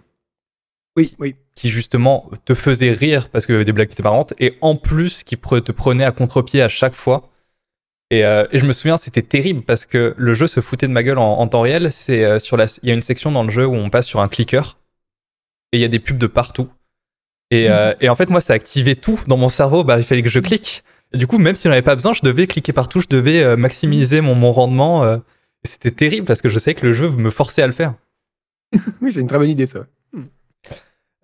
[0.97, 1.37] Oui, oui.
[1.55, 5.37] Qui justement te faisait rire parce que des blagues étaient marrantes et en plus qui
[5.37, 7.31] te prenait à contre-pied à chaque fois.
[8.13, 11.03] Euh, et, je me souviens, c'était terrible parce que le jeu se foutait de ma
[11.03, 11.93] gueule en, temps réel.
[11.93, 14.07] C'est euh, sur la, il y a une section dans le jeu où on passe
[14.07, 14.79] sur un clicker
[15.73, 16.69] et il y a des pubs de partout.
[17.53, 17.69] Et,
[18.01, 19.85] et, en fait, moi, ça activait tout dans mon cerveau.
[19.85, 20.83] Bah, il fallait que je clique.
[21.13, 23.57] Et du coup, même si j'en avais pas besoin, je devais cliquer partout, je devais
[23.57, 25.21] maximiser mon, mon rendement.
[25.65, 27.95] C'était terrible parce que je sais que le jeu me forçait à le faire.
[29.01, 29.87] oui, c'est une très bonne idée, ça.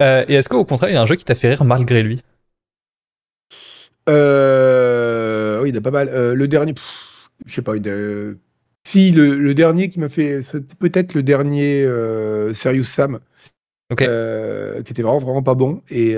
[0.03, 2.03] Euh, et est-ce qu'au contraire, il y a un jeu qui t'a fait rire malgré
[2.03, 2.23] lui?
[4.09, 5.63] Euh...
[5.63, 6.09] Oui, il y en a pas mal.
[6.09, 6.75] Euh, le dernier,
[7.45, 7.73] je sais pas.
[8.87, 10.41] Si, le, dernier qui m'a fait.
[10.79, 13.21] Peut-être le dernier euh, Serious Sam.
[13.97, 15.83] qui était vraiment, vraiment pas bon.
[15.91, 16.15] Et,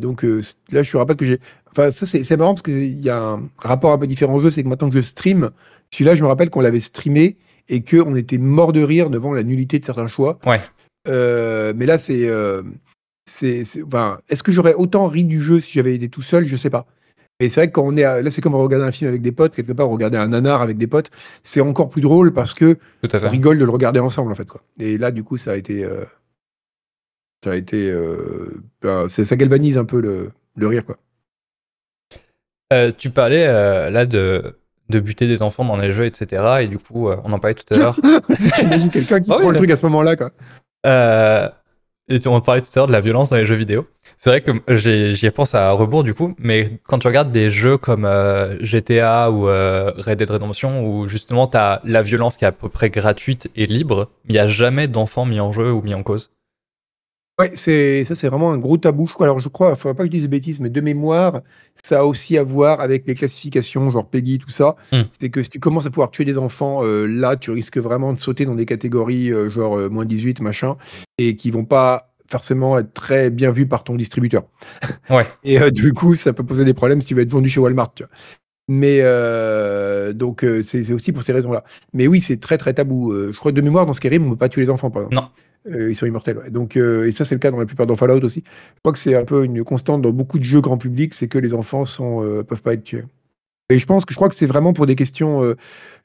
[0.00, 0.22] donc
[0.70, 1.40] là, je te rappelle que j'ai.
[1.72, 4.50] Enfin, ça, c'est marrant parce qu'il y a un rapport un peu différent au jeu.
[4.50, 5.50] C'est que maintenant que je stream,
[5.92, 7.36] celui-là, je me rappelle qu'on l'avait streamé
[7.68, 10.38] et qu'on était mort de rire devant la nullité de certains choix.
[10.46, 10.62] Ouais.
[11.06, 12.30] mais là, c'est
[13.26, 16.46] c'est, enfin, est-ce que j'aurais autant ri du jeu si j'avais été tout seul?
[16.46, 16.86] Je sais pas.
[17.40, 19.32] Mais c'est vrai que quand on est là, c'est comme regarder un film avec des
[19.32, 21.10] potes, quelque part, regarder un nanar avec des potes,
[21.42, 24.62] c'est encore plus drôle parce que on rigole de le regarder ensemble, en fait, quoi.
[24.80, 26.04] Et là, du coup, ça a été, euh,
[27.44, 30.96] ça a été, euh, ben, ça galvanise un peu le, le rire, quoi.
[32.72, 33.46] Euh, tu parlais
[33.90, 34.56] là de,
[34.88, 36.60] de buter des enfants dans les jeux, etc.
[36.62, 38.00] Et du coup, on en parlait tout à l'heure.
[38.56, 40.32] J'imagine quelqu'un qui ah prend le truc à ce moment-là, quoi.
[42.08, 43.86] Et on parlait tout à l'heure de la violence dans les jeux vidéo.
[44.16, 47.78] C'est vrai que j'y pense à rebours du coup, mais quand tu regardes des jeux
[47.78, 52.44] comme euh, GTA ou euh, Red Dead Redemption, où justement tu as la violence qui
[52.44, 55.72] est à peu près gratuite et libre, il n'y a jamais d'enfants mis en jeu
[55.72, 56.30] ou mis en cause.
[57.38, 59.10] Ouais, c'est ça, c'est vraiment un gros tabou.
[59.20, 61.42] Alors, je crois, il faudrait pas que je dise des bêtises, mais de mémoire,
[61.74, 64.76] ça a aussi à voir avec les classifications, genre Peggy, tout ça.
[64.90, 65.02] Hmm.
[65.20, 68.14] C'est que si tu commences à pouvoir tuer des enfants, euh, là, tu risques vraiment
[68.14, 70.76] de sauter dans des catégories euh, genre euh, moins 18, machin,
[71.18, 74.44] et qui vont pas forcément être très bien vues par ton distributeur.
[75.10, 75.26] Ouais.
[75.44, 77.92] et du coup, ça peut poser des problèmes si tu veux être vendu chez Walmart.
[77.94, 78.10] Tu vois.
[78.68, 79.02] Mais
[80.14, 81.64] donc, c'est aussi pour ces raisons-là.
[81.92, 83.12] Mais oui, c'est très très tabou.
[83.14, 85.02] je crois que de mémoire, dans Skyrim, on ne peut pas tuer les enfants, par
[85.02, 85.14] exemple.
[85.14, 85.28] Non.
[85.68, 86.38] Euh, ils sont immortels.
[86.50, 88.42] Donc, euh, et ça, c'est le cas dans la plupart de Fallout aussi.
[88.46, 91.28] Je crois que c'est un peu une constante dans beaucoup de jeux grand public, c'est
[91.28, 93.04] que les enfants sont, euh, peuvent pas être tués.
[93.68, 95.40] Et je pense que je crois que c'est vraiment pour des questions.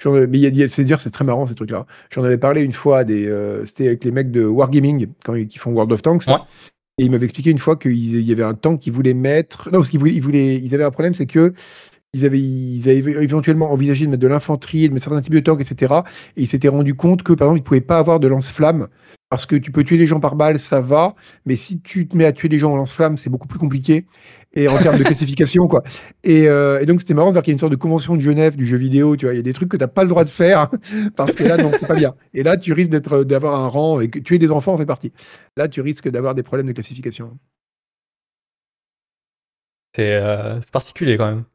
[0.03, 1.85] mais c'est dire, c'est très marrant ces trucs-là.
[2.09, 3.31] J'en avais parlé une fois des.
[3.65, 6.27] C'était avec les mecs de Wargaming quand qui font World of Tanks.
[6.97, 9.67] Et ils m'avaient expliqué une fois qu'il y avait un tank qu'ils voulaient mettre.
[9.67, 11.53] Non, parce qu'ils voulaient, ils voulaient, ils avaient un problème, c'est que
[12.13, 15.39] ils avaient, ils avaient éventuellement envisagé de mettre de l'infanterie, de mettre certains types de
[15.39, 15.93] tanks, etc.
[16.35, 18.87] Et ils s'étaient rendu compte que, par exemple, ils ne pouvaient pas avoir de lance-flammes
[19.31, 21.15] parce que tu peux tuer les gens par balle, ça va,
[21.45, 24.05] mais si tu te mets à tuer les gens en lance-flammes, c'est beaucoup plus compliqué
[24.51, 25.83] et en termes de classification quoi.
[26.27, 28.19] Euh, et, donc c'était marrant de voir qu'il y a une sorte de convention de
[28.19, 30.03] Genève du jeu vidéo, tu vois, il y a des trucs que tu n'as pas
[30.03, 30.69] le droit de faire
[31.15, 32.13] parce que là non, c'est pas bien.
[32.33, 34.85] Et là tu risques d'être d'avoir un rang et que tuer des enfants en fait
[34.85, 35.13] partie.
[35.55, 37.39] Là tu risques d'avoir des problèmes de classification.
[39.95, 41.45] C'est euh, particulier quand même.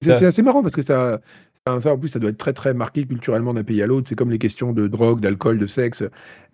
[0.00, 1.20] C'est assez marrant parce que ça,
[1.66, 4.08] ça, en plus, ça doit être très très marqué culturellement d'un pays à l'autre.
[4.08, 6.04] C'est comme les questions de drogue, d'alcool, de sexe.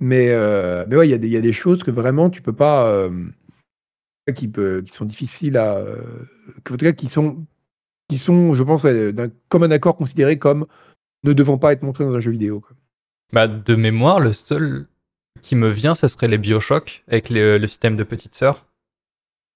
[0.00, 2.88] Mais, euh, mais ouais, il y, y, a des choses que vraiment tu peux pas.
[2.88, 3.10] Euh,
[4.34, 5.76] qui, peut, qui sont difficiles à.
[5.76, 6.02] Euh,
[6.58, 7.46] en tout cas, qui sont,
[8.08, 10.66] qui sont je pense, d'un commun accord considérés comme
[11.22, 12.64] ne devant pas être montrés dans un jeu vidéo.
[13.32, 14.86] Bah, de mémoire, le seul
[15.42, 18.66] qui me vient, ce serait les Bioshock avec le système de petite sœur.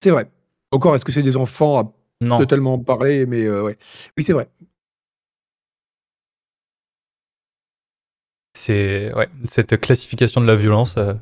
[0.03, 0.31] C'est vrai.
[0.71, 2.39] Encore, est-ce que c'est des enfants à non.
[2.39, 3.77] totalement parler Mais ouais.
[4.17, 4.49] Oui, c'est vrai.
[8.61, 10.97] C'est ouais, cette classification de la violence.
[10.99, 11.15] Euh.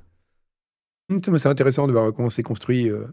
[1.11, 2.91] Hum, c'est intéressant de voir comment c'est construit.
[2.91, 3.07] Euh.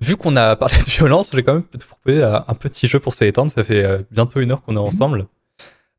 [0.00, 3.14] Vu qu'on a parlé de violence, j'ai quand même te proposer un petit jeu pour
[3.14, 3.50] s'étendre.
[3.50, 5.26] Ça fait euh, bientôt une heure qu'on est ensemble.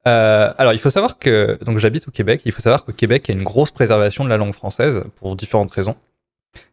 [0.05, 2.41] alors, il faut savoir que donc j'habite au Québec.
[2.45, 5.03] Il faut savoir qu'au Québec, il y a une grosse préservation de la langue française
[5.17, 5.95] pour différentes raisons.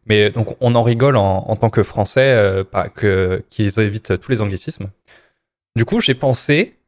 [0.07, 2.65] Mais donc, on en rigole en, tant que Français,
[2.95, 4.89] que qu'ils évitent tous les anglicismes.
[5.75, 6.79] Du coup, j'ai pensé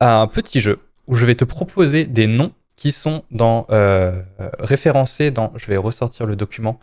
[0.00, 4.22] à un petit jeu où je vais te proposer des noms qui sont dans, euh,
[4.58, 6.80] référencés dans, je vais ressortir le document,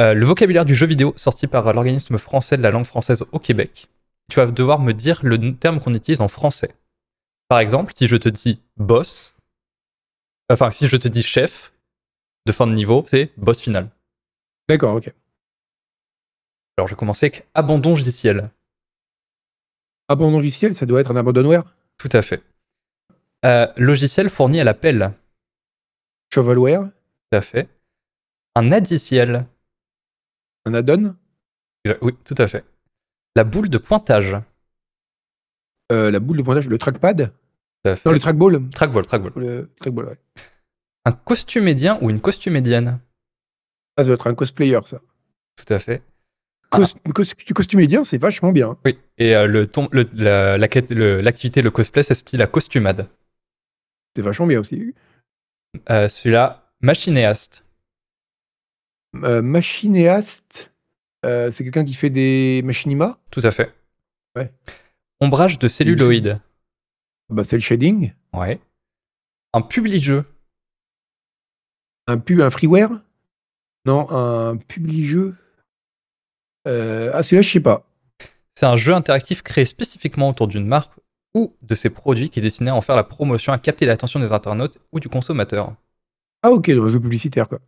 [0.00, 3.38] euh, le vocabulaire du jeu vidéo sorti par l'organisme français de la langue française au
[3.38, 3.88] Québec.
[4.30, 6.74] Tu vas devoir me dire le terme qu'on utilise en français.
[7.48, 9.34] Par exemple, si je te dis boss,
[10.50, 11.72] enfin si je te dis chef
[12.46, 13.90] de fin de niveau, c'est boss final.
[14.68, 15.12] D'accord, ok.
[16.78, 18.50] Alors je vais commencer avec abandon logiciel.
[20.08, 21.64] Abandon logiciel, ça doit être un abandonware?
[21.98, 22.42] Tout à fait.
[23.44, 25.12] Euh, logiciel fourni à l'appel.
[26.32, 27.68] Shovelware Tout à fait.
[28.54, 29.46] Un addiciel.
[30.64, 31.16] Un add-on
[32.00, 32.64] Oui, tout à fait.
[33.34, 34.36] La boule de pointage.
[35.90, 37.32] Euh, la boule de pointage, le trackpad
[37.84, 38.08] tout à fait.
[38.08, 38.68] Non, le trackball.
[38.70, 39.32] Trackball, trackball.
[39.36, 40.18] Le trackball, ouais.
[41.04, 43.00] Un costumédien ou une costumédienne
[43.98, 45.00] Ça doit être un cosplayer, ça.
[45.56, 46.00] Tout à fait.
[46.70, 46.84] Cos
[47.54, 48.78] costumédien, c'est vachement bien.
[48.84, 50.94] Oui, et euh, le, l'activité,
[51.60, 53.08] le, le cosplay, c'est ce la costumade.
[54.14, 54.94] C'est vachement bien aussi.
[55.90, 57.64] Euh, celui-là, machinéaste.
[59.12, 60.70] machinéaste,
[61.22, 63.18] c'est quelqu'un qui fait des machinima?
[63.30, 63.74] Tout à fait.
[64.36, 64.52] Ouais.
[65.20, 66.40] Ombrage de celluloïd.
[67.30, 68.12] Bah, c'est le shading.
[68.32, 68.60] Ouais.
[69.54, 70.24] Un publi-jeu.
[72.06, 72.90] Un pub, un freeware?
[73.86, 75.34] Non, un publi-jeu.
[76.66, 77.86] ah, celui-là, je sais pas.
[78.54, 80.92] C'est un jeu interactif créé spécifiquement autour d'une marque
[81.34, 84.20] ou de ses produits qui est destiné à en faire la promotion, à capter l'attention
[84.20, 85.74] des internautes ou du consommateur.
[86.42, 87.60] Ah ok, donc un jeu publicitaire quoi.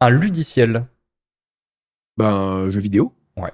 [0.00, 0.86] Un ludiciel.
[2.16, 3.14] Ben, un jeu vidéo.
[3.36, 3.52] Ouais.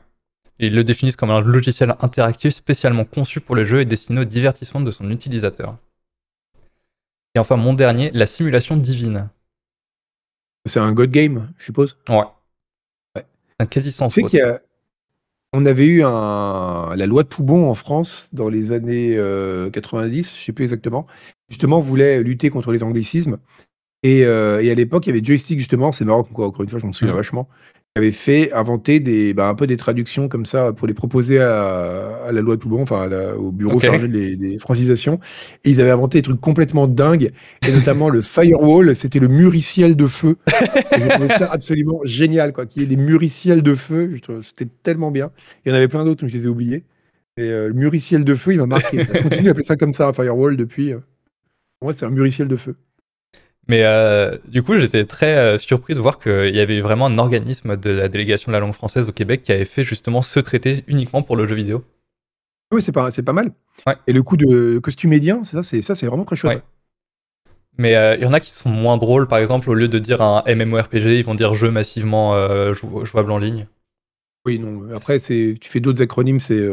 [0.59, 4.25] Ils le définissent comme un logiciel interactif spécialement conçu pour les jeux et destiné au
[4.25, 5.77] divertissement de son utilisateur.
[7.35, 9.29] Et enfin, mon dernier, la simulation divine.
[10.67, 12.25] C'est un God Game, je suppose Ouais.
[13.15, 13.27] ouais.
[13.59, 14.61] Un quasi sans Tu sais qu'il y a,
[15.53, 19.17] on avait eu un, la loi Toubon en France dans les années
[19.73, 21.07] 90, euh, je sais plus exactement.
[21.49, 23.39] Justement, voulait lutter contre les anglicismes.
[24.03, 26.69] Et, euh, et à l'époque, il y avait Joystick, justement, c'est marrant, quoi, encore une
[26.69, 27.17] fois, je m'en souviens mmh.
[27.17, 27.49] vachement
[27.99, 32.31] avait fait inventer des, bah, un peu des traductions comme ça pour les proposer à,
[32.31, 35.21] la loi Toubon, enfin au bureau chargé des, francisations.
[35.65, 37.33] Et ils avaient inventé des trucs complètement dingues,
[37.67, 40.37] et notamment le firewall, c'était le muriciel de feu.
[40.97, 45.11] J'ai trouvé ça absolument génial, quoi, qu'il y ait des muriciels de feu, c'était tellement
[45.11, 45.31] bien.
[45.65, 46.85] Il y en avait plein d'autres, mais je les ai oubliés.
[47.37, 49.05] Et euh, le muriciel de feu, il m'a marqué.
[49.05, 50.93] Je continue d'appeler ça comme ça, un firewall, depuis.
[50.93, 50.99] Euh.
[51.81, 52.75] Moi, c'est un muriciel de feu.
[53.69, 57.19] Mais euh, du coup, j'étais très euh, surpris de voir qu'il y avait vraiment un
[57.19, 60.41] organisme de la délégation de la langue française au Québec qui avait fait justement ce
[60.41, 61.85] traité uniquement pour le jeu vidéo.
[62.73, 63.53] Oui, c'est pas, c'est pas mal.
[64.07, 66.65] Et le coup de costume médien, c'est ça, c'est ça, c'est vraiment très chouette.
[67.77, 69.99] Mais euh, il y en a qui sont moins drôles, par exemple, au lieu de
[69.99, 72.35] dire un MMORPG, ils vont dire jeu massivement
[73.05, 73.67] jouable en ligne.
[74.47, 74.95] Oui, non.
[74.95, 76.67] Après, c'est, tu fais d'autres acronymes, c'est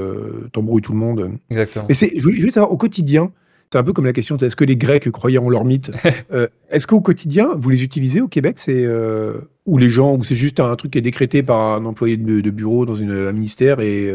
[0.54, 1.38] t'embrouilles tout le monde.
[1.50, 1.86] Exactement.
[1.90, 3.32] Mais c'est, je voulais savoir au quotidien,
[3.72, 5.92] c'est un peu comme la question est-ce que les Grecs croyaient en leur mythe
[6.32, 10.24] euh, Est-ce qu'au quotidien, vous les utilisez au Québec c'est euh, Ou les gens, ou
[10.24, 13.32] c'est juste un truc qui est décrété par un employé de, bureau dans une, un
[13.32, 14.14] ministère et,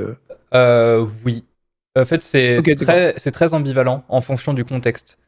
[0.54, 1.06] euh...
[1.24, 1.44] oui.
[1.98, 5.18] En fait, c'est très, très, ambivalent en fonction du contexte.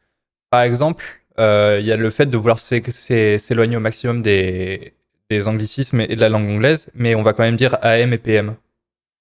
[0.49, 1.03] Par exemple,
[1.37, 4.93] il y a le fait de vouloir s'éloigner au maximum des,
[5.29, 8.17] des, anglicismes et de la langue anglaise, mais on va quand même dire AM et
[8.17, 8.55] PM,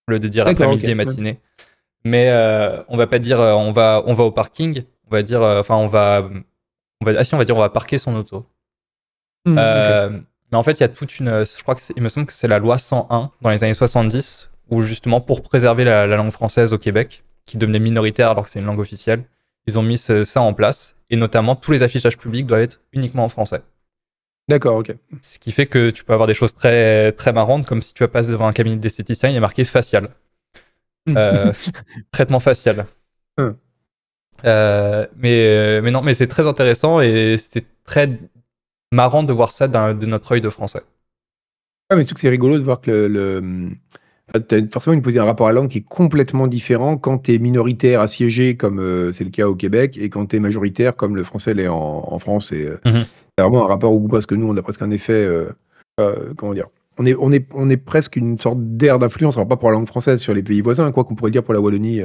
[0.09, 1.39] au lieu de dire après-midi et matinée.
[2.05, 2.33] Mais
[2.89, 5.77] on va pas dire on va, on va au parking, on va dire, euh, enfin,
[5.77, 6.27] on va,
[7.01, 8.47] on va, ah si, on va dire, on va parquer son auto.
[9.45, 10.11] Hmm, euh,
[10.51, 12.33] mais en fait, il y a toute une, je crois que il me semble que
[12.33, 16.73] c'est la loi 101 dans les années 70, où justement pour préserver la, langue française
[16.73, 19.25] au Québec, qui devenait minoritaire alors que c'est une langue officielle,
[19.67, 23.25] ils ont mis ça en place, et notamment tous les affichages publics doivent être uniquement
[23.25, 23.63] en français.
[24.49, 24.95] D'accord, ok.
[25.21, 28.03] Ce qui fait que tu peux avoir des choses très, très marrantes, comme si tu
[28.03, 30.09] vas passer devant un cabinet d'esthéticien, il a marqué facial.
[31.09, 31.53] Euh,
[32.13, 32.87] traitement facial.
[33.39, 33.51] Hmm.
[34.45, 38.19] Euh, mais, euh, mais non, mais c'est très intéressant et c'est très
[38.91, 40.83] marrant de voir ça de notre œil de français.
[41.91, 43.71] Ah, mais c'est rigolo de voir que le,
[44.49, 47.35] tu as forcément une un rapport à la langue qui est complètement différent quand tu
[47.35, 50.97] es minoritaire assiégé, comme euh, c'est le cas au Québec, et quand tu es majoritaire,
[50.97, 52.53] comme le français l'est en, France.
[52.53, 53.05] Et, mhm.
[53.37, 55.29] C'est vraiment un rapport au goût, parce que nous, on a presque un effet.
[56.37, 56.69] comment dire
[56.99, 59.77] on est, on, est, on est presque une sorte d'air d'influence, alors pas pour la
[59.77, 62.03] langue française sur les pays voisins, quoi qu'on pourrait dire pour la Wallonie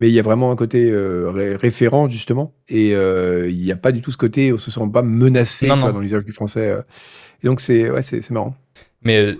[0.00, 2.54] mais il y a vraiment un côté euh, référent, justement.
[2.68, 5.68] Et euh, il n'y a pas du tout ce côté, on se sent pas menacé
[5.68, 6.70] dans l'usage du français.
[6.70, 6.82] Euh.
[7.42, 8.54] Et donc, c'est ouais, c'est marrant.
[9.02, 9.36] Mais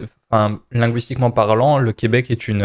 [0.70, 2.62] linguistiquement parlant, le Québec est une,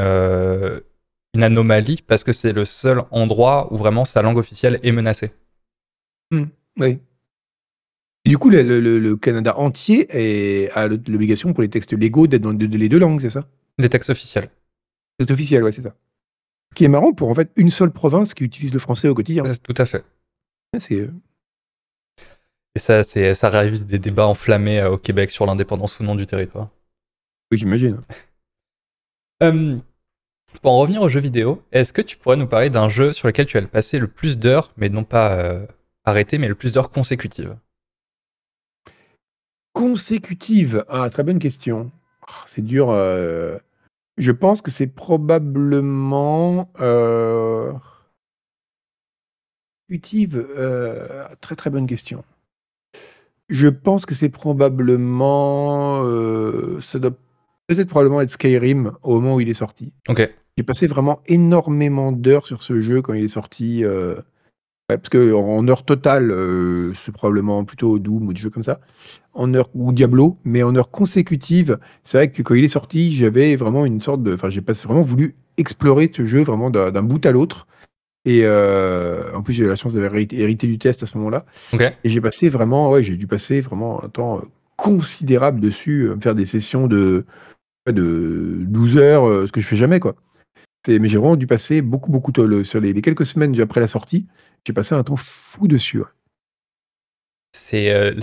[1.34, 5.32] une anomalie parce que c'est le seul endroit où vraiment sa langue officielle est menacée.
[6.32, 6.43] Mmh,
[6.80, 6.99] oui.
[8.26, 12.41] Et du coup, le, le, Canada entier est, a l'obligation pour les textes légaux d'être
[12.41, 13.47] dans les deux langues, c'est ça?
[13.80, 14.49] Les textes officiels.
[15.17, 15.95] Textes officiels, ouais, c'est ça.
[16.72, 19.15] Ce qui est marrant pour en fait une seule province qui utilise le français au
[19.15, 19.43] quotidien.
[19.63, 20.05] Tout à fait.
[20.78, 21.01] C'est.
[21.01, 21.11] Euh,
[22.76, 26.15] Et ça, c'est, ça réalise des débats enflammés euh, au Québec sur l'indépendance ou non
[26.15, 26.69] du territoire.
[27.51, 28.01] Oui, j'imagine.
[29.43, 29.78] Euh,
[30.61, 33.28] pour en revenir aux jeux vidéo, est-ce que tu pourrais nous parler d'un jeu sur
[33.28, 35.59] lequel tu as passé le plus d'heures, mais non pas
[36.05, 37.57] arrêté, mais le plus d'heures consécutives?
[39.74, 41.91] Consécutives Ah, très bonne question.
[42.28, 42.91] Oh, c'est dur.
[44.17, 47.74] Je pense que c'est probablement, euh,
[50.34, 52.24] euh, très, très bonne question.
[53.49, 57.17] Je pense que c'est probablement, euh, ça doit
[57.67, 59.93] peut-être probablement être Skyrim au moment où il est sorti.
[60.07, 60.30] OK.
[60.57, 63.84] J'ai passé vraiment énormément d'heures sur ce jeu quand il est sorti,
[64.97, 68.80] parce qu'en heure totale, euh, c'est probablement plutôt Doom ou des jeux comme ça,
[69.34, 73.15] en heure ou Diablo, mais en heure consécutive, c'est vrai que quand il est sorti,
[73.15, 77.25] j'avais vraiment une sorte de, enfin, j'ai vraiment voulu explorer ce jeu vraiment d'un bout
[77.25, 77.67] à l'autre.
[78.25, 81.45] Et euh, en plus, j'ai eu la chance d'avoir hérité du test à ce moment-là.
[82.03, 84.41] Et j'ai passé vraiment, ouais, j'ai dû passer vraiment un temps euh,
[84.75, 87.25] considérable dessus, me faire des sessions de,
[87.88, 90.15] de 12 heures, ce que je fais jamais, quoi.
[90.88, 94.27] Mais j'ai vraiment dû passer beaucoup, beaucoup de, sur les, quelques semaines après la sortie,
[94.65, 96.01] j'ai passé un temps fou dessus.
[97.53, 98.15] C'est.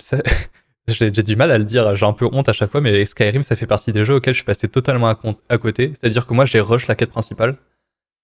[0.88, 3.42] J'ai du mal à le dire, j'ai un peu honte à chaque fois, mais Skyrim,
[3.42, 5.92] ça fait partie des jeux auxquels je suis passé totalement à, à côté.
[5.94, 7.56] C'est-à-dire que moi, j'ai rush la quête principale,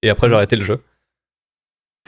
[0.03, 0.81] et après, j'ai arrêté le jeu.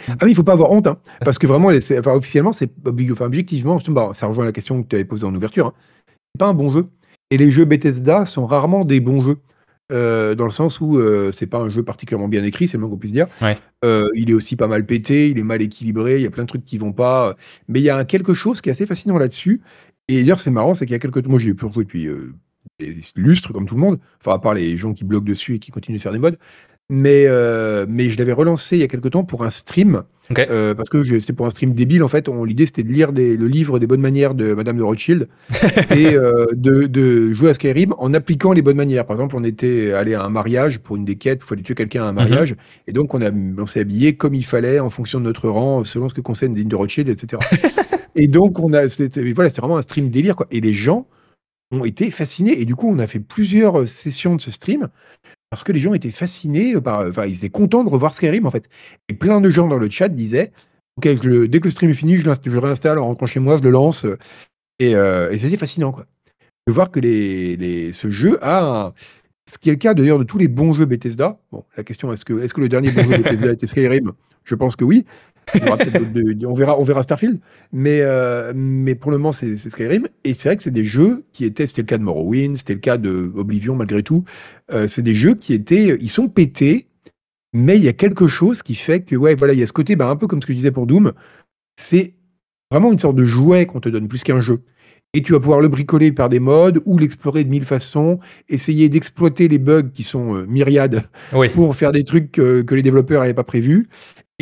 [0.09, 3.27] Ah oui, il faut pas avoir honte, hein, parce que vraiment, enfin, officiellement, c'est enfin,
[3.27, 5.69] objectivement, bah, ça rejoint la question que tu avais posée en ouverture.
[5.69, 5.75] Hein,
[6.07, 6.87] c'est pas un bon jeu.
[7.31, 9.39] Et les jeux Bethesda sont rarement des bons jeux.
[9.93, 12.81] Euh, dans le sens où euh, c'est pas un jeu particulièrement bien écrit, c'est le
[12.81, 13.29] moins qu'on puisse dire.
[13.85, 16.43] Euh, il est aussi pas mal pété, il est mal équilibré, il y a plein
[16.43, 17.37] de trucs qui vont pas.
[17.69, 19.61] Mais il y a quelque chose qui est assez fascinant là-dessus.
[20.09, 21.25] Et d'ailleurs, c'est marrant, c'est qu'il y a quelques.
[21.27, 22.09] Moi, j'ai pu jouer depuis
[22.79, 23.99] des lustres, comme tout le monde.
[24.21, 26.39] Enfin, à part les gens qui bloquent dessus et qui continuent de faire des modes.
[26.89, 30.05] Mais, euh, mais je l'avais relancé il y a quelques temps pour un stream.
[30.39, 32.29] Euh, parce que c'était pour un stream débile, en fait.
[32.29, 35.29] L'idée, c'était de lire des, le livre des bonnes manières de Madame de Rothschild
[35.91, 39.05] et euh, de, de, jouer à Skyrim en appliquant les bonnes manières.
[39.05, 41.75] Par exemple, on était allé à un mariage pour une des quêtes, il fallait tuer
[41.75, 42.53] quelqu'un à un mariage.
[42.53, 42.59] Mhm.
[42.89, 45.85] Et donc, on, a, on s'est habillé comme il fallait en fonction de notre rang,
[45.85, 47.43] selon ce que conseille une de Rothschild, etc.
[48.17, 50.37] et donc, on a, c'était, voilà, c'est vraiment un stream délire.
[50.37, 50.47] Quoi.
[50.51, 51.07] Et les gens
[51.71, 52.61] ont été fascinés.
[52.61, 54.89] Et du coup, on a fait plusieurs sessions de ce stream
[55.51, 57.07] parce que les gens étaient fascinés par.
[57.07, 58.69] Enfin, ils étaient contents de revoir Skyrim, en fait.
[59.09, 60.53] Et plein de gens dans le chat disaient
[60.97, 63.63] Ok, dès que le stream est fini, je, je réinstalle en rentrant chez moi, je
[63.63, 64.07] le lance.
[64.79, 66.07] Et, euh, et c'était fascinant, quoi.
[66.67, 68.95] De voir que les, les, ce jeu a
[69.49, 71.39] Ce qui est le cas d'ailleurs de tous les bons jeux Bethesda.
[71.53, 74.13] Bon, la question est-ce que, est -ce que le dernier bon jeu Bethesda était Skyrim?
[74.45, 75.05] Je pense que oui
[75.55, 77.39] on, verra, on verra Starfield,
[77.73, 80.07] mais, euh, mais pour le moment, c'est Skyrim.
[80.25, 82.75] Et c'est vrai que c'est des jeux qui étaient, c'était le cas de Morrowind, c'était
[82.75, 84.25] le cas de Oblivion malgré tout.
[84.73, 86.89] Euh, c'est des jeux qui étaient, ils sont pétés,
[87.53, 89.73] mais il y a quelque chose qui fait que, ouais, voilà, il y a ce
[89.73, 91.13] côté, bah, un peu comme ce que je disais pour Doom,
[91.77, 92.15] c'est
[92.71, 94.63] vraiment une sorte de jouet qu'on te donne plus qu'un jeu.
[95.15, 98.19] Et tu vas pouvoir le bricoler par des modes ou l'explorer de mille façons,
[98.49, 101.05] essayer d'exploiter les bugs qui sont euh, myriades
[101.55, 103.89] pour faire des trucs que les développeurs n'avaient pas prévus.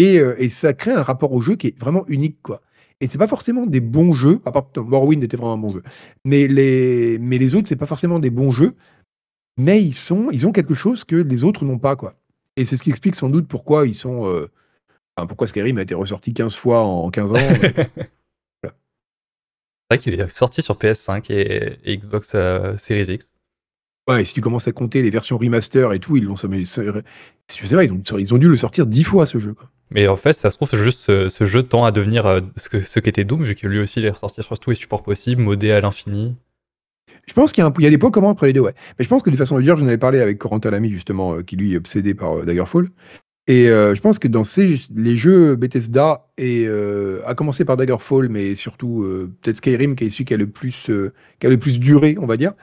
[0.00, 2.62] Euh, et, ça crée un rapport au jeu qui est vraiment unique, quoi.
[3.00, 5.82] Et c'est pas forcément des bons jeux, à part Morrowind était vraiment un bon jeu.
[6.24, 8.74] Mais les, mais les autres, c'est pas forcément des bons jeux,
[9.56, 12.14] mais ils sont, ils ont quelque chose que les autres n'ont pas, quoi.
[12.56, 14.48] Et c'est ce qui explique sans doute pourquoi ils sont, euh,
[15.28, 17.36] pourquoi Skyrim a été ressorti 15 fois en 15 ans.
[19.90, 23.34] C'est vrai qu'il est sorti sur PS5 et, Xbox euh, Series X.
[24.08, 26.66] Ouais, et si tu commences à compter les versions remaster et tout, ils l'ont, je
[26.66, 29.52] sais pas, ils ont, ils ont dû le sortir 10 fois ce jeu.
[29.52, 29.70] Quoi.
[29.94, 32.80] Mais en fait, ça se trouve, juste ce, jeu tend à devenir euh, ce que
[32.80, 35.40] ce qu'était Doom, vu que lui aussi il est ressorti sur tous les supports possibles,
[35.40, 36.34] modé à l'infini.
[37.26, 38.74] Je pense qu'il y a, des points communs entre les deux, ouais.
[38.98, 41.42] Mais je pense que de façon dire, j'en avais parlé avec Corentin Lamy, justement, euh,
[41.42, 42.88] qui lui est obsédé par euh, Daggerfall.
[43.46, 46.66] Et je pense que dans ces, les jeux Bethesda, et,
[47.26, 49.04] à commencer par Daggerfall, mais surtout
[49.42, 50.90] peut-être Skyrim, qui est celui qui a le plus,
[51.40, 52.54] qui a le plus duré, on va dire,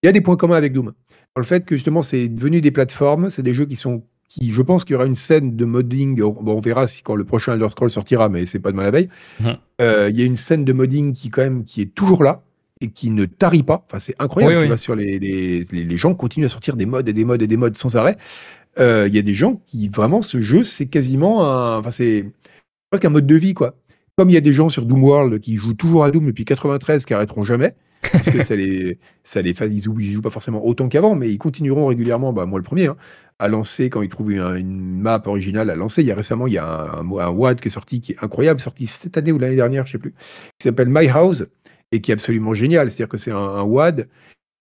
[0.00, 0.92] il y a des points communs avec Doom.
[1.34, 4.50] Dans le fait que justement, c'est devenu des plateformes, c'est des jeux qui sont qui,
[4.50, 6.18] je pense qu'il y aura une scène de modding.
[6.18, 8.90] Bon, on verra si quand le prochain Elder Scroll sortira, mais c'est pas demain la
[8.90, 9.08] veille.
[9.40, 9.56] Mhm.
[9.82, 12.42] Euh, il y a une scène de modding qui quand même qui est toujours là
[12.80, 13.84] et qui ne tarit pas.
[13.86, 14.78] Enfin, c'est incroyable.
[14.78, 17.58] sur les, les, les, gens continuent à sortir des mods et des mods et des
[17.58, 18.16] mods sans arrêt.
[18.78, 22.24] Euh, il y a des gens qui vraiment ce jeu, c'est quasiment un, enfin c'est
[22.90, 23.74] presque un mode de vie quoi.
[24.16, 26.46] Comme il y a des gens sur Doom World qui jouent toujours à Doom depuis
[26.46, 27.74] 93 qui arrêteront jamais
[28.10, 31.38] parce que ça les, ça les, ils jouent, jouent pas forcément autant qu'avant, mais ils
[31.38, 32.32] continueront régulièrement.
[32.32, 32.96] Bah moi le premier, hein,
[33.38, 36.02] à lancer quand il trouve une, map originale à lancer.
[36.02, 38.22] Il y a récemment, il y a un, un, WAD qui est sorti, qui est
[38.22, 40.12] incroyable, sorti cette année ou l'année dernière, je sais plus,
[40.58, 41.44] qui s'appelle My House
[41.90, 42.90] et qui est absolument génial.
[42.90, 44.08] C'est-à-dire que c'est un, WAD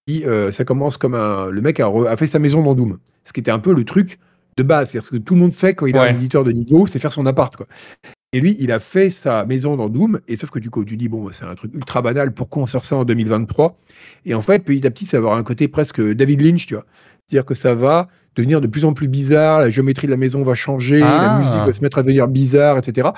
[0.07, 3.33] qui, euh, ça commence comme un, le mec a, fait sa maison dans Doom, ce
[3.33, 4.19] qui était un peu le truc
[4.57, 4.89] de base.
[4.89, 6.99] C'est-à-dire ce que tout le monde fait quand il a un éditeur de niveau, c'est
[6.99, 7.67] faire son appart, quoi.
[8.33, 10.95] Et lui, il a fait sa maison dans Doom, et sauf que du coup, tu
[10.95, 13.77] dis, bon, c'est un truc ultra banal, pourquoi on sort ça en 2023
[14.25, 16.75] Et en fait, petit à petit, ça va avoir un côté presque David Lynch, tu
[16.75, 16.85] vois.
[17.27, 20.43] C'est-à-dire que ça va devenir de plus en plus bizarre, la géométrie de la maison
[20.43, 21.39] va changer, la ah.
[21.39, 23.09] musique va se mettre à devenir bizarre, etc.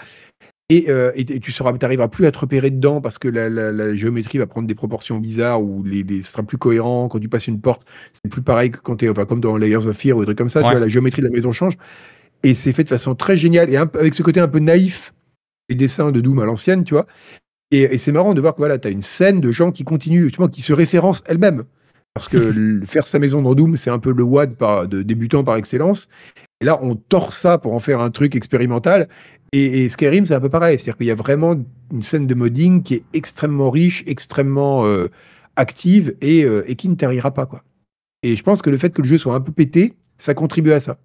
[0.72, 4.38] Euh, et, et, tu seras, arriveras plus à te repérer dedans parce que la, géométrie
[4.38, 7.10] va prendre des proportions bizarres ou les, ce sera plus cohérent.
[7.10, 7.84] Quand tu passes une porte,
[8.14, 10.26] c'est plus pareil que quand tu es, enfin, comme dans Layers of Fear ou des
[10.26, 10.64] trucs comme ça.
[10.64, 11.78] Tu vois, la géométrie de la maison change.
[12.44, 15.14] Et c'est fait de façon très géniale et avec ce côté un peu naïf
[15.70, 17.08] les dessins de Doom à l'ancienne, tu vois.
[17.72, 20.24] Et, c'est marrant de voir que voilà, tu as une scène de gens qui continuent,
[20.24, 21.64] justement, qui se référencent elles-mêmes.
[22.14, 25.44] Parce que faire sa maison dans Doom, c'est un peu le WAD par, de débutant
[25.44, 26.08] par excellence.
[26.62, 29.08] Et là, on tord ça pour en faire un truc expérimental.
[29.54, 30.78] Et, Skyrim, c'est un peu pareil.
[30.78, 31.56] C'est-à-dire qu'il y a vraiment
[31.92, 35.08] une scène de modding qui est extrêmement riche, extrêmement euh,
[35.56, 37.46] active et, euh, et, qui ne tarira pas.
[37.46, 37.64] Quoi.
[38.22, 40.72] Et je pense que le fait que le jeu soit un peu pété, ça contribue
[40.72, 40.98] à ça.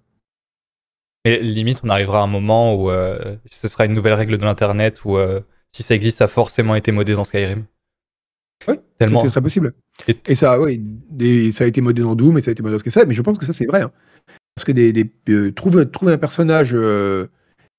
[1.25, 4.43] Et limite, on arrivera à un moment où euh, ce sera une nouvelle règle de
[4.43, 5.17] l'Internet où
[5.71, 7.65] si ça existe, ça a forcément été modé dans Skyrim.
[8.67, 9.21] Oui, tellement.
[9.21, 9.73] C'est très possible.
[10.07, 10.81] Et, ça, oui,
[11.51, 13.05] ça a été modé dans Doom et ça a été modé dans ce que ça,
[13.05, 13.81] mais je pense que ça, c'est vrai.
[13.81, 13.91] Hein.
[14.55, 17.27] Parce que des, des euh, trouver, un personnage euh,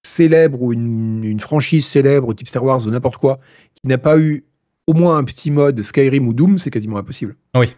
[0.03, 3.41] célèbre ou une, franchise célèbre, type Star Wars ou n'importe quoi,
[3.75, 4.45] qui n'a pas eu
[4.87, 7.37] au moins un petit mode Skyrim ou Doom, c'est quasiment impossible.
[7.55, 7.77] Oui.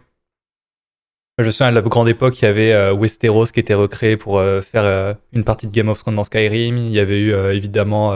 [1.39, 4.17] Je me souviens, à la grande époque, il y avait euh, Westeros qui était recréé
[4.17, 6.77] pour faire une partie de Game of Thrones dans Skyrim.
[6.77, 8.13] Il y avait eu évidemment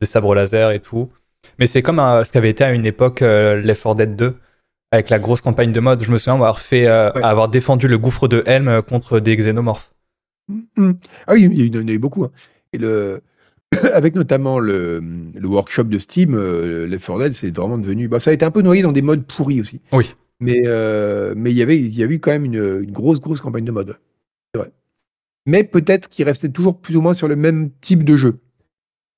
[0.00, 1.10] des sabres laser et tout.
[1.58, 4.34] Mais c'est comme ce qu'avait été à une époque Left 4 Dead 2
[4.90, 6.02] avec la grosse campagne de mode.
[6.02, 9.92] Je me souviens avoir fait, avoir défendu le gouffre de Helm contre des xénomorphes.
[10.48, 10.96] Mm, mm.
[11.26, 12.24] Ah oui, il y en a eu beaucoup.
[12.24, 12.30] Hein.
[12.72, 13.22] Et le,
[13.92, 15.02] avec notamment le,
[15.34, 18.08] le workshop de Steam, euh, Left 4 Dead, c'est vraiment devenu.
[18.08, 19.80] Bah, ça a été un peu noyé dans des modes pourris aussi.
[19.92, 20.14] Oui.
[20.40, 23.20] Mais euh, mais il y avait il y a eu quand même une, une grosse
[23.20, 23.98] grosse campagne de mode.
[24.52, 24.72] C'est vrai.
[25.46, 28.38] Mais peut-être qu'il restait toujours plus ou moins sur le même type de jeu.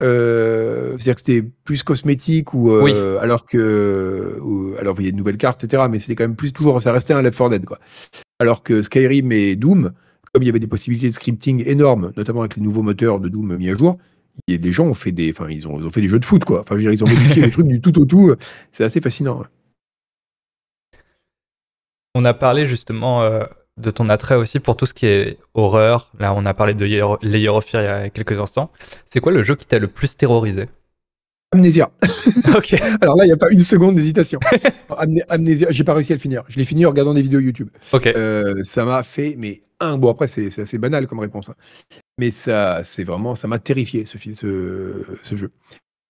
[0.00, 4.40] Euh, c'est-à-dire que c'était plus cosmétique ou euh, alors que
[4.78, 5.84] alors il y a de nouvelles cartes etc.
[5.90, 7.80] Mais c'était quand même plus toujours ça restait un Left 4 Dead quoi.
[8.38, 9.92] Alors que Skyrim et Doom
[10.32, 13.28] comme il y avait des possibilités de scripting énormes, notamment avec les nouveaux moteurs de
[13.28, 13.98] Doom mis à jour,
[14.46, 16.60] des gens ont fait des, enfin, ils ont, fait des jeux de foot, quoi.
[16.60, 18.34] Enfin, je veux dire, ils ont modifié les trucs du tout au tout.
[18.72, 19.42] C'est assez fascinant.
[22.18, 23.44] On a parlé justement euh,
[23.76, 26.10] de ton attrait aussi pour tout ce qui est horreur.
[26.18, 28.72] Là, on a parlé de Layer of Fear il y a quelques instants.
[29.06, 30.68] C'est quoi le jeu qui t'a le plus terrorisé?
[31.52, 31.92] Amnésia.
[32.56, 32.74] ok.
[33.00, 34.40] Alors là, il n'y a pas une seconde d'hésitation.
[35.28, 36.42] Amnésia, j'ai pas réussi à le finir.
[36.48, 37.68] Je l'ai fini en regardant des vidéos YouTube.
[37.92, 38.08] Ok.
[38.08, 39.96] Euh, ça m'a fait, mais un.
[39.96, 41.50] Bon, après, c'est assez banal comme réponse.
[41.50, 41.54] Hein.
[42.18, 45.52] Mais ça, c'est vraiment, ça m'a terrifié ce, ce, ce, jeu.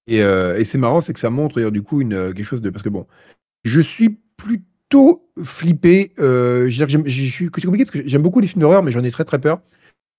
[0.07, 2.71] Et, euh, et c'est marrant, c'est que ça montre du coup une, quelque chose de.
[2.71, 3.07] Parce que bon,
[3.65, 4.19] je suis
[4.89, 6.13] plutôt flippé.
[6.19, 9.25] Euh, je suis compliqué parce que j'aime beaucoup les films d'horreur, mais j'en ai très
[9.25, 9.61] très peur.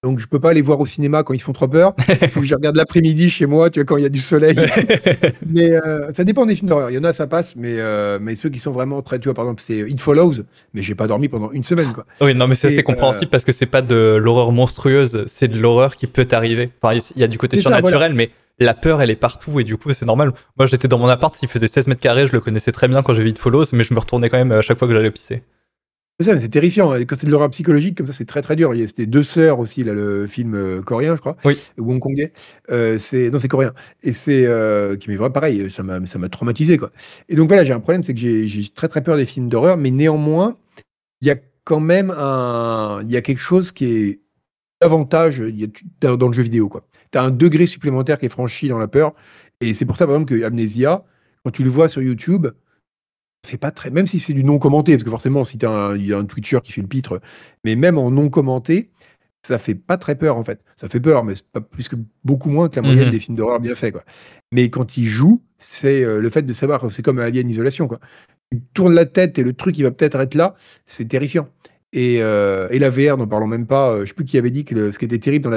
[0.02, 1.94] Donc je peux pas aller voir au cinéma quand ils font trop peur.
[2.22, 4.20] Il faut que je regarde l'après-midi chez moi, tu vois, quand il y a du
[4.20, 4.56] soleil.
[5.46, 6.90] mais euh, ça dépend des films d'horreur.
[6.90, 9.26] Il y en a, ça passe, mais, euh, mais ceux qui sont vraiment très, tu
[9.26, 10.36] vois, par exemple, c'est It Follows,
[10.74, 12.06] mais j'ai pas dormi pendant une semaine, quoi.
[12.22, 15.60] Oui, non, mais c'est assez compréhensible parce que c'est pas de l'horreur monstrueuse, c'est de
[15.60, 16.72] l'horreur qui peut arriver.
[16.82, 18.30] Enfin, il y a du côté surnaturel, mais
[18.66, 20.34] la peur, elle est partout et du coup, c'est normal.
[20.57, 23.01] Moi, j'étais dans mon appart, il faisait 16 mètres carrés, je le connaissais très bien
[23.03, 24.93] quand j'ai vu It Follows, mais je me retournais quand même à chaque fois que
[24.93, 25.43] j'allais pisser.
[26.22, 26.91] C'est terrifiant.
[27.07, 28.76] Quand c'est de l'horreur psychologique, comme ça, c'est très très dur.
[28.76, 31.38] Il y a C'était Deux Sœurs aussi, là, le film euh, coréen, je crois.
[31.45, 31.57] Oui.
[31.78, 32.34] Ou hongkongais.
[32.72, 33.30] Euh, c'est...
[33.30, 33.74] Non, c'est coréen.
[34.03, 34.45] Et c'est.
[34.45, 36.91] Euh, qui m'est vrai pareil, ça m'a, ça m'a traumatisé, quoi.
[37.30, 39.47] Et donc voilà, j'ai un problème, c'est que j'ai, j'ai très très peur des films
[39.47, 40.57] d'horreur, mais néanmoins,
[41.22, 42.99] il y a quand même un.
[43.03, 44.20] Il y a quelque chose qui est
[44.82, 45.41] davantage
[46.01, 46.84] dans le jeu vidéo, quoi.
[47.12, 49.14] Tu as un degré supplémentaire qui est franchi dans la peur.
[49.62, 51.03] Et c'est pour ça, par exemple, que Amnesia,
[51.43, 52.47] quand tu le vois sur YouTube,
[53.45, 53.89] fait pas très.
[53.89, 56.60] Même si c'est du non commenté, parce que forcément, si il y a un Twitcher
[56.64, 57.22] qui fait le pitre,
[57.64, 58.91] mais même en non commenté,
[59.41, 60.62] ça fait pas très peur en fait.
[60.78, 63.12] Ça fait peur, mais c'est pas plus que beaucoup moins que la moyenne mhm.
[63.12, 63.93] des films d'horreur bien faits.
[63.93, 64.03] Quoi.
[64.51, 67.88] Mais quand il joue, c'est euh, le fait de savoir, c'est comme Alien Isolation.
[67.88, 67.99] Quoi.
[68.51, 70.55] Tu tournes la tête et le truc, il va peut-être être là,
[70.86, 71.47] c'est terrifiant.
[71.92, 73.92] Et, euh, et, la VR, n'en parlons même pas.
[73.92, 75.50] Euh, je sais plus qui avait dit que ce qui était terrible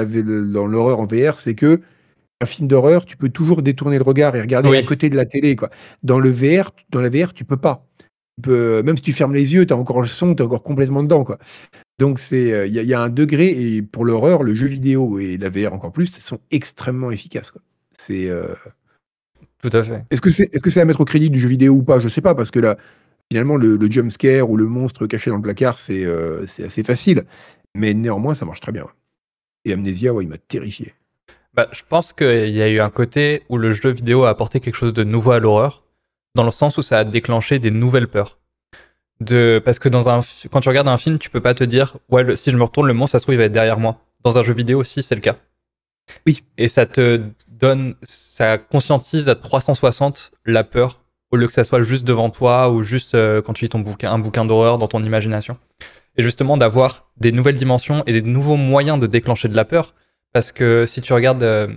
[0.51, 1.81] dans l'horreur en VR, c'est que
[2.41, 5.25] un film d'horreur, tu peux toujours détourner le regard et regarder à côté de la
[5.25, 5.55] télé.
[5.55, 5.69] Quoi.
[6.01, 7.85] Dans le VR, dans la VR, tu peux pas.
[8.47, 11.03] même si tu fermes les yeux, tu as encore le son, tu es encore complètement
[11.03, 11.23] dedans.
[11.23, 11.37] Quoi.
[11.99, 15.49] Donc euh, il y, a un degré et pour l'horreur, le jeu vidéo et la
[15.49, 17.53] VR encore plus, sont extrêmement efficaces.
[17.97, 18.47] C'est euh,
[19.61, 20.03] tout à fait.
[20.09, 21.99] Est-ce que c'est est-ce que c'est à mettre au crédit du jeu vidéo ou pas?
[21.99, 22.77] Je sais pas parce que là
[23.31, 26.63] finalement le, le jump scare ou le monstre caché dans le placard c'est euh, c'est
[26.63, 27.25] assez facile,
[27.75, 28.85] mais néanmoins ça marche très bien.
[29.65, 30.93] Et Amnesia, ouais, il m'a terrifié.
[31.53, 34.59] Bah, je pense qu'il y a eu un côté où le jeu vidéo a apporté
[34.59, 35.83] quelque chose de nouveau à l'horreur,
[36.35, 38.39] dans le sens où ça a déclenché des nouvelles peurs.
[39.19, 39.61] De...
[39.63, 40.21] Parce que dans un...
[40.51, 42.87] quand tu regardes un film, tu peux pas te dire, ouais, si je me retourne,
[42.87, 43.99] le monstre, ça se trouve, il va être derrière moi.
[44.23, 45.37] Dans un jeu vidéo aussi, c'est le cas.
[46.25, 46.43] Oui.
[46.57, 51.02] Et ça te donne, ça conscientise à 360 la peur,
[51.33, 53.79] au lieu que ça soit juste devant toi ou juste euh, quand tu lis ton
[53.79, 55.57] bouquin, un bouquin d'horreur dans ton imagination.
[56.15, 59.95] Et justement, d'avoir des nouvelles dimensions et des nouveaux moyens de déclencher de la peur
[60.31, 61.67] parce que si tu regardes euh,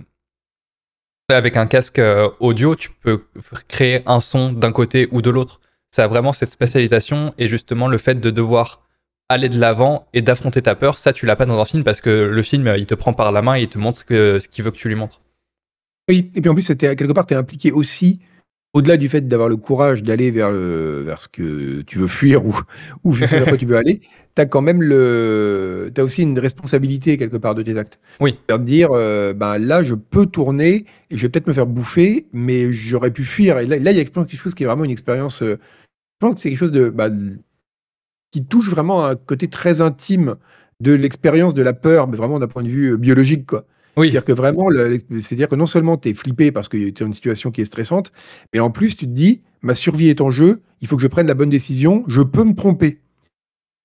[1.27, 3.23] avec un casque euh, audio, tu peux
[3.67, 5.59] créer un son d'un côté ou de l'autre.
[5.89, 8.83] Ça a vraiment cette spécialisation et justement le fait de devoir
[9.27, 11.99] aller de l'avant et d'affronter ta peur, ça tu l'as pas dans un film parce
[11.99, 14.63] que le film il te prend par la main et il te montre ce qu'il
[14.63, 15.19] veut que tu lui montres.
[16.07, 18.21] Oui, et puis en plus, quelque part, tu es impliqué aussi
[18.77, 22.55] au-delà du fait d'avoir le courage d'aller vers, vers ce que tu veux fuir ou,
[23.03, 24.01] ou vers quoi tu veux aller,
[24.37, 27.99] tu as quand même le, as aussi une responsabilité quelque part de tes actes.
[28.19, 28.39] Oui.
[28.47, 32.27] cest dire, euh, ben là, je peux tourner et je vais peut-être me faire bouffer,
[32.33, 33.57] mais j'aurais pu fuir.
[33.57, 35.41] Et là, là, il y a quelque chose qui est vraiment une expérience.
[35.41, 35.57] Euh,
[36.21, 37.09] je pense que c'est quelque chose de, bah,
[38.31, 40.35] qui touche vraiment à un côté très intime
[40.79, 43.65] de l'expérience de la peur, mais vraiment d'un point de vue euh, biologique, quoi.
[43.97, 44.11] Oui.
[44.11, 44.67] C'est-à-dire que vraiment,
[45.19, 47.61] c'est-à-dire que non seulement tu es flippé parce que tu es dans une situation qui
[47.61, 48.11] est stressante,
[48.53, 51.07] mais en plus tu te dis, ma survie est en jeu, il faut que je
[51.07, 52.99] prenne la bonne décision, je peux me tromper.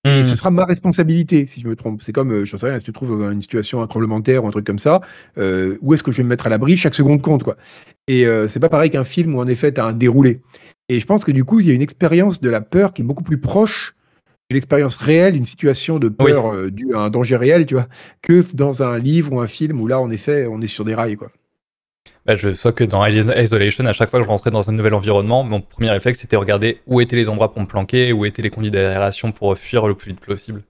[0.05, 0.25] Et hmm.
[0.25, 2.03] ce sera ma responsabilité si je me trompe.
[2.03, 4.19] C'est comme, euh, je sais rien, si tu te trouves dans une situation, un tremblement
[4.19, 5.01] de terre ou un truc comme ça,
[5.39, 7.57] euh, où est-ce que je vais me mettre à l'abri Chaque seconde compte, quoi.
[8.09, 10.41] Et euh, c'est pas pareil qu'un film où en effet tu as un déroulé.
[10.89, 13.03] Et je pense que du coup, il y a une expérience de la peur qui
[13.03, 13.95] est beaucoup plus proche
[14.53, 17.89] de l'expérience réelle d'une situation de peur due à un danger réel, tu vois,
[18.23, 20.95] que dans un livre ou un film où là, en effet, on est sur des
[20.95, 21.29] rails, quoi.
[22.25, 24.95] Bah, je sais que dans Isolation, à chaque fois que je rentrais dans un nouvel
[24.95, 28.43] environnement, mon premier réflexe c'était regarder où étaient les endroits pour me planquer, où étaient
[28.43, 30.63] les conduits d'aération pour fuir le plus vite possible.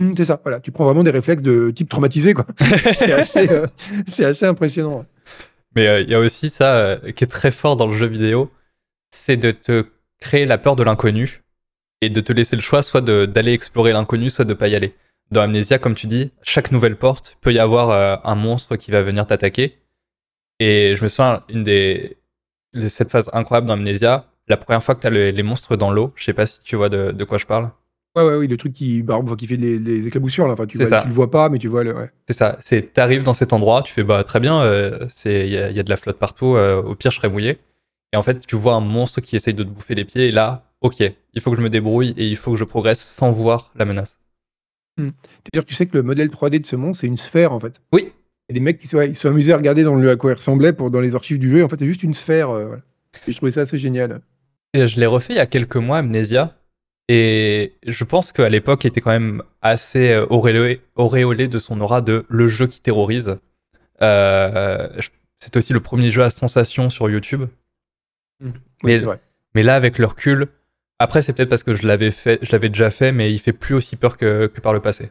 [0.00, 0.58] Mmh, c'est ça, voilà.
[0.58, 2.46] Tu prends vraiment des réflexes de type traumatisé, quoi.
[2.92, 3.66] c'est assez, euh,
[4.18, 5.06] assez, impressionnant.
[5.76, 8.06] Mais euh, il y a aussi ça euh, qui est très fort dans le jeu
[8.06, 8.50] vidéo,
[9.12, 9.86] c'est de te
[10.20, 11.43] créer la peur de l'inconnu
[12.04, 14.94] et de te laisser le choix soit d'aller explorer l'inconnu, soit de pas y aller.
[15.30, 19.02] Dans Amnesia, comme tu dis, chaque nouvelle porte peut y avoir un monstre qui va
[19.02, 19.78] venir t'attaquer
[20.60, 22.16] et je me souviens, une des.
[22.88, 26.24] Cette phase incroyable d'Amnesia, la première fois que tu as les monstres dans l'eau, je
[26.24, 27.70] sais pas si tu vois de, quoi je parle.
[28.16, 30.52] Ouais, ouais, oui, le truc qui, bah, qui fait les, éclaboussures, là.
[30.52, 31.94] Enfin, tu, vois, tu le vois pas, mais tu vois le.
[31.94, 32.10] Ouais.
[32.26, 32.58] C'est ça.
[32.60, 35.90] C'est, t'arrives dans cet endroit, tu fais, bah, très bien, euh, il y, a de
[35.90, 37.58] la flotte partout, euh, au pire, je serais mouillé.
[38.12, 40.32] Et en fait, tu vois un monstre qui essaye de te bouffer les pieds, et
[40.32, 41.00] là, ok,
[41.32, 43.86] il faut que je me débrouille et il faut que je progresse sans voir la
[43.86, 44.20] menace.
[44.96, 45.10] Hmm.
[45.42, 47.80] C'est-à-dire, tu sais que le modèle 3D de ce monstre, c'est une sphère, en fait.
[47.92, 48.12] Oui,
[48.48, 50.32] y a des mecs qui sont, ils sont amusés à regarder dans le, à quoi
[50.32, 51.64] il ressemblait pour, dans les archives du jeu.
[51.64, 52.50] En fait, c'est juste une sphère.
[52.50, 52.76] Euh,
[53.26, 54.20] et je trouvais ça assez génial.
[54.74, 56.56] Et je l'ai refait il y a quelques mois, Amnesia.
[57.08, 62.00] Et je pense qu'à l'époque, il était quand même assez euh, auréolé, de son aura
[62.02, 63.38] de le jeu qui terrorise.
[64.02, 64.88] Euh,
[65.38, 67.44] c'est aussi le premier jeu à sensation sur YouTube.
[68.40, 68.50] Mmh.
[68.82, 69.20] mais, vrai.
[69.54, 70.48] mais là, avec le recul,
[70.98, 73.52] après, c'est peut-être parce que je l'avais fait, je l'avais déjà fait, mais il fait
[73.52, 75.10] plus aussi peur que par le passé.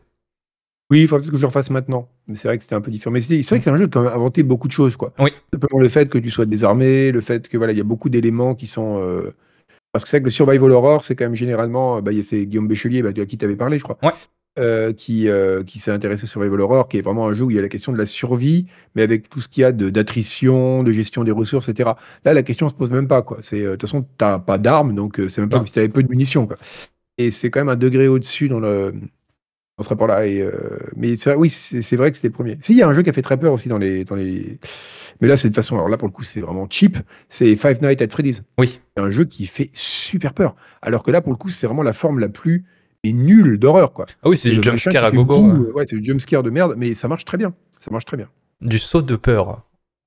[0.89, 2.07] Oui, il faudrait que je le refasse maintenant.
[2.27, 3.11] Mais c'est vrai que c'était un peu différent.
[3.11, 5.13] Mais c'est vrai que c'est un jeu qui a inventé beaucoup de choses, quoi.
[5.19, 5.31] Oui.
[5.51, 8.09] Simplement le fait que tu sois désarmé, le fait que voilà, il y a beaucoup
[8.09, 8.99] d'éléments qui sont.
[9.01, 9.33] Euh,
[9.91, 12.01] parce que c'est vrai que le survival horror, c'est quand même généralement.
[12.01, 13.97] Bah, c'est Guillaume Béchelier, bah, à qui tu avais parlé, je crois.
[14.03, 14.13] Ouais.
[14.59, 17.49] Euh, qui, euh, qui s'est intéressé au survival horror, qui est vraiment un jeu où
[17.49, 19.71] il y a la question de la survie, mais avec tout ce qu'il y a
[19.71, 21.93] d'attrition, de, gestion des ressources, etc.
[22.23, 23.39] Là, la question se pose même pas, quoi.
[23.41, 26.03] C'est de toute façon, t'as pas d'armes, donc c'est même pas comme si t'avais peu
[26.03, 26.57] de munitions, quoi.
[27.17, 28.93] Et c'est quand même un degré au-dessus dans le
[29.77, 30.25] on sera là.
[30.25, 30.51] Et, euh,
[30.95, 32.57] mais oui, c'est vrai que c'était le premier.
[32.61, 34.05] Si, il y a un jeu qui a fait très peur aussi dans les.
[34.05, 34.59] Dans les...
[35.21, 35.75] Mais là, c'est de façon.
[35.75, 36.97] Alors là, pour le coup, c'est vraiment cheap.
[37.29, 38.43] C'est Five Nights at Freddy's.
[38.57, 38.79] Oui.
[38.95, 40.55] C'est un jeu qui fait super peur.
[40.81, 42.65] Alors que là, pour le coup, c'est vraiment la forme la plus
[43.03, 44.05] et nulle d'horreur, quoi.
[44.23, 45.41] Ah oui, c'est du jumpscare à gogo.
[45.73, 47.53] Ouais, c'est du jumpscare de merde, mais ça marche très bien.
[47.79, 48.29] Ça marche très bien.
[48.61, 49.61] Du saut de peur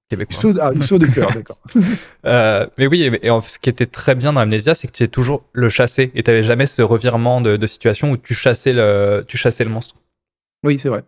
[0.08, 0.52] québécois.
[0.60, 1.60] ah, du saut de cœur, d'accord.
[2.24, 5.08] Euh, mais oui, et, ce qui était très bien dans Amnesia, c'est que tu es
[5.08, 9.24] toujours le chassé et tu n'avais jamais ce revirement de, situation où tu chassais le,
[9.26, 9.96] tu chassais le monstre.
[10.62, 11.04] Oui, c'est vrai.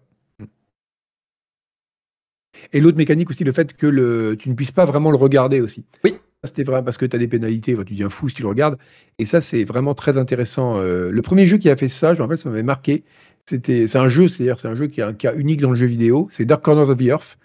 [2.73, 5.61] Et l'autre mécanique aussi, le fait que le, tu ne puisses pas vraiment le regarder
[5.61, 5.85] aussi.
[6.05, 6.19] Oui.
[6.45, 8.79] C'était vrai parce que tu as des pénalités, tu deviens fou si tu le regardes.
[9.19, 10.79] Et ça, c'est vraiment très intéressant.
[10.79, 13.03] Euh, le premier jeu qui a fait ça, je me rappelle, ça m'avait marqué.
[13.47, 15.87] C'est un jeu, c'est-à-dire c'est un jeu qui est un cas unique dans le jeu
[15.87, 16.29] vidéo.
[16.31, 17.39] C'est Dark Corners of the Earth.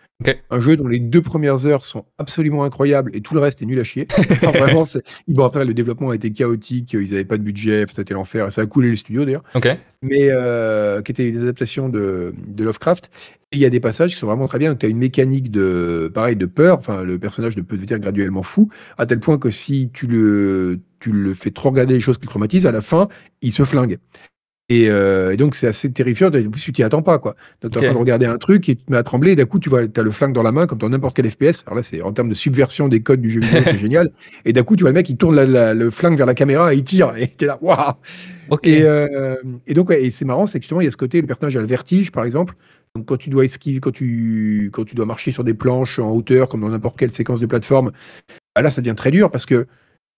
[0.50, 3.66] Un jeu dont les deux premières heures sont absolument incroyables et tout le reste est
[3.66, 4.08] nul à chier.
[4.42, 4.84] vraiment,
[5.28, 8.62] bon, après, le développement a été chaotique, ils n'avaient pas de budget, c'était l'enfer, ça
[8.62, 9.44] a coulé les studios d'ailleurs.
[10.02, 13.10] Mais euh, qui était une adaptation de, Lovecraft.
[13.52, 14.76] Et il y a des passages qui sont vraiment très bien.
[14.76, 16.80] Tu as une mécanique de, pareil, de peur.
[16.80, 21.12] Enfin, le personnage peut devenir graduellement fou, à tel point que si tu le, tu
[21.12, 23.10] le fais trop regarder les choses qui traumatisent, à la fin,
[23.42, 24.00] il se flingue.
[24.74, 26.30] Euh, et, donc, c'est assez terrifiant.
[26.32, 27.36] Tu t'y attends pas, quoi.
[27.62, 29.32] Tu es en train de regarder un truc et tu te mets à trembler.
[29.32, 31.30] Et d'un coup, tu vois, as le flingue dans la main, comme dans n'importe quel
[31.30, 31.64] FPS.
[31.66, 34.12] Alors là, c'est en termes de subversion des codes du jeu vidéo, c'est génial.
[34.46, 36.78] Et d'un coup, tu vois le mec, il tourne le flingue vers la caméra et
[36.78, 37.14] il tire.
[37.18, 37.94] Et es là, waouh!
[38.64, 39.36] Et, euh,
[39.68, 41.56] et, donc, et c'est marrant, c'est que justement, il y a ce côté, le personnage
[41.56, 42.56] a le vertige, par exemple.
[42.96, 46.12] Donc, quand tu dois esquiver, quand tu, quand tu dois marcher sur des planches en
[46.12, 47.92] hauteur, comme dans n'importe quelle séquence de plateforme,
[48.56, 49.66] bah là, ça devient très dur parce que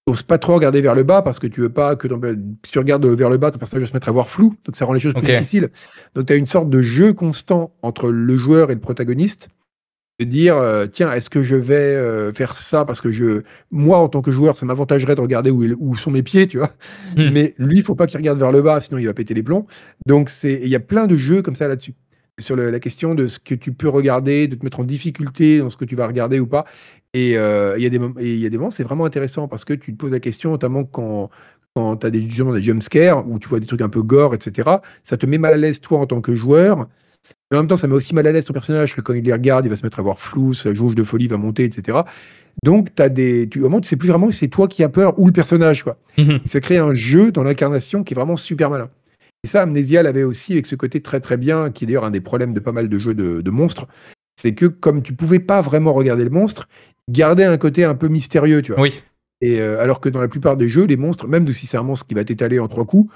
[0.08, 2.08] n'oses pas trop regarder vers le bas parce que tu veux pas que
[2.66, 4.76] si tu regardes vers le bas, ton personnage va se mettre à voir flou, donc
[4.76, 5.70] ça rend les choses plus difficiles.
[6.14, 9.50] Donc tu as une sorte de jeu constant entre le joueur et le protagoniste
[10.20, 13.42] de dire euh, tiens est-ce que je vais euh, faire ça parce que je
[13.72, 16.58] moi en tant que joueur ça m'avantagerait de regarder où, où, sont mes pieds tu
[16.58, 16.72] vois.
[17.18, 17.32] Hmm.
[17.34, 19.44] mais lui il faut pas qu'il regarde vers le bas sinon il va péter les
[19.44, 19.66] plombs.
[20.06, 21.94] Donc c'est il y a plein de jeux comme ça là-dessus.
[22.40, 25.70] Sur la question de ce que tu peux regarder de te mettre en difficulté dans
[25.70, 26.66] ce que tu vas regarder ou pas
[27.16, 27.98] et euh, il y, a des
[28.38, 30.84] y a des moments, c'est vraiment intéressant parce que tu te poses la question, notamment
[30.84, 31.30] quand,
[31.74, 34.36] quand tu as des, justement, des jumpscares où tu vois des trucs un peu gore,
[34.36, 34.70] etc.
[35.06, 36.90] Ça te met mal à l'aise, toi, en tant que joueur.
[37.50, 39.24] Mais en même temps, ça met aussi mal à l'aise ton personnage, que quand il
[39.24, 41.64] les regarde, il va se mettre à voir flou, sa jauge de folie va monter,
[41.64, 42.00] etc.
[42.64, 44.90] Donc, as des, tu, au moment, tu sais plus vraiment si c'est toi qui as
[44.90, 45.86] peur ou le personnage.
[45.86, 45.98] Quoi.
[46.18, 46.42] Mhm.
[46.44, 48.90] Ça crée un jeu dans l'incarnation qui est vraiment super malin.
[49.46, 52.12] Et ça, Amnesia l'avait aussi avec ce côté très très bien, qui est d'ailleurs un
[52.12, 53.88] des problèmes de pas mal de jeux de, de monstres.
[54.36, 56.68] C'est que comme tu pouvais pas vraiment regarder le monstre,
[57.10, 58.82] garder un côté un peu mystérieux, tu vois.
[58.82, 59.02] Oui.
[59.42, 62.08] Et alors que dans la plupart des jeux, les monstres, même si c'est un monstre
[62.08, 63.12] qui va t'étaler en trois coups,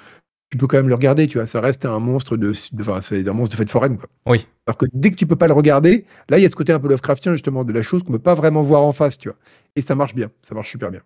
[0.49, 1.47] tu peux quand même le regarder, tu vois.
[1.47, 4.09] Ça reste un monstre de, enfin, c'est un monstre de fête foraine, quoi.
[4.25, 4.47] Oui.
[4.65, 6.73] Alors que dès que tu peux pas le regarder, là, il y a ce côté
[6.73, 9.29] un peu Lovecraftien, justement, de la chose qu'on peut pas vraiment voir en face, tu
[9.29, 9.37] vois.
[9.75, 11.01] Et ça marche bien, ça marche super bien.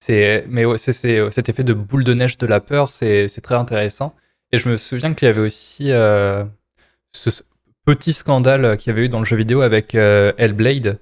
[0.00, 0.92] C'est, mais c'est,
[1.30, 4.14] cet effet de boule de neige de la peur, c'est, très intéressant.
[4.52, 6.44] Et je me souviens qu'il y avait aussi euh,
[7.12, 7.30] ce
[7.90, 11.00] petit scandale qu'il y avait eu dans le jeu vidéo avec euh, Hellblade,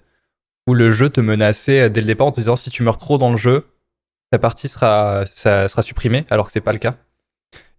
[0.66, 3.18] où le jeu te menaçait dès le départ en te disant si tu meurs trop
[3.18, 3.66] dans le jeu,
[4.30, 6.96] ta partie sera, ça, sera supprimée, alors que c'est pas le cas.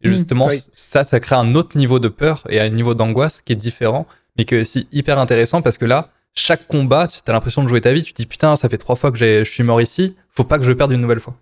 [0.02, 3.42] Et mmh, justement, ça, ça crée un autre niveau de peur et un niveau d'angoisse
[3.42, 4.06] qui est différent,
[4.38, 7.68] mais qui est aussi hyper intéressant parce que là, chaque combat, tu as l'impression de
[7.68, 9.82] jouer ta vie, tu te dis putain, ça fait trois fois que je suis mort
[9.82, 11.36] ici, faut pas que je perde une nouvelle fois.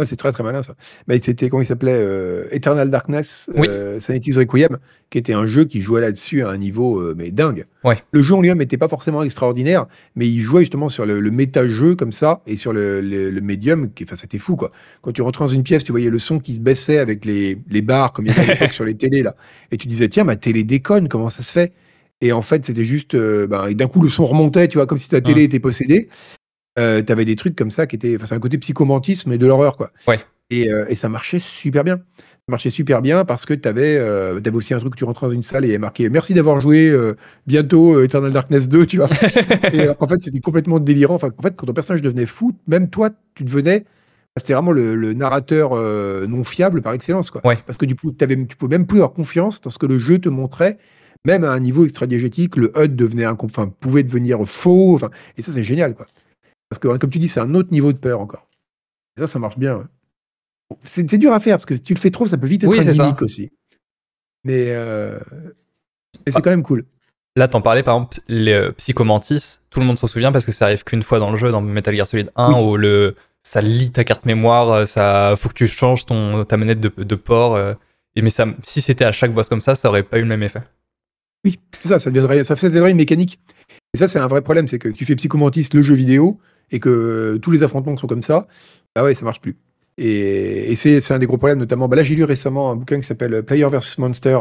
[0.00, 0.74] Ah, c'est très très malin ça.
[1.08, 3.68] Mais c'était comment il s'appelait euh, Eternal Darkness, oui.
[3.68, 4.78] euh, Sanity's Requiem,
[5.10, 7.66] qui était un jeu qui jouait là-dessus à un niveau euh, mais dingue.
[7.84, 7.98] Ouais.
[8.12, 9.86] Le jeu en lui-même n'était pas forcément extraordinaire,
[10.16, 13.92] mais il jouait justement sur le, méta-jeu comme ça et sur le, le, médium.
[13.92, 14.70] Qui, enfin, c'était fou quoi.
[15.02, 17.58] Quand tu rentrais dans une pièce, tu voyais le son qui se baissait avec les,
[17.68, 19.36] les barres comme il y avait sur les télés là,
[19.70, 21.74] et tu disais tiens ma télé déconne, comment ça se fait?
[22.22, 24.98] Et en fait, c'était juste, euh, ben, d'un coup, le son remontait, tu vois, comme
[24.98, 26.08] si ta télé était possédée.
[26.78, 29.46] Euh, t'avais des trucs comme ça qui étaient, enfin, c'est un côté psychomantisme et de
[29.46, 29.90] l'horreur, quoi.
[30.06, 30.20] Ouais.
[30.50, 31.96] Et, euh, et, ça marchait super bien.
[31.96, 35.32] Ça marchait super bien parce que t'avais, euh, avais aussi un truc, tu rentrais dans
[35.32, 37.14] une salle et il y marqué merci d'avoir joué euh,
[37.46, 39.08] bientôt Eternal Darkness 2, tu vois.
[39.72, 41.14] et en fait, c'était complètement délirant.
[41.14, 43.84] Enfin, en fait, quand ton personnage devenait fou, même toi, tu devenais
[44.36, 45.74] c'était vraiment le, narrateur
[46.28, 47.30] non fiable par excellence.
[47.30, 47.44] Quoi.
[47.44, 47.58] Ouais.
[47.66, 49.98] Parce que du coup, avais, tu pouvais même plus avoir confiance dans ce que le
[49.98, 50.78] jeu te montrait
[51.26, 54.94] même à un niveau extra-diégétique, le HUD devenait enfin, pouvait devenir faux.
[54.94, 55.94] Enfin, et ça, c'est génial.
[55.94, 56.06] Quoi.
[56.70, 58.48] Parce que, comme tu dis, c'est un autre niveau de peur encore.
[59.16, 59.88] Et ça, ça marche bien.
[60.84, 62.70] C'est dur à faire, parce que si tu le fais trop, ça peut vite être
[62.70, 63.50] oui, un aussi.
[64.44, 65.18] Mais, euh...
[66.26, 66.40] c'est ah.
[66.40, 66.86] quand même cool.
[67.36, 70.52] Là, t'en parlais, par exemple, les euh, Psychomantis, tout le monde s'en souvient parce que
[70.52, 73.60] ça arrive qu'une fois dans le jeu, dans Metal Gear Solid 1, où le, ça
[73.60, 77.14] lit ta carte mémoire, euh, ça faut que tu changes ton, ta manette de, de
[77.14, 77.54] port.
[77.56, 77.74] Euh,
[78.16, 80.28] et mais ça, si c'était à chaque boss comme ça, ça aurait pas eu le
[80.28, 80.62] même effet.
[81.44, 83.38] Oui, c'est ça, ça deviendrait, ça, deviendrait une mécanique.
[83.94, 86.38] Et ça, c'est un vrai problème, c'est que tu fais Psychomantis, le jeu vidéo,
[86.70, 88.46] et que tous les affrontements sont comme ça,
[88.94, 89.56] bah ouais, ça marche plus.
[89.98, 91.88] Et, c'est un des gros problèmes, notamment.
[91.88, 94.38] Bah là, j'ai lu récemment un bouquin qui s'appelle Player vs Monster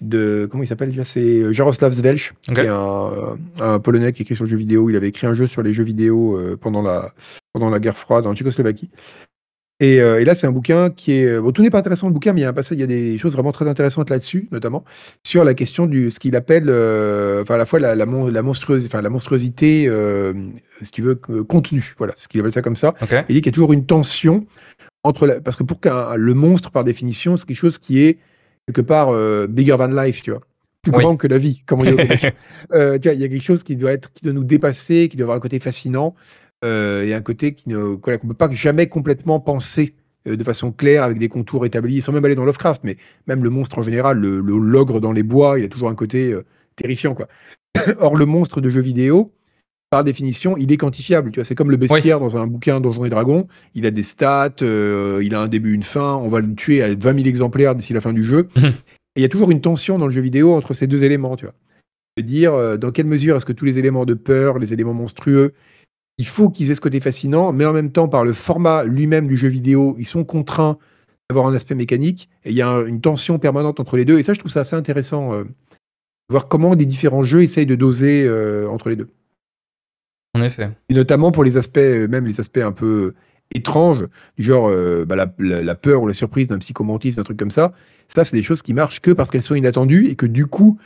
[0.00, 0.48] de.
[0.50, 4.56] Comment il s'appelle C'est Jaroslav Zvelch, qui est un, Polonais qui écrit sur le jeu
[4.56, 4.90] vidéo.
[4.90, 7.12] Il avait écrit un jeu sur les jeux vidéo euh, pendant, la,
[7.52, 8.90] pendant la guerre froide en Tchécoslovaquie.
[9.82, 11.38] Euh, et, là, c'est un bouquin qui est.
[11.38, 12.84] Bon, tout n'est pas intéressant le bouquin, mais il y a un passage, il y
[12.84, 14.84] a des choses vraiment très intéressantes là-dessus, notamment
[15.22, 18.42] sur la question du ce qu'il appelle, euh, enfin à la fois la, la, la,
[18.42, 20.32] monstrueuse, la monstruosité, euh,
[20.82, 21.94] si tu veux, contenu.
[21.98, 22.94] Voilà, ce qu'il appelle ça comme ça.
[23.28, 24.46] Il dit qu'il y a toujours une tension
[25.04, 28.18] entre la, parce que pour qu'un le monstre, par définition, c'est quelque chose qui est
[28.66, 29.12] quelque part
[29.48, 30.40] bigger than life, tu vois
[30.82, 31.90] plus grand que la vie, comme on dit
[32.72, 35.24] euh, il y a quelque chose qui doit être, qui doit nous dépasser, qui doit
[35.24, 36.14] avoir un côté fascinant.
[36.64, 39.94] Euh, et un côté qui ne, qu'on ne peut pas jamais complètement penser
[40.26, 42.96] euh, de façon claire, avec des contours établis, sans même aller dans Lovecraft, mais
[43.28, 46.32] même le monstre en général, le, l'ogre dans les bois, il a toujours un côté
[46.32, 46.44] euh,
[46.74, 47.14] terrifiant.
[47.14, 47.28] Quoi.
[48.00, 49.32] Or, le monstre de jeu vidéo,
[49.90, 51.30] par définition, il est quantifiable.
[51.30, 53.46] Tu vois, c'est comme le bestiaire dans un bouquin Donjons et Dragons.
[53.74, 56.14] Il a des stats, il a un début, une fin.
[56.16, 58.48] On va le tuer à 20 000 exemplaires d'ici la fin du jeu.
[58.54, 58.66] Mhm.
[58.66, 61.36] Et il y a toujours une tension dans le jeu vidéo entre ces deux éléments.
[61.36, 61.54] Tu vois,
[62.18, 65.54] de dire dans quelle mesure est-ce que tous les éléments de peur, les éléments monstrueux,
[66.18, 69.28] il faut qu'ils aient ce côté fascinant, mais en même temps, par le format lui-même
[69.28, 70.78] du jeu vidéo, ils sont contraints
[71.30, 74.22] d'avoir un aspect mécanique, et il y a une tension permanente entre les deux, et
[74.22, 75.50] ça, je trouve ça assez intéressant, euh, de
[76.30, 79.10] voir comment les différents jeux essayent de doser euh, entre les deux.
[80.34, 80.70] En effet.
[80.88, 83.14] Et notamment pour les aspects, euh, même les aspects un peu
[83.54, 84.70] étranges, du genre
[85.06, 87.72] bah, la, peur ou la surprise d'un psychomantisme, d'un truc comme ça,
[88.08, 90.78] ça, c'est des choses qui marchent que parce qu'elles sont inattendues, et que du coup,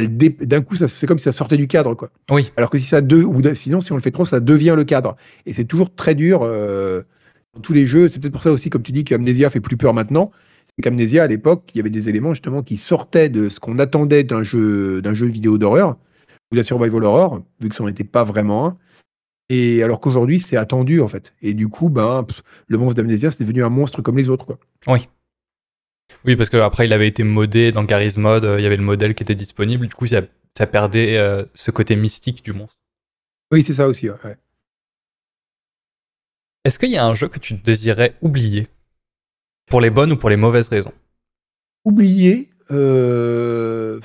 [0.00, 2.10] d'un coup, c'est comme si ça sortait du cadre, quoi.
[2.30, 2.52] Oui.
[2.56, 4.84] Alors que si ça de, ou sinon, si on le fait trop, ça devient le
[4.84, 5.16] cadre.
[5.46, 7.02] Et c'est toujours très dur euh,
[7.54, 8.08] dans tous les jeux.
[8.08, 10.30] C'est peut-être pour ça aussi, comme tu dis, qu'Amnesia fait plus peur maintenant.
[10.76, 13.78] C'est qu'Amnesia, à l'époque, il y avait des éléments justement qui sortaient de ce qu'on
[13.78, 15.96] attendait d'un jeu, d'un jeu vidéo d'horreur
[16.50, 18.78] ou la survival horror, vu que ça n'en était pas vraiment un.
[19.50, 21.34] Et alors qu'aujourd'hui, c'est attendu en fait.
[21.42, 22.26] Et du coup, ben,
[22.66, 24.58] le monstre d'Amnesia, c'est devenu un monstre comme les autres, quoi.
[24.86, 25.08] Oui.
[26.24, 28.82] Oui, parce qu'après, il avait été modé dans Garry's Mod, euh, il y avait le
[28.82, 30.22] modèle qui était disponible, du coup, ça,
[30.56, 32.78] ça perdait euh, ce côté mystique du monstre.
[33.52, 34.36] Oui, c'est ça aussi, ouais.
[36.64, 38.68] Est-ce qu'il y a un jeu que tu désirais oublier?
[39.66, 40.94] Pour les bonnes ou pour les mauvaises raisons?
[41.84, 44.00] Oublier euh...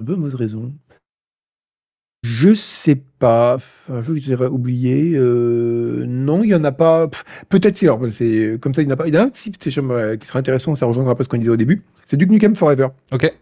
[0.00, 0.72] De mauvaises raisons.
[2.24, 3.58] Je sais pas.
[3.88, 5.12] Un jeu que j'aurais oublié.
[5.14, 7.08] Euh, non, il y en a pas.
[7.48, 7.84] Peut-être si.
[7.86, 9.06] Alors, c'est comme ça, il n'y en a pas.
[9.06, 10.74] Il y en a un qui serait intéressant.
[10.74, 11.84] Ça rejoindra un peu ce qu'on disait au début.
[12.04, 12.88] C'est Duke Nukem Forever.
[13.12, 13.32] Ok.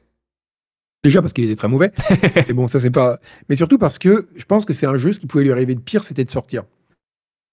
[1.05, 1.93] Déjà parce qu'il était très mauvais.
[2.49, 3.19] Mais bon, ça c'est pas.
[3.49, 5.13] Mais surtout parce que je pense que c'est un jeu.
[5.13, 6.65] Ce qui pouvait lui arriver de pire, c'était de sortir.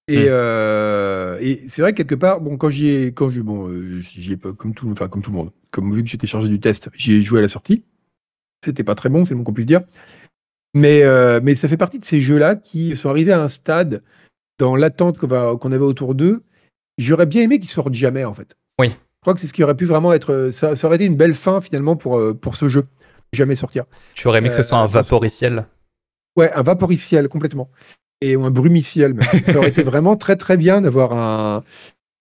[0.10, 1.38] Et, hmm.
[1.40, 3.72] et c'est vrai que quelque part, bon, quand j'y ai, quand je, bon,
[4.02, 6.50] j'y ai pas, comme tout, enfin, comme tout le monde, comme vu que j'étais chargé
[6.50, 7.86] du test, j'y ai joué à la sortie.
[8.66, 9.82] C'était pas très bon, c'est le moins qu'on puisse dire.
[10.74, 11.04] Mais,
[11.42, 14.04] mais ça fait partie de ces jeux-là qui sont arrivés à un stade
[14.60, 16.44] dans l'attente qu'on avait autour d'eux.
[16.98, 18.56] J'aurais bien aimé qu'ils sortent jamais, en fait.
[18.80, 18.90] Oui.
[18.90, 20.50] Je crois que c'est ce qui aurait pu vraiment être.
[20.52, 22.86] Ça, ça aurait été une belle fin, finalement, pour, pour ce jeu.
[23.34, 23.86] Jamais sortir.
[24.16, 25.66] Tu aurais aimé que ce soit un vaporiciel?
[26.36, 27.70] Ouais, un vaporiciel, complètement
[28.24, 29.16] et ou un brumiciel.
[29.46, 31.64] ça aurait été vraiment très très bien d'avoir un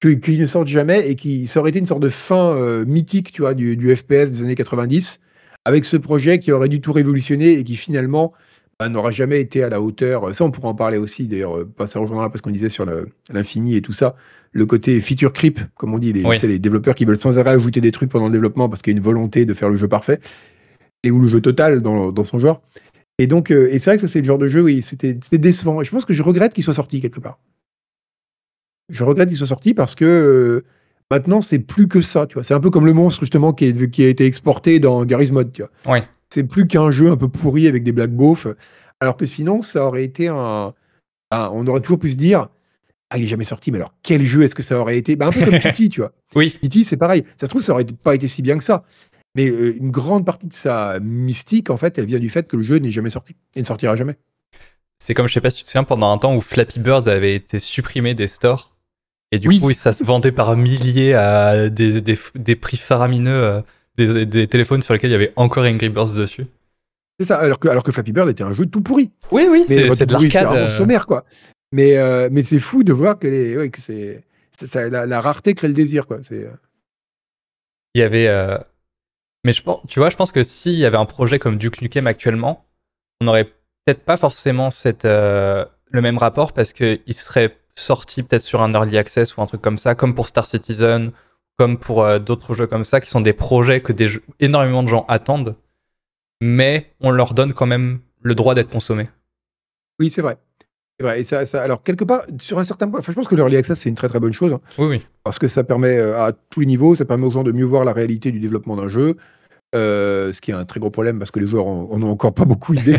[0.01, 3.31] qu'il ne sorte jamais et qui ça aurait été une sorte de fin euh, mythique,
[3.31, 5.21] tu vois, du, FPS des années 90,
[5.65, 8.33] avec ce projet qui aurait dû tout révolutionner et qui finalement
[8.79, 10.35] bah, n'aura jamais été à la hauteur.
[10.35, 12.87] Ça, on pourra en parler aussi, d'ailleurs, euh, pas ça rejoindra parce qu'on disait sur
[13.31, 14.17] l'infini et tout ça,
[14.53, 17.81] le côté feature creep, comme on dit, les, les développeurs qui veulent sans arrêt ajouter
[17.81, 19.89] des trucs pendant le développement parce qu'il y a une volonté de faire le jeu
[19.89, 20.21] parfait
[21.03, 22.63] et ou le jeu total dans, dans son genre.
[23.19, 25.15] Et donc, euh, et c'est vrai que ça, c'est le genre de jeu, oui, c'était
[25.39, 25.81] décevant.
[25.81, 27.39] Et je pense que je regrette qu'il soit sorti quelque part.
[28.89, 30.65] Je regrette qu'il soit sorti parce que euh,
[31.13, 32.43] maintenant, c'est plus que ça, tu vois.
[32.43, 35.31] C'est un peu comme le monstre, justement, qui, est, qui a été exporté dans Garry's
[35.31, 35.93] Mod, tu vois.
[35.95, 36.05] Ouais.
[36.31, 38.47] C'est plus qu'un jeu un peu pourri avec des black beaufs.
[38.99, 40.73] Alors que sinon, ça aurait été un.
[41.31, 42.49] on aurait toujours pu se dire.
[43.11, 45.17] Ah, il est jamais sorti, mais alors quel jeu est-ce que ça aurait été?
[45.17, 46.13] Bah, Un peu comme Kitty, tu vois.
[46.35, 46.57] Oui.
[46.63, 47.25] Kitty, c'est pareil.
[47.39, 48.85] Ça se trouve, ça aurait pas été si bien que ça.
[49.35, 52.57] Mais euh, une grande partie de sa mystique, en fait, elle vient du fait que
[52.57, 54.17] le jeu n'est jamais sorti et ne sortira jamais.
[54.99, 57.07] C'est comme, je sais pas si tu te souviens, pendant un temps où Flappy Birds
[57.09, 58.72] avait été supprimé des stores.
[59.33, 63.61] Et du coup, ça se vendait par milliers à des, des, prix faramineux, euh,
[63.97, 66.47] des, des, téléphones sur lesquels il y avait encore Angry Birds dessus.
[67.19, 69.11] C'est ça, alors que, alors que Flappy Bird était un jeu tout pourri.
[69.31, 70.53] Oui, oui, c'est de l'arcade.
[70.53, 70.69] Euh...
[70.69, 71.25] sommaire, quoi.
[71.73, 74.23] Mais, euh, mais c'est fou de voir que, les, ouais, que c'est,
[74.75, 76.19] la, la, rareté crée le désir, quoi.
[76.23, 76.47] C'est,
[77.95, 78.29] Il y avait
[79.45, 81.83] mais je pense, tu vois, je pense que s'il y avait un projet comme Duke
[81.83, 82.65] Nukem actuellement,
[83.21, 88.43] on n'aurait peut-être pas forcément cette, euh, le même rapport parce qu'il serait sorti peut-être
[88.43, 91.13] sur un early access ou un truc comme ça, comme pour Star Citizen,
[91.59, 94.09] comme pour euh, d'autres jeux comme ça, qui sont des projets que des
[94.41, 95.57] énormément de gens attendent,
[96.41, 99.09] mais on leur donne quand même le droit d'être consommés.
[99.99, 100.39] Oui, c'est vrai.
[101.01, 101.21] vrai.
[101.21, 103.57] Et ça, ça, alors, quelque part, sur un certain point, enfin, je pense que l'early
[103.57, 104.53] access, c'est une très très bonne chose.
[104.53, 104.61] Hein.
[104.79, 105.07] oui, oui.
[105.25, 107.65] Parce que ça permet euh, à tous les niveaux, ça permet aux gens de mieux
[107.65, 109.17] voir la réalité du développement d'un jeu,
[109.75, 112.35] euh, ce qui est un très gros problème parce que les joueurs en ont encore
[112.35, 112.99] pas beaucoup idée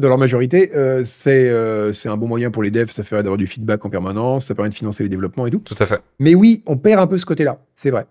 [0.00, 0.70] dans leur majorité.
[0.74, 3.90] Euh, euh, c'est un bon moyen pour les devs, ça fait d'avoir du feedback en
[3.90, 5.62] permanence, ça permet de financer les développements et tout.
[5.64, 6.00] Tout à fait.
[6.18, 8.06] Mais oui, on perd un peu ce côté-là, c'est vrai.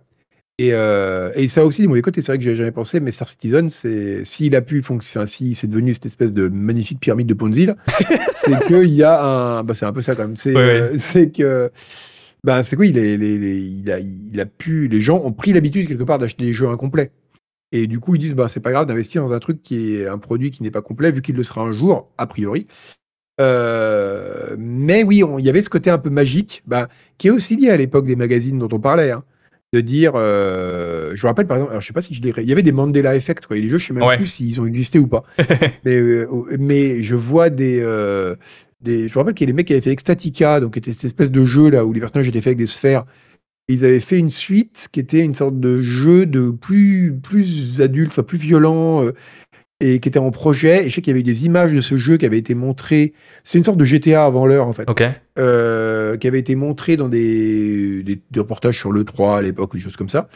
[0.57, 3.13] Et, et, ça a aussi des mauvais côtés, c'est vrai que j'ai jamais pensé, mais
[3.13, 7.33] Star Citizen, s'il a pu fonctionner, si c'est devenu cette espèce de magnifique pyramide de
[7.33, 7.69] Ponzi,
[8.35, 9.63] c'est qu'il y a un.
[9.63, 10.35] Bah, c'est un peu ça quand même.
[10.35, 11.71] C'est que.
[12.43, 14.89] Bah, c'est quoi il, est, il, a, il a pu.
[14.89, 17.11] Les gens ont pris l'habitude quelque part d'acheter des jeux incomplets.
[17.71, 20.07] Et du coup, ils disent, bah, c'est pas grave d'investir dans un truc qui est
[20.07, 22.67] un produit qui n'est pas complet, vu qu'il le sera un jour, a priori.
[23.39, 26.87] Euh, mais oui, il y avait ce côté un peu magique, bah,
[27.17, 29.11] qui est aussi lié à l'époque des magazines dont on parlait.
[29.11, 29.23] Hein,
[29.71, 32.41] de dire, euh, je me rappelle par exemple, alors je sais pas si je dirais,
[32.41, 33.55] il y avait des Mandela Effect, quoi.
[33.55, 35.23] Et les jeux, je sais même plus s'ils ont existé ou pas.
[35.85, 36.27] mais, euh,
[36.57, 37.77] mais je vois des,
[38.81, 40.91] des je me rappelle qu'il y a des mecs qui avaient fait Ecstatica, donc était
[40.91, 43.05] cette espèce de jeu là où les personnages étaient faits avec des sphères
[43.69, 48.11] ils avaient fait une suite qui était une sorte de jeu de plus, plus adulte,
[48.11, 49.13] enfin plus violent, euh,
[49.79, 50.85] et qui était en projet.
[50.85, 52.55] Et je sais qu'il y avait eu des images de ce jeu qui avaient été
[52.55, 53.13] montrées.
[53.43, 54.89] C'est une sorte de GTA avant l'heure, en fait.
[55.37, 59.83] Euh, qui avait été montré dans des, des, reportages sur l'E3 à l'époque, ou des
[59.83, 60.29] choses comme ça.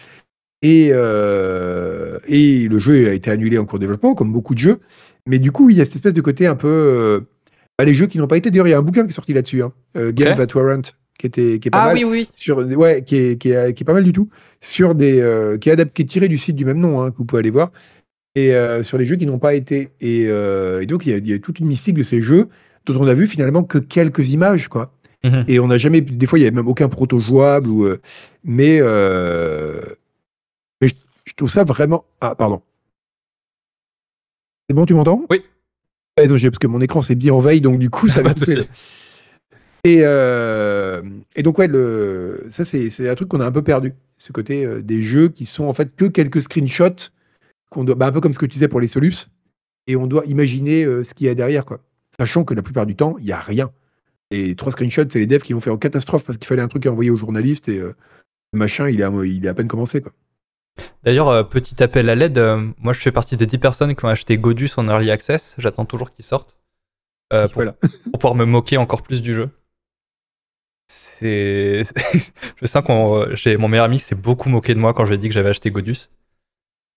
[0.61, 4.60] Et, euh, et le jeu a été annulé en cours de développement, comme beaucoup de
[4.60, 4.80] jeux.
[5.27, 7.26] Mais du coup, il y a cette espèce de côté un peu.
[7.80, 8.51] Bah, les jeux qui n'ont pas été.
[8.51, 10.84] D'ailleurs, il y a un bouquin qui est sorti là-dessus, hein, Game That Warrant
[11.18, 12.30] qui était qui est pas ah, mal oui, oui.
[12.35, 14.30] sur ouais qui est, qui, est, qui est pas mal du tout
[14.61, 17.18] sur des euh, qui, est qui est tiré du site du même nom hein, que
[17.18, 17.72] vous pouvez aller voir.
[18.35, 21.14] Et euh, sur les jeux qui n'ont pas été et, euh, et donc il y,
[21.14, 22.48] a, il y, a, toute une mystique de ces jeux
[22.85, 24.91] dont on a vu finalement que quelques images quoi.
[25.23, 25.45] Mhm.
[25.48, 27.88] et on n'a jamais des fois il y avait même aucun proto jouable ou
[28.44, 28.81] mais,
[30.81, 32.61] mais je, trouve ça vraiment ah pardon.
[34.68, 35.26] C'est bon tu m'entends?
[35.30, 35.44] Oui.
[36.15, 38.34] Parce que mon écran c'est bien en veille donc du coup ça va
[39.84, 41.01] et, euh,
[41.35, 43.93] et donc, ouais, le, ça, c'est un truc qu'on a un peu perdu.
[44.18, 47.11] Ce côté euh, des jeux qui sont en fait que quelques screenshots,
[47.69, 49.27] qu'on doit, bah, un peu comme ce que tu disais pour les Solus,
[49.88, 51.81] et on doit imaginer euh, ce qu'il y a derrière, quoi.
[52.18, 53.72] Sachant que la plupart du temps, il n'y a rien.
[54.31, 56.68] Et trois screenshots, c'est les devs qui ont fait en catastrophe parce qu'il fallait un
[56.68, 57.95] truc à envoyer aux journalistes et le
[58.53, 60.14] machin, il est, à, il est à peine commencé, quoi.
[61.03, 62.41] D'ailleurs, petit appel à l'aide,
[62.80, 65.85] moi je fais partie des 10 personnes qui ont acheté Godus en Early Access, j'attends
[65.85, 66.55] toujours qu'il sorte,
[67.30, 67.64] pour,
[68.11, 69.49] pour pouvoir me moquer encore plus du jeu
[70.88, 71.84] c'est.
[72.61, 75.15] je sens que j'ai mon meilleur ami s'est beaucoup moqué de moi quand je lui
[75.15, 76.10] ai dit que j'avais acheté Godus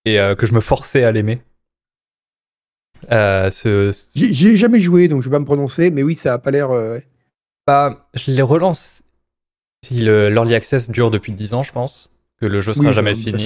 [0.05, 1.41] et euh, que je me forçais à l'aimer.
[3.11, 3.91] Euh, ce...
[4.15, 6.71] J'ai jamais joué donc je vais pas me prononcer, mais oui, ça a pas l'air.
[6.71, 6.99] Euh,
[7.65, 9.03] Bah, je les relance.
[9.85, 12.11] Si l'Early Access dure depuis 10 ans, je pense,
[12.41, 13.45] que le jeu sera jamais fini.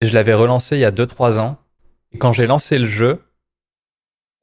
[0.00, 1.58] Et je l'avais relancé il y a 2-3 ans.
[2.12, 3.20] Et quand j'ai lancé le jeu,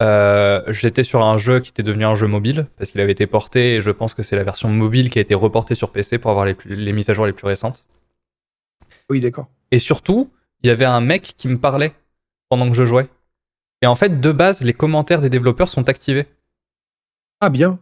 [0.02, 3.28] euh, j'étais sur un jeu qui était devenu un jeu mobile, parce qu'il avait été
[3.28, 6.18] porté, et je pense que c'est la version mobile qui a été reportée sur PC
[6.18, 7.86] pour avoir les, les mises à jour les plus récentes.
[9.10, 9.48] Oui, d'accord.
[9.72, 10.32] Et surtout,
[10.64, 11.94] il y avait un mec qui me parlait
[12.50, 13.08] pendant que je jouais.
[13.82, 16.28] Et en fait, de base, les commentaires des développeurs sont activés.
[17.40, 17.80] Ah bien.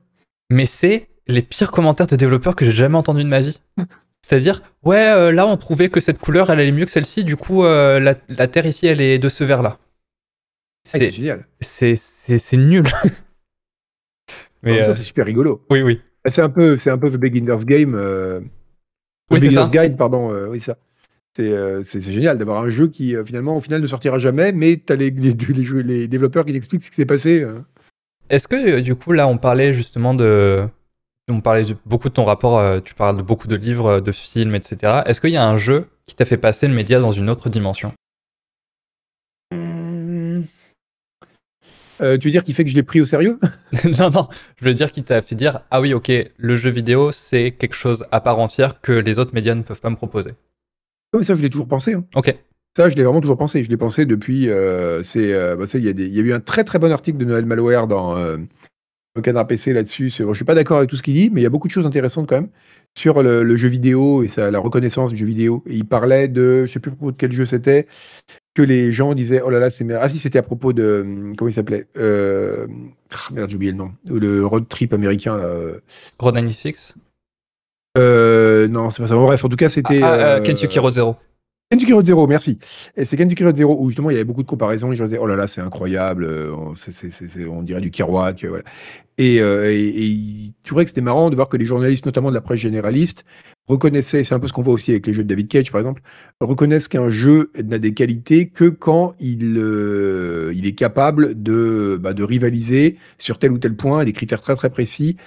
[0.49, 3.59] Mais c'est les pires commentaires des développeurs que j'ai jamais entendus de ma vie.
[4.21, 7.37] C'est-à-dire, ouais, euh, là on trouvait que cette couleur elle allait mieux que celle-ci, du
[7.37, 9.77] coup euh, la, terre ici elle est de ce vert-là.
[10.93, 11.47] Ah, c'est génial.
[11.61, 12.85] C'est nul.
[14.63, 15.63] Mais euh, c'est super rigolo.
[15.69, 16.01] Oui, oui.
[16.25, 17.93] C'est un peu, c'est un peu The Beginner's Game.
[19.31, 20.31] oui, Beginner's Guide, pardon.
[20.49, 20.77] oui, ça.
[21.35, 24.95] C'est génial d'avoir un jeu qui finalement au final ne sortira jamais, mais tu as
[24.95, 25.33] les, les,
[25.83, 27.45] les, développeurs qui t'expliquent ce qui s'est passé.
[28.29, 30.67] Est-ce que du coup là on parlait justement de
[31.29, 34.55] on parlait beaucoup de ton rapport, euh, tu parles de beaucoup de livres, de films,
[34.55, 35.01] etc.
[35.05, 37.49] Est-ce qu'il y a un jeu qui t'a fait passer le média dans une autre
[37.49, 37.93] dimension?
[41.97, 43.39] Tu veux dire qu'il fait que je l'ai pris au sérieux?
[43.99, 47.11] Non, non, je veux dire qu'il t'a fait dire Ah oui, ok, le jeu vidéo,
[47.11, 50.31] c'est quelque chose à part entière que les autres médias ne peuvent pas me proposer.
[51.13, 51.93] Oui, ça, je l'ai toujours pensé.
[51.93, 52.05] Hein.
[52.15, 52.35] Ok.
[52.75, 53.63] Ça, je l'ai vraiment toujours pensé.
[53.63, 54.49] Je l'ai pensé depuis.
[54.49, 57.45] Euh, c'est, bah, il y, y, a eu un très très bon article de Noël
[57.45, 58.15] Malware dans
[59.17, 60.09] au Canard PC là-dessus.
[60.09, 61.73] Je suis pas d'accord avec tout ce qu'il dit, mais il y a beaucoup de
[61.73, 62.49] choses intéressantes quand même
[62.97, 65.63] sur le, jeu vidéo et ça, la reconnaissance du jeu vidéo.
[65.67, 67.87] Et il parlait de, je sais plus de quel jeu c'était,
[68.57, 71.49] que les gens disaient, oh là là, c'est ah si c'était à propos de, comment
[71.49, 72.65] il s'appelait, euh...
[73.13, 75.47] Ah, merde j'ai oublié le nom, le road trip américain là.
[76.19, 76.95] Road 96.
[77.97, 79.15] Euh, non, c'est pas ça.
[79.15, 80.01] bref, en tout cas, c'était.
[80.01, 81.15] Ah, ah, euh, Kentucky Road Zero.
[81.69, 82.59] Kentucky Road Zero, merci.
[82.95, 84.89] Et c'est Kentucky Road Zero où justement il y avait beaucoup de comparaisons.
[84.89, 86.55] Les gens disaient, oh là là, c'est incroyable, euh,
[87.49, 88.45] on dirait du Kerouac.
[88.45, 88.63] Voilà.
[89.19, 92.35] Euh, et, et, tu vois que c'était marrant de voir que les journalistes, notamment de
[92.35, 93.25] la presse généraliste,
[93.67, 95.79] reconnaissaient, c'est un peu ce qu'on voit aussi avec les jeux de David Cage par
[95.79, 96.01] exemple,
[96.39, 102.23] reconnaissent qu'un jeu n'a des qualités que quand il, euh, est capable de, bah, de
[102.23, 105.17] rivaliser sur tel ou tel point, des critères très très précis,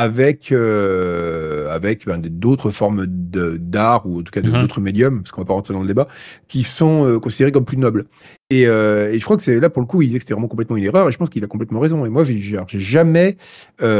[0.00, 4.62] avec, euh, avec ben, d'autres formes d'art ou en tout cas mhm.
[4.62, 6.08] d'autres médiums, parce qu'on va pas rentrer dans le débat,
[6.48, 8.06] qui sont euh, considérés comme plus nobles.
[8.48, 10.32] Et, euh, et je crois que c'est là pour le coup, il disait que c'était
[10.32, 12.06] vraiment complètement une erreur, et je pense qu'il a complètement raison.
[12.06, 13.36] Et moi, j'ai jamais,
[13.78, 13.90] enfin,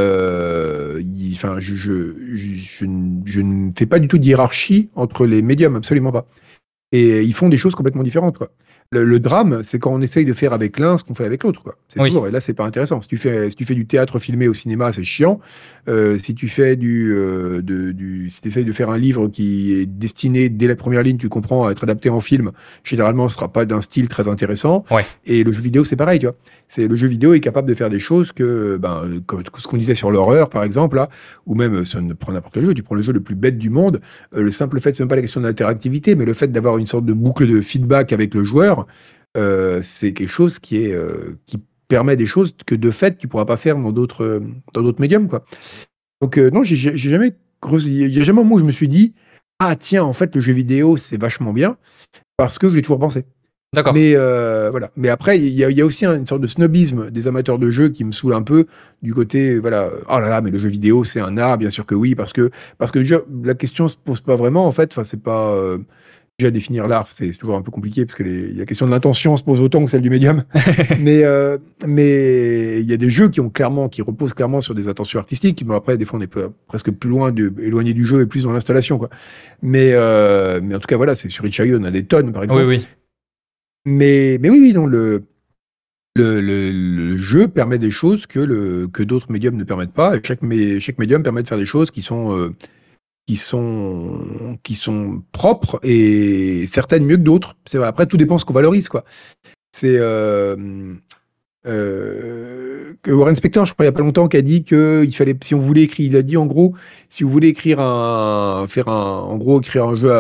[1.59, 2.87] je, je, je,
[3.27, 6.27] je, ne fais pas du tout de hiérarchie entre les médiums, absolument pas.
[6.93, 8.53] Et ils font des choses complètement différentes, quoi
[8.93, 11.63] le, drame, c'est quand on essaye de faire avec l'un ce qu'on fait avec l'autre.
[11.89, 13.01] C'est toujours, et là, c'est pas intéressant.
[13.01, 15.39] Si tu, fais, si tu fais du théâtre filmé au cinéma, c'est chiant.
[15.89, 19.75] Euh, si tu fais du, euh, de, du, si essayes de faire un livre qui
[19.75, 22.51] est destiné dès la première ligne, tu comprends, à être adapté en film,
[22.83, 24.85] généralement, ce sera pas d'un style très intéressant.
[25.25, 26.35] Et le jeu vidéo, c'est pareil, tu vois.
[26.67, 29.03] C'est le jeu vidéo est capable de faire des choses que, ben,
[29.59, 31.09] ce qu'on disait sur l'horreur, par exemple, là,
[31.47, 33.59] ou même, ça ne prend n'importe quel jeu, tu prends le jeu le plus bête
[33.59, 34.01] du monde,
[34.37, 36.87] euh, le simple fait, c'est même pas la question d'interactivité, mais le fait d'avoir une
[36.87, 38.80] sorte de boucle de feedback avec le joueur,
[39.37, 41.59] euh, c'est quelque chose qui est euh, qui
[41.89, 44.43] permet des choses que de fait tu pourras pas faire dans d'autres
[44.75, 45.45] dans d'autres médiums quoi.
[46.21, 47.33] Donc euh, non, j'ai jamais
[47.87, 49.15] il y a jamais un moment où je me suis dit
[49.61, 51.77] ah tiens en fait le jeu vidéo c'est vachement bien
[52.37, 53.25] parce que je l'ai toujours pensé.
[53.73, 53.95] D'accord.
[53.95, 54.91] Mais voilà.
[54.97, 58.03] Mais après il y, a aussi une sorte de snobisme des amateurs de jeux qui
[58.05, 58.67] me saoule un peu
[59.03, 61.87] du côté voilà oh là là mais le jeu vidéo c'est un art bien sûr
[61.87, 64.93] que oui parce que parce que déjà la question se pose pas vraiment en fait.
[64.93, 65.55] Enfin c'est pas
[66.49, 69.61] Définir l'art, c'est toujours un peu compliqué parce que la question de l'intention se pose
[69.61, 70.45] autant que celle du médium.
[71.01, 74.75] mais euh, mais il y a des jeux qui ont clairement, qui reposent clairement sur
[74.75, 75.63] des intentions artistiques.
[75.67, 76.35] Mais après, des fois, on est
[76.67, 79.11] presque plus loin, de, éloigné du jeu et plus dans l'installation, quoi.
[79.61, 82.45] Mais euh, mais en tout cas, voilà, c'est sur Itch.io, on a des tonnes, par
[82.45, 82.63] exemple.
[82.63, 82.87] Oui, oui.
[83.85, 85.25] Mais mais oui, oui, non, le
[86.17, 90.17] le, le, jeu permet des choses que, le, que d'autres médiums ne permettent pas.
[90.17, 90.41] Et chaque,
[90.81, 92.51] chaque médium permet de faire des choses qui sont euh,
[93.31, 97.55] qui sont, qui sont propres et certaines mieux que d'autres.
[97.65, 97.81] C'est.
[97.81, 99.05] Après, tout dépend ce qu'on valorise, quoi.
[99.71, 100.57] C'est euh,
[101.65, 105.05] euh, que Warren Spector, je crois, il n'y a pas longtemps, qui a dit que
[105.07, 106.75] il fallait, si on voulait écrire, il a dit en gros,
[107.09, 110.13] si vous voulez écrire un, faire un, en gros, écrire un jeu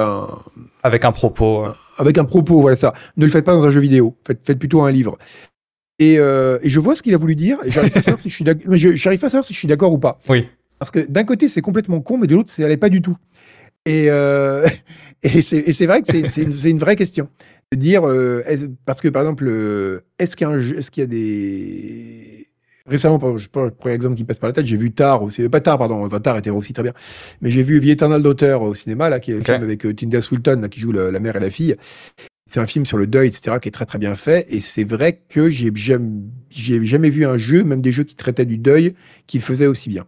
[0.84, 1.64] avec un propos,
[1.98, 2.92] avec un propos, voilà ça.
[3.16, 4.14] Ne le faites pas dans un jeu vidéo.
[4.24, 5.18] Faites, faites plutôt un livre.
[5.98, 8.20] Et, euh, et je vois ce qu'il a voulu dire, et j'arrive pas à savoir
[8.20, 8.44] si je suis
[8.96, 10.20] j'arrive pas à savoir si je suis d'accord ou pas.
[10.28, 10.46] Oui.
[10.80, 13.16] Parce que d'un côté, c'est complètement con, mais de l'autre, ça n'allait pas du tout.
[13.86, 14.66] Et, euh,
[15.22, 17.28] et c'est vrai que c'est une, une, vraie question.
[17.70, 18.42] De dire, euh,
[18.86, 22.48] parce que par exemple, euh, est-ce qu'il y, est qu y, a des.
[22.86, 25.60] Récemment, je prends le exemple qui passe par la tête, j'ai vu Tar aussi, pas
[25.60, 26.94] Tar, pardon, enfin, Tar était aussi très bien,
[27.40, 30.20] mais j'ai vu Vie éternelle d'auteur au cinéma, là, qui est un film avec Tinda
[30.20, 31.76] Swilton, là, qui joue la, mère et la fille.
[32.46, 34.46] C'est un film sur le deuil, etc., qui est très très bien fait.
[34.48, 36.10] Et c'est vrai que j'ai jamais,
[36.50, 38.94] jamais vu un jeu, même des jeux qui traitaient du deuil,
[39.28, 40.06] qui le faisaient aussi bien.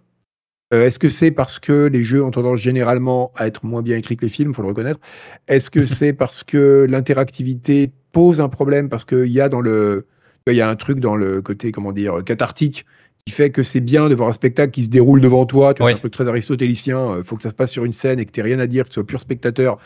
[0.72, 4.16] Est-ce que c'est parce que les jeux ont tendance généralement à être moins bien écrits
[4.16, 5.00] que les films, faut le reconnaître
[5.48, 8.88] Est-ce que c'est parce que l'interactivité pose un problème?
[8.88, 10.06] Parce qu'il y a dans le
[10.48, 12.84] il y a un truc dans le côté comment dire cathartique
[13.24, 15.74] qui fait que c'est bien de voir un spectacle qui se déroule devant toi.
[15.74, 17.18] Tu vois, un truc très aristotélicien.
[17.18, 18.66] Il faut que ça se passe sur une scène et que tu n'aies rien à
[18.66, 19.78] dire, que tu sois pur spectateur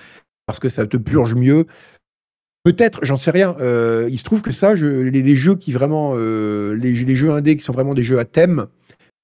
[0.46, 1.66] parce que ça te purge mieux.
[2.64, 3.54] Peut-être, j'en sais rien.
[3.60, 7.30] Euh, il se trouve que ça, je, les, jeux qui vraiment, euh, les, les, jeux
[7.30, 8.66] indés qui sont vraiment des jeux à thème,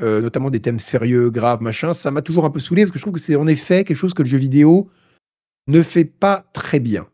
[0.03, 2.99] euh, notamment des thèmes sérieux, graves, machin, ça m'a toujours un peu saoulé parce que
[2.99, 4.89] je trouve que c'est en effet quelque chose que le jeu vidéo
[5.69, 7.07] ne fait pas très bien.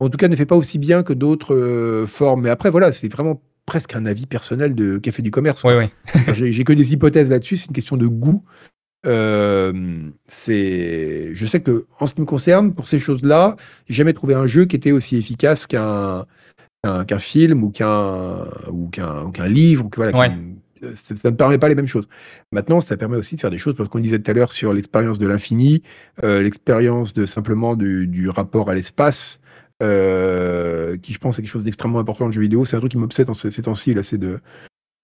[0.00, 2.42] En tout cas, ne fait pas aussi bien que d'autres formes.
[2.42, 5.62] Mais après, voilà, c'est vraiment presque un avis personnel de café du commerce.
[5.64, 6.22] Oui, oui.
[6.32, 7.56] J'ai que des hypothèses là-dessus.
[7.56, 8.44] C'est une question de goût.
[9.06, 13.56] Euh, c'est, je sais que en ce qui me concerne, pour ces choses-là,
[13.86, 16.24] j'ai jamais trouvé un jeu qui était aussi efficace qu'un
[16.82, 20.34] qu'un film ou qu'un ou qu'un livre ou que voilà.
[20.94, 22.08] Ça, ne permet pas les mêmes choses.
[22.52, 24.72] Maintenant, ça permet aussi de faire des choses, parce qu'on disait tout à l'heure sur
[24.72, 25.82] l'expérience de l'infini,
[26.22, 29.40] euh, l'expérience de simplement du, du rapport à l'espace,
[29.82, 32.64] euh, qui je pense est quelque chose d'extrêmement important dans le jeu vidéo.
[32.64, 34.40] C'est un truc qui m'obsède ces temps-ci, là, c'est de,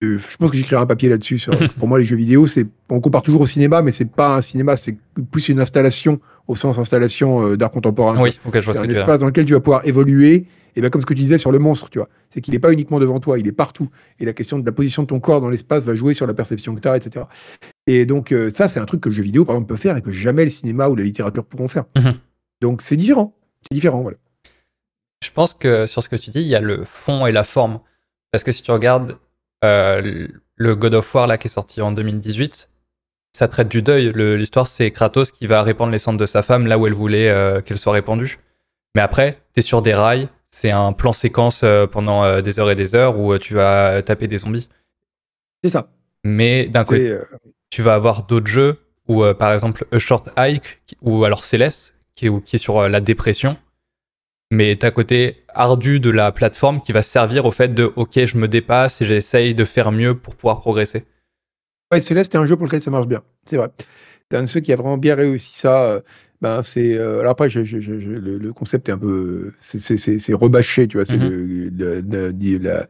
[0.03, 1.45] je pense que j'écrirai un papier là-dessus.
[1.79, 4.41] Pour moi, les jeux vidéo, c'est, on compare toujours au cinéma, mais c'est pas un
[4.41, 4.97] cinéma, c'est
[5.31, 6.21] plus une installation
[6.51, 8.21] au sens installation euh, d'art contemporain.
[8.21, 10.47] Oui, okay, c'est un espace dans lequel tu vas pouvoir évoluer.
[10.77, 12.61] Et bien, comme ce que tu disais sur le monstre, tu vois, c'est qu'il n'est
[12.61, 13.89] pas uniquement devant toi, il est partout.
[14.19, 16.35] Et la question de la position de ton corps dans l'espace va jouer sur la
[16.35, 17.27] perception que tu as, etc.
[17.87, 19.97] Et donc, euh, ça, c'est un truc que le jeu vidéo, par exemple, peut faire
[19.97, 21.85] et que jamais le cinéma ou la littérature pourront faire.
[21.97, 22.15] Mhm.
[22.61, 23.37] Donc, c'est différent.
[23.63, 24.17] C'est différent, voilà.
[25.25, 27.45] Je pense que sur ce que tu dis, il y a le fond et la
[27.45, 27.81] forme.
[28.31, 29.17] Parce que si tu regardes
[29.65, 32.71] euh, le God of War là qui est sorti en 2018,
[33.33, 34.13] ça traite du deuil.
[34.15, 37.31] L'histoire c'est Kratos qui va répandre les cendres de sa femme là où elle voulait
[37.31, 38.39] euh, qu'elle soit répandue.
[38.95, 42.75] Mais après, t'es sur des rails, c'est un plan séquence euh, pendant des heures et
[42.75, 44.69] des heures où tu vas taper des zombies.
[45.63, 45.91] C'est ça.
[46.25, 47.19] Mais d'un côté,
[47.71, 48.79] tu vas avoir d'autres jeux
[49.09, 53.01] où par exemple A Short Hike ou alors Céleste qui est, qui est sur la
[53.01, 53.57] dépression
[54.51, 58.37] mais t'as côté ardu de la plateforme qui va servir au fait de ok je
[58.37, 61.05] me dépasse et j'essaye de faire mieux pour pouvoir progresser.
[61.93, 63.69] Ouais, Céleste est un jeu pour lequel ça marche bien, c'est vrai.
[64.31, 65.83] C'est un de ceux qui a vraiment bien réussi ça.
[65.83, 66.01] Euh,
[66.41, 70.89] ben c'est euh, alors après je, je, je, le, concept est un peu c'est rebâché
[70.89, 71.71] tu vois c'est le,
[72.59, 72.87] la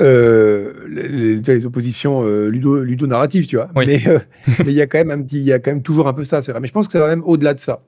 [0.00, 4.02] euh, les, les, oppositions euh, ludo, ludo narratives tu vois mais
[4.60, 6.24] il y a quand même un petit il y a quand même toujours un peu
[6.24, 7.82] ça c'est vrai mais je pense que ça va même au-delà de ça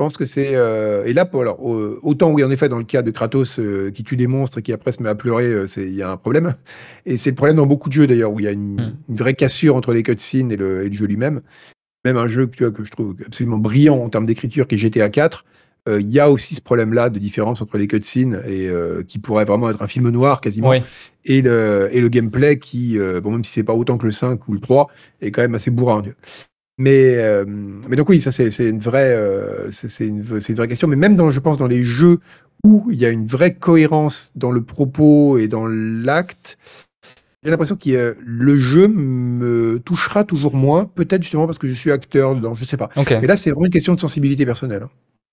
[0.00, 0.54] pense que c'est.
[0.54, 3.90] Euh, et là, pour, alors, autant oui, en effet, dans le cas de Kratos euh,
[3.90, 6.10] qui tue des monstres et qui après se met à pleurer, euh, il y a
[6.10, 6.54] un problème.
[7.04, 9.14] Et c'est le problème dans beaucoup de jeux d'ailleurs, où il y a une, hmm.
[9.14, 11.42] vraie cassure entre les cutscenes et le, et le jeu lui-même.
[12.06, 14.78] Même un jeu tu vois, que je trouve absolument brillant en termes d'écriture, qui est
[14.78, 15.44] GTA 4,
[15.88, 18.70] il y a aussi ce problème-là de différence entre les cutscenes et
[19.08, 23.32] qui pourrait vraiment être un film noir quasiment et le et le gameplay qui bon
[23.32, 24.88] même si c'est pas autant que le 5 ou le 3
[25.20, 26.02] est quand même assez bourrin.
[26.80, 30.88] Mais, euh, mais donc oui, ça c'est une vraie, euh, c'est une, une, vraie question.
[30.88, 32.20] Mais même dans, je pense, dans les jeux
[32.64, 36.56] où il y a une vraie cohérence dans le propos et dans l'acte,
[37.42, 40.86] j'ai l'impression que le jeu me touchera toujours moins.
[40.86, 42.88] Peut-être justement parce que je suis acteur dedans, je sais pas.
[42.96, 44.84] Mais là, c'est vraiment une question de sensibilité personnelle.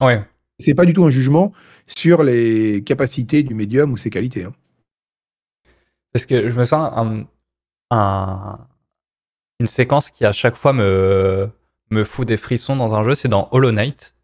[0.02, 0.06] Hein.
[0.06, 0.22] Ouais.
[0.60, 1.53] C'est pas du tout un jugement
[1.86, 4.44] sur les capacités du médium ou ses qualités.
[4.44, 4.53] Hein.
[6.11, 7.26] Parce que je me sens un,
[7.90, 8.60] un
[9.60, 11.50] une séquence qui à chaque fois me,
[11.90, 14.16] me fout des frissons dans un jeu, c'est dans Hollow Knight,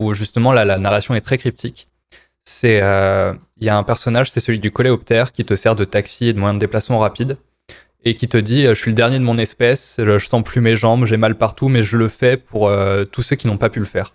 [0.00, 1.88] où justement là, la narration est très cryptique.
[2.44, 5.84] C'est, euh, il y a un personnage, c'est celui du coléoptère qui te sert de
[5.84, 7.38] taxi et de moyen de déplacement rapide,
[8.04, 10.76] et qui te dit, je suis le dernier de mon espèce, je sens plus mes
[10.76, 13.70] jambes, j'ai mal partout, mais je le fais pour euh, tous ceux qui n'ont pas
[13.70, 14.14] pu le faire.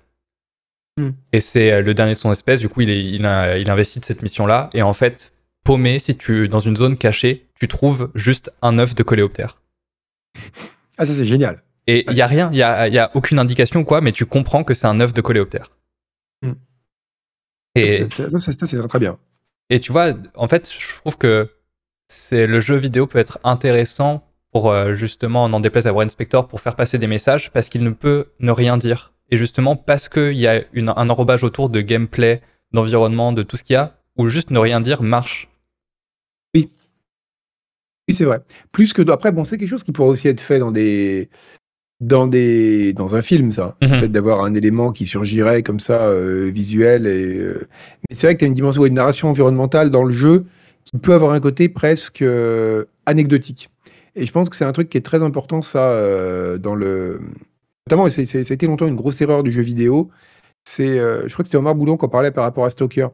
[0.97, 1.11] Hmm.
[1.33, 3.99] Et c'est euh, le dernier de son espèce, du coup il, est, il, il investit
[3.99, 5.31] de cette mission-là, et en fait,
[5.63, 9.57] paumé, si tu dans une zone cachée, tu trouves juste un œuf de coléoptère.
[10.97, 11.63] Ah, ça, c'est génial.
[11.87, 14.25] Et il n'y a rien, il n'y a, y a, aucune indication, quoi, mais tu
[14.25, 15.71] comprends que c'est un œuf de coléoptère.
[16.41, 16.53] Hmm.
[17.75, 19.17] Et ça, c'est très bien.
[19.69, 21.49] Et tu vois, en fait, je trouve que
[22.07, 26.47] c'est le jeu vidéo peut être intéressant pour euh, justement, n'en déplaise à Warren Spector,
[26.47, 29.13] pour faire passer des messages parce qu'il ne peut ne rien dire.
[29.31, 32.41] Et justement, parce qu'il y a une, un enrobage autour de gameplay,
[32.71, 35.49] d'environnement, de tout ce qu'il y a, où juste ne rien dire marche.
[36.55, 36.69] Oui,
[38.09, 38.41] oui, c'est vrai.
[38.71, 41.29] Plus que après, bon, c'est quelque chose qui pourrait aussi être fait dans des
[42.01, 43.77] dans des dans un film, ça.
[43.81, 43.95] Le mhm.
[43.99, 47.05] fait d'avoir un élément qui surgirait comme ça, euh, visuel.
[47.05, 47.67] Et, euh,
[48.09, 50.45] Mais c'est vrai que tu as une dimension, une narration environnementale dans le jeu
[50.85, 53.69] qui peut avoir un côté presque euh, anecdotique.
[54.15, 55.95] Et je pense que c'est un truc qui est très important, ça,
[56.57, 57.21] dans le.
[57.87, 60.09] Notamment, ça a été longtemps une grosse erreur du jeu vidéo,
[60.65, 63.07] c'est, je crois que c'était Omar Boulon qui en parlait par rapport à Stalker,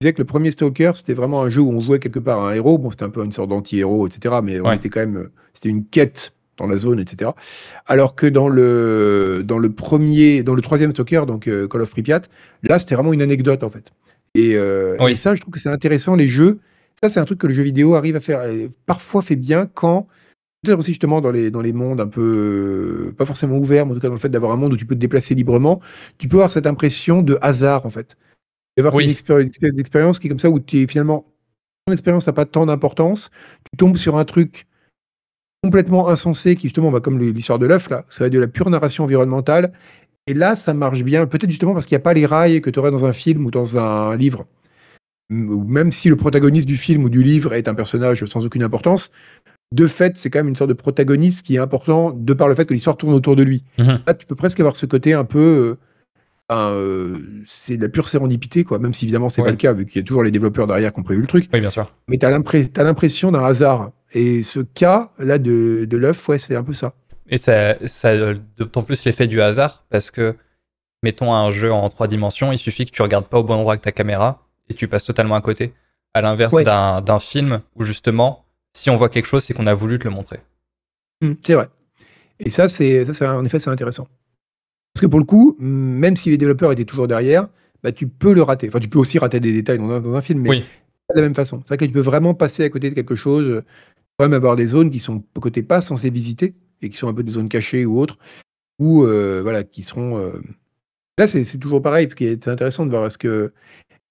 [0.00, 2.40] qui disait que le premier Stalker, c'était vraiment un jeu où on jouait quelque part
[2.40, 2.78] un héros.
[2.78, 4.36] Bon, c'était un peu une sorte d'anti-héros, etc.
[4.44, 7.32] Mais on était quand même, euh, c'était une quête dans la zone, etc.
[7.84, 12.22] Alors que dans le, dans le premier, dans le troisième Stalker, donc Call of Pripyat,
[12.62, 13.92] là, c'était vraiment une anecdote, en fait.
[14.36, 16.60] Et, et ça, je trouve que c'est intéressant, les jeux.
[17.02, 18.42] Ça, c'est un truc que le jeu vidéo arrive à faire,
[18.86, 20.06] parfois fait bien quand
[20.64, 23.94] Peut-être aussi justement dans les, dans les mondes un peu, pas forcément ouverts, mais en
[23.94, 25.80] tout cas dans le fait d'avoir un monde où tu peux te déplacer librement,
[26.18, 28.16] tu peux avoir cette impression de hasard en fait.
[28.78, 31.26] Et avoir une expérience qui est comme ça où tu es finalement,
[31.84, 33.30] ton expérience n'a pas tant d'importance,
[33.72, 34.68] tu tombes sur un truc
[35.64, 38.46] complètement insensé qui justement, bah, comme l'histoire de l'œuf là, ça va être de la
[38.46, 39.72] pure narration environnementale.
[40.28, 42.70] Et là, ça marche bien, peut-être justement parce qu'il n'y a pas les rails que
[42.70, 44.46] tu aurais dans un film ou dans un livre.
[45.30, 49.10] Même si le protagoniste du film ou du livre est un personnage sans aucune importance,
[49.74, 52.54] de fait, c'est quand même une sorte de protagoniste qui est important de par le
[52.54, 53.64] fait que l'histoire tourne autour de lui.
[53.78, 54.02] Mhm.
[54.06, 55.76] Là, tu peux presque avoir ce côté un peu.
[56.50, 58.78] Euh, c'est de la pure sérendipité, quoi.
[58.78, 60.92] Même si évidemment, c'est pas le cas, vu qu'il y a toujours les développeurs derrière
[60.92, 61.48] qui ont prévu le truc.
[61.52, 61.92] Oui, bien sûr.
[62.08, 63.90] Mais tu as l'impression d'un hasard.
[64.14, 66.94] Et ce cas, là, de, de l'œuf, ouais, c'est un peu ça.
[67.28, 68.14] Et ça, ça
[68.56, 70.34] d'autant plus l'effet du hasard, parce que,
[71.02, 73.74] mettons un jeu en trois dimensions, il suffit que tu regardes pas au bon endroit
[73.74, 75.74] avec ta caméra et tu passes totalement à côté.
[76.14, 79.98] À l'inverse d'un film où justement, si on voit quelque chose, c'est qu'on a voulu
[79.98, 80.40] te le montrer.
[81.20, 81.68] Mmh, c'est vrai.
[82.40, 84.08] Et ça, c'est, ça, en effet, c'est intéressant.
[84.94, 87.48] Parce que pour le coup, même si les développeurs étaient toujours derrière,
[87.82, 88.68] bah, tu peux le rater.
[88.68, 90.60] Enfin, tu peux aussi rater des détails dans un, film, mais
[91.06, 91.60] pas de la même façon.
[91.62, 93.62] C'est vrai que tu peux vraiment passer à côté de quelque chose,
[94.16, 97.14] quand même avoir des zones qui sont côté pas censées visiter et qui sont un
[97.14, 98.18] peu des zones cachées ou autres,
[98.78, 100.18] ou euh, voilà, qui seront.
[100.18, 100.40] Euh,
[101.18, 103.52] là, c'est, toujours pareil, parce que c'est intéressant de voir est-ce que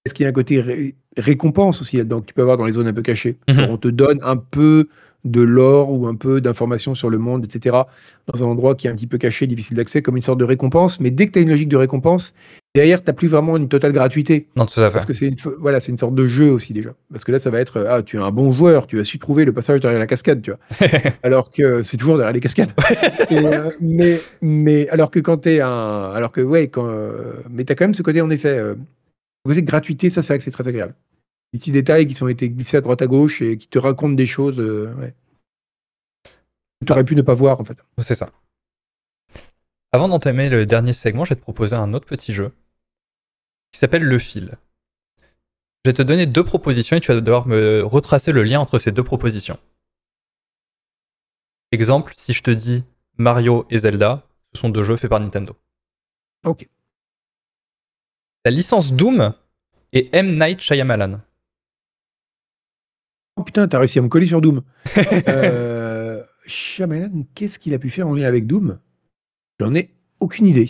[0.04, 2.86] est-ce qu'il y a un côté récompense aussi donc tu peux avoir dans les zones
[2.86, 3.36] un peu cachées.
[3.48, 3.66] Mhm.
[3.68, 4.88] On te donne un peu
[5.30, 7.76] de l'or ou un peu d'informations sur le monde, etc.,
[8.26, 10.44] dans un endroit qui est un petit peu caché, difficile d'accès, comme une sorte de
[10.44, 11.00] récompense.
[11.00, 12.34] Mais dès que tu as une logique de récompense,
[12.74, 14.46] derrière, tu n'as plus vraiment une totale gratuité.
[14.56, 14.94] Non, tout à fait.
[14.94, 16.90] Parce que c'est une, voilà, c'est une sorte de jeu aussi déjà.
[17.10, 19.18] Parce que là, ça va être, ah, tu es un bon joueur, tu as su
[19.18, 20.88] trouver le passage derrière la cascade, tu vois.
[21.22, 22.72] alors que c'est toujours derrière les cascades.
[23.30, 26.10] Euh, mais, mais alors que quand tu es un.
[26.14, 28.56] Alors que, ouais, quand, euh, mais tu as quand même ce côté, en effet.
[28.58, 28.74] Euh,
[29.44, 30.94] côté gratuité, ça, c'est vrai que c'est très agréable.
[31.52, 34.14] Les petits détails qui sont été glissés à droite à gauche et qui te racontent
[34.14, 34.94] des choses euh,
[36.80, 37.78] que tu aurais pu ne pas voir, en fait.
[38.02, 38.30] C'est ça.
[39.92, 42.52] Avant d'entamer le dernier segment, je vais te proposer un autre petit jeu
[43.72, 44.58] qui s'appelle Le Fil.
[45.84, 48.78] Je vais te donner deux propositions et tu vas devoir me retracer le lien entre
[48.78, 49.58] ces deux propositions.
[51.72, 52.84] Exemple, si je te dis
[53.16, 55.56] Mario et Zelda, ce sont deux jeux faits par Nintendo.
[56.44, 56.68] Ok.
[58.44, 59.34] La licence Doom
[59.92, 60.38] et M.
[60.38, 61.20] Night Shyamalan.
[63.38, 64.62] Oh putain, t'as réussi à me coller sur Doom.
[65.28, 68.80] euh, Shyamalan, qu'est-ce qu'il a pu faire en lien avec Doom?
[69.60, 70.68] J'en ai aucune idée.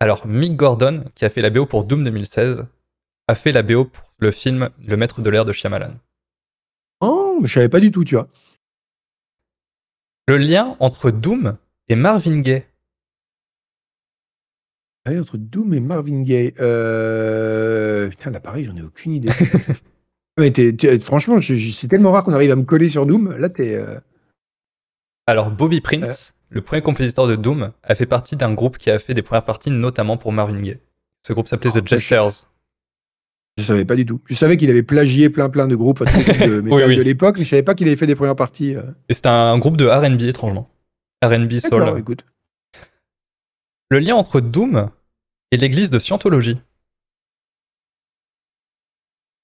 [0.00, 2.64] Alors, Mick Gordon, qui a fait la BO pour Doom 2016,
[3.28, 5.92] a fait la BO pour le film Le Maître de l'air de Shyamalan.
[7.02, 8.28] Oh, je savais pas du tout, tu vois.
[10.26, 11.58] Le lien entre Doom
[11.88, 12.64] et Marvin Gaye.
[15.04, 16.54] Ah entre Doom et Marvin Gaye.
[16.60, 18.08] Euh...
[18.08, 19.28] Putain, là, pareil, j'en ai aucune idée.
[20.40, 23.36] Mais franchement, c'est tellement rare qu'on arrive à me coller sur Doom.
[23.36, 23.74] Là, t'es.
[23.74, 23.98] Euh,
[25.26, 26.56] Alors, Bobby Prince, euh.
[26.56, 29.44] le premier compositeur de Doom, a fait partie d'un groupe qui a fait des premières
[29.44, 30.78] parties, notamment pour Marvin Gaye.
[31.26, 32.50] Ce groupe s'appelait The oh, Jesters.
[33.58, 34.20] Je savais pas du tout.
[34.26, 36.60] Je savais qu'il avait plagié plein plein de groupes de,
[36.96, 38.74] de l'époque, mais je savais pas qu'il avait fait des premières parties.
[38.74, 38.82] Euh.
[39.08, 40.70] Et c'était un groupe de R&B étrangement.
[41.22, 41.98] R&B soul.
[41.98, 42.24] Écoute.
[43.90, 44.88] Le lien entre Doom
[45.50, 46.58] et l'église de Scientologie.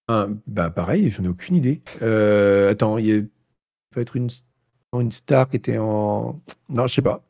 [0.09, 1.83] Ah, bah pareil, j'en ai aucune idée.
[2.03, 3.29] Euh, attends, il
[3.91, 4.29] peut être une,
[4.95, 6.41] une star qui était en.
[6.69, 7.25] Non, je sais pas.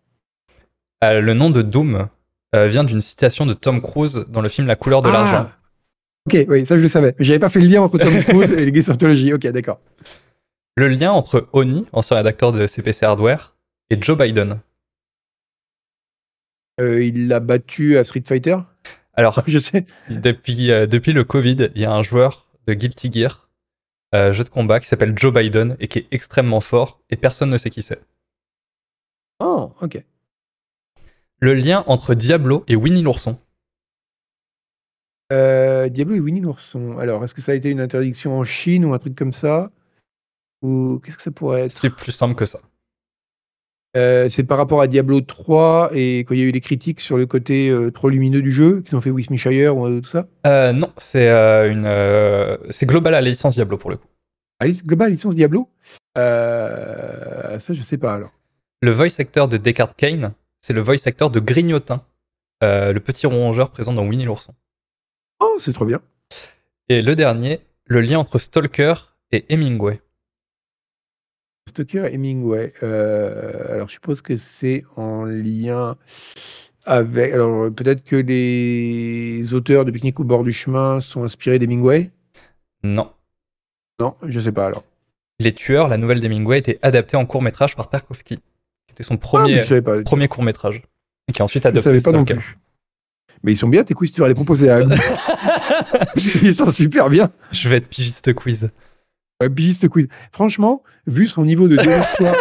[1.03, 2.09] Euh, le nom de Doom
[2.55, 5.51] euh, vient d'une citation de Tom Cruise dans le film La couleur de ah l'argent.
[6.27, 7.15] Ok, oui, ça je le savais.
[7.19, 9.32] J'avais pas fait le lien entre Tom Cruise et l'église de Scientologie.
[9.32, 9.81] Ok, d'accord.
[10.77, 13.55] Le lien entre Oni, ancien rédacteur de CPC Hardware,
[13.89, 14.61] et Joe Biden.
[16.78, 18.59] Il l'a battu à Street Fighter?
[19.15, 19.86] Alors, je sais.
[20.11, 23.48] Depuis, depuis le Covid, il y a un joueur de Guilty Gear,
[24.14, 27.51] euh, jeu de combat, qui s'appelle Joe Biden et qui est extrêmement fort et personne
[27.51, 28.01] ne sait qui c'est.
[29.40, 30.02] Oh, ok.
[31.40, 33.38] Le lien entre Diablo et Winnie l'ourson.
[35.30, 36.98] Diablo et Winnie l'ourson.
[36.98, 39.70] Alors, est-ce que ça a été une interdiction en Chine ou un truc comme ça?
[40.62, 41.72] Ou qu'est-ce que ça pourrait être?
[41.72, 42.60] C'est plus simple que ça.
[43.97, 47.01] Euh, c'est par rapport à Diablo 3 et quand il y a eu des critiques
[47.01, 50.09] sur le côté euh, trop lumineux du jeu, qu'ils ont fait Wismishire ou euh, tout
[50.09, 50.28] ça?
[50.44, 51.89] Non, c'est une,
[52.70, 54.09] c'est global à la licence Diablo pour le coup.
[54.85, 55.70] Global à la licence Diablo?
[56.14, 58.32] Ça, je sais pas alors.
[58.82, 62.02] Le voice actor de Descartes Kane, c'est le voice actor de Grignotin,
[62.60, 64.55] le petit rongeur présent dans Winnie l'ourson.
[65.40, 66.01] Oh, c'est trop bien.
[66.90, 68.94] Et le dernier, le lien entre Stalker
[69.32, 70.01] et Hemingway.
[71.68, 72.72] Stoker Hemingway.
[72.82, 75.97] alors, je suppose que c'est en lien
[76.84, 77.32] avec.
[77.32, 82.10] Alors, peut-être que les auteurs de Pique-nique au bord du chemin sont inspirés d'Hemingway?
[82.82, 83.10] Non.
[84.01, 84.84] Non, je sais pas alors.
[85.38, 88.38] Les Tueurs, la nouvelle d'Hemingway, était adaptée en court métrage par Tarkovsky.
[88.88, 90.82] C'était son premier, ah, premier court métrage.
[91.28, 91.90] Et qui a ensuite adopté.
[91.90, 92.56] Je savais pas non plus.
[93.43, 94.80] Mais ils sont bien tes quiz, tu vas les proposer à
[96.16, 97.30] Ils sont super bien.
[97.52, 98.70] Je vais être pigiste quiz.
[99.40, 100.08] Ouais, pigiste quiz.
[100.32, 102.34] Franchement, vu son niveau de désespoir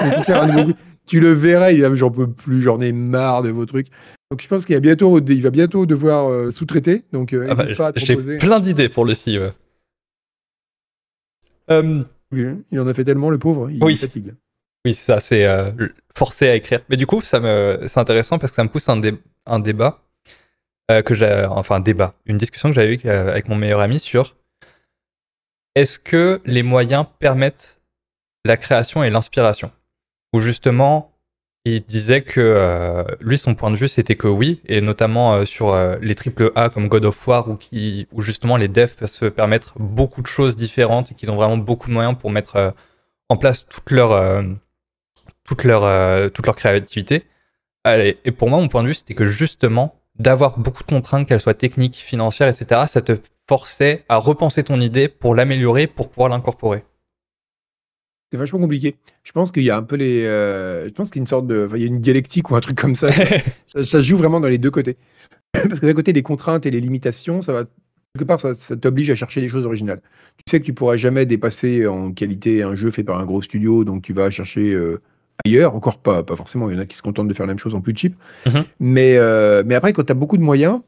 [1.05, 3.87] tu le verrais, il j'en peux plus, j'en ai marre de vos trucs.
[4.31, 7.03] Donc je pense qu'il bientôt, il va bientôt devoir euh, sous-traiter.
[7.11, 9.37] Donc euh, ah bah, J'ai plein d'idées pour le si.
[11.69, 13.97] Euh, il en a fait tellement, le pauvre, il oui.
[13.97, 14.33] fatigue.
[14.83, 15.47] Oui, ça, c'est
[16.15, 16.79] forcé à écrire.
[16.89, 19.01] Mais du coup, ça me, c'est intéressant parce que ça me pousse un,
[19.45, 20.01] un débat
[20.87, 24.35] que j'ai, enfin un débat, une discussion que j'avais eue avec mon meilleur ami sur
[25.75, 27.81] est-ce que les moyens permettent
[28.45, 29.71] la création et l'inspiration?
[30.33, 31.11] Ou justement,
[31.65, 35.75] il disait que euh, lui, son point de vue, c'était que oui, et notamment sur
[36.01, 39.73] les triple A comme God of War, où, qui, justement les devs peuvent se permettre
[39.79, 42.73] beaucoup de choses différentes et qu'ils ont vraiment beaucoup de moyens pour mettre
[43.29, 44.11] en place toute leur
[45.45, 47.23] toute leur, euh, toute leur créativité.
[47.83, 51.27] Allez, et pour moi, mon point de vue, c'était que justement, d'avoir beaucoup de contraintes,
[51.27, 56.09] qu'elles soient techniques, financières, etc., ça te forçait à repenser ton idée pour l'améliorer, pour
[56.09, 56.83] pouvoir l'incorporer.
[58.31, 58.95] C'est vachement compliqué.
[59.23, 60.25] Je pense qu'il y a un peu les.
[60.25, 61.69] Euh, je pense qu'il y a une sorte de.
[61.75, 63.11] il y a une dialectique ou un truc comme ça.
[63.65, 64.97] ça, se joue vraiment dans les deux côtés.
[65.53, 67.63] Parce que d'un côté, les contraintes et les limitations, ça va.
[68.13, 70.01] Quelque part, ça, ça t'oblige à chercher des choses originales.
[70.37, 73.41] Tu sais que tu pourras jamais dépasser en qualité un jeu fait par un gros
[73.41, 74.73] studio, donc tu vas chercher.
[74.73, 75.01] Euh,
[75.45, 77.51] ailleurs, encore pas, pas forcément, il y en a qui se contentent de faire la
[77.51, 78.15] même chose en plus cheap.
[78.45, 78.63] Mhm.
[78.79, 80.79] Mais, euh, mais après, quand tu as beaucoup de moyens,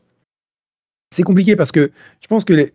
[1.12, 2.74] c'est compliqué parce que je pense que les,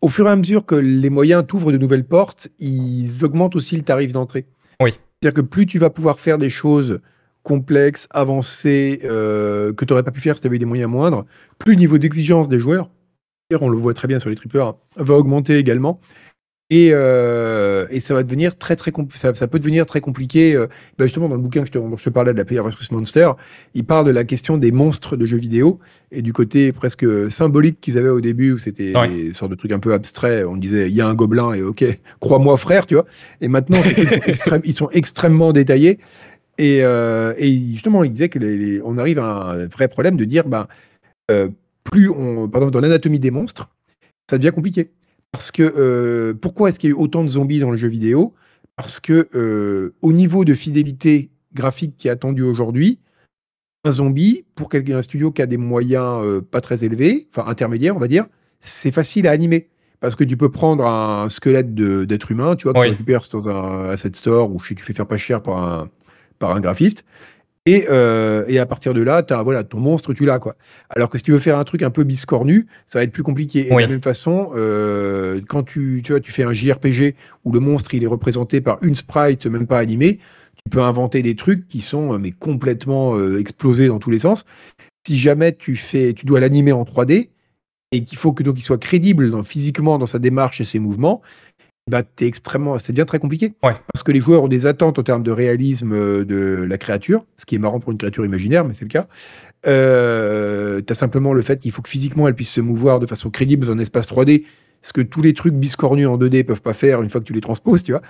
[0.00, 3.76] au fur et à mesure que les moyens t'ouvrent de nouvelles portes, ils augmentent aussi
[3.76, 4.46] le tarif d'entrée.
[4.80, 4.92] Oui.
[5.20, 7.00] C'est-à-dire que plus tu vas pouvoir faire des choses
[7.42, 11.24] complexes, avancées, euh, que tu n'aurais pas pu faire si tu avais des moyens moindres,
[11.58, 12.90] plus le niveau d'exigence des joueurs,
[13.60, 16.00] on le voit très bien sur les tripleurs, va augmenter également.
[16.70, 20.54] Et, euh, et, ça va devenir très très ça, ça, peut devenir très compliqué.
[20.54, 20.68] Euh,
[20.98, 22.62] bah justement, dans le bouquin que je te, dont je te parlais de la Player
[22.62, 23.32] vs Monster,
[23.74, 25.80] il parle de la question des monstres de jeux vidéo
[26.12, 29.72] et du côté presque symbolique qu'ils avaient au début, où c'était des sortes de trucs
[29.72, 30.46] un peu abstraits.
[30.46, 31.84] On disait il y a un gobelin et ok,
[32.20, 33.06] crois-moi frère, tu vois.
[33.40, 33.82] Et maintenant,
[34.64, 35.98] ils sont extrêmement détaillés.
[36.60, 40.24] Et, euh, et, justement, il disait que les, on arrive à un vrai problème de
[40.24, 40.44] dire,
[41.30, 41.48] euh,
[41.84, 43.70] plus on, par exemple, dans l'anatomie des monstres,
[44.28, 44.90] ça devient compliqué.
[45.32, 47.88] Parce que euh, pourquoi est-ce qu'il y a eu autant de zombies dans le jeu
[47.88, 48.34] vidéo?
[48.76, 52.98] Parce que euh, au niveau de fidélité graphique qui est attendu aujourd'hui,
[53.84, 57.48] un zombie, pour quelqu'un un studio qui a des moyens euh, pas très élevés, enfin
[57.48, 58.26] intermédiaires, on va dire,
[58.60, 59.68] c'est facile à animer.
[60.00, 63.48] Parce que tu peux prendre un squelette d'être humain, tu vois, que tu récupères dans
[63.50, 65.90] un asset store ou tu fais faire pas cher par un,
[66.38, 67.04] par un graphiste.
[67.66, 70.38] Et, euh, et, à partir de là, as, voilà, ton monstre, tu l'as.
[70.38, 70.56] quoi.
[70.88, 73.22] Alors que si tu veux faire un truc un peu biscornu, ça va être plus
[73.22, 73.66] compliqué.
[73.66, 77.14] Et de la même façon, euh, quand tu, tu, vois, tu fais un JRPG
[77.44, 80.20] où le monstre il est représenté par une sprite, même pas animée,
[80.64, 84.20] tu peux inventer des trucs qui sont euh, mais complètement euh, explosés dans tous les
[84.20, 84.44] sens.
[85.06, 87.30] Si jamais tu, fais, tu dois l'animer en 3D
[87.92, 90.78] et qu'il faut que donc il soit crédible dans, physiquement dans sa démarche et ses
[90.78, 91.22] mouvements,
[91.90, 93.52] bah, extrêmement, c'est bien très compliqué.
[93.92, 97.26] Parce que les joueurs ont des attentes en termes de réalisme euh, de la créature,
[97.36, 99.06] ce qui est marrant pour une créature imaginaire, mais c'est le cas.
[99.66, 103.06] Euh, tu as simplement le fait qu'il faut que physiquement elle puisse se mouvoir de
[103.06, 104.44] façon crédible dans un espace 3D,
[104.82, 107.34] ce que tous les trucs biscornus en 2D peuvent pas faire une fois que tu
[107.34, 108.00] les transposes, tu vois.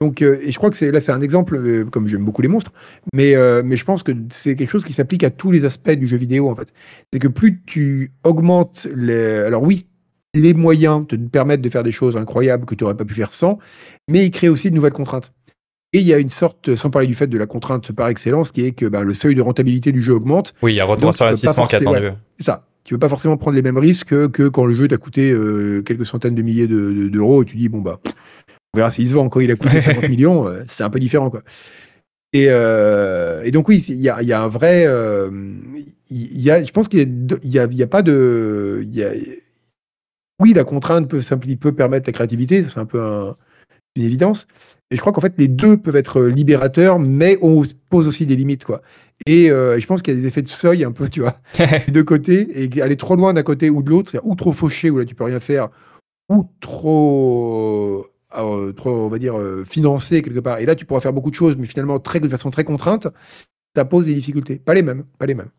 [0.00, 2.42] Donc, euh, et je crois que c'est là, c'est un exemple, euh, comme j'aime beaucoup
[2.42, 2.72] les monstres,
[3.12, 6.08] mais, mais je pense que c'est quelque chose qui s'applique à tous les aspects du
[6.08, 6.68] jeu vidéo, en fait.
[7.12, 9.40] C'est que plus tu augmentes les.
[9.40, 9.86] Alors, oui,
[10.36, 13.32] les moyens te permettent de faire des choses incroyables que tu n'aurais pas pu faire
[13.32, 13.58] sans,
[14.08, 15.32] mais il crée aussi de nouvelles contraintes.
[15.92, 18.52] Et il y a une sorte, sans parler du fait de la contrainte par excellence,
[18.52, 20.52] qui est que bah, le seuil de rentabilité du jeu augmente.
[20.62, 22.10] Oui, il y a retour sur qui attendu.
[22.38, 22.66] Ça.
[22.84, 25.82] Tu veux pas forcément prendre les mêmes risques que, quand le jeu t'a coûté euh,
[25.82, 27.98] quelques centaines de milliers d'euros et tu dis, bon, bah,
[28.74, 29.28] on verra s'il se vend.
[29.28, 31.42] Quand il a coûté 50 millions, euh, c'est un peu différent, quoi.
[32.32, 34.82] Et, euh, donc, oui, il y a, un vrai.
[36.10, 38.86] y a, je pense qu'il n'y a, a, pas de
[40.40, 41.20] oui, la contrainte peut,
[41.60, 43.32] peut permettre la créativité, c'est un peu
[43.96, 44.46] une évidence.
[44.90, 48.36] Et je crois qu'en fait, les deux peuvent être libérateurs, mais on pose aussi des
[48.36, 48.82] limites, quoi.
[49.26, 51.40] Et euh, je pense qu'il y a des effets de seuil un peu, tu vois,
[51.88, 54.90] de côtés, et aller trop loin d'un côté ou de l'autre, c'est ou trop fauché,
[54.90, 55.70] où là tu peux rien faire,
[56.28, 58.06] ou trop,
[58.36, 60.58] euh, trop on va dire, euh, financé quelque part.
[60.58, 63.08] Et là, tu pourras faire beaucoup de choses, mais finalement, très, de façon très contrainte,
[63.74, 64.56] ça pose des difficultés.
[64.56, 65.50] Pas les mêmes, pas les mêmes.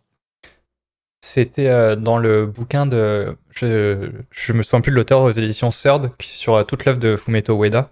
[1.22, 3.36] C'était euh, dans le bouquin de.
[3.52, 7.16] Je, je me souviens plus de l'auteur aux éditions CERD, sur euh, toute l'œuvre de
[7.16, 7.90] Fumeto Ueda.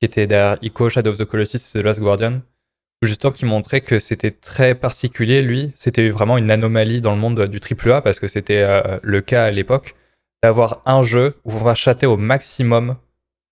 [0.00, 2.40] qui était derrière Ico, Shadow of the Colossus et The Last Guardian,
[3.02, 5.72] justement qui montrait que c'était très particulier, lui.
[5.74, 9.44] C'était vraiment une anomalie dans le monde du AAA, parce que c'était euh, le cas
[9.44, 9.96] à l'époque,
[10.42, 12.96] d'avoir un jeu où on va chatter au maximum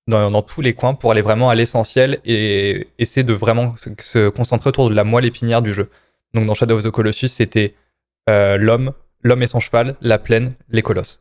[0.06, 4.68] dans, tous les coins pour aller vraiment à l'essentiel et essayer de vraiment se, concentrer
[4.68, 5.90] autour de la moelle épinière du jeu.
[6.32, 7.74] Donc dans Shadow of the Colossus, c'était
[8.28, 8.92] l'homme,
[9.26, 11.20] l'homme et son cheval, la plaine, les colosses.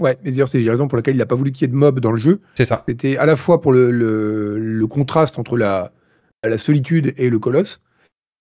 [0.00, 1.76] Ouais, mais c'est la raison pour laquelle il n'a pas voulu qu'il y ait de
[1.76, 2.40] mobs dans le jeu.
[2.54, 2.84] C'est ça.
[2.88, 5.92] C'était à la fois pour le, le, contraste entre la,
[6.42, 7.82] la solitude et le colosse,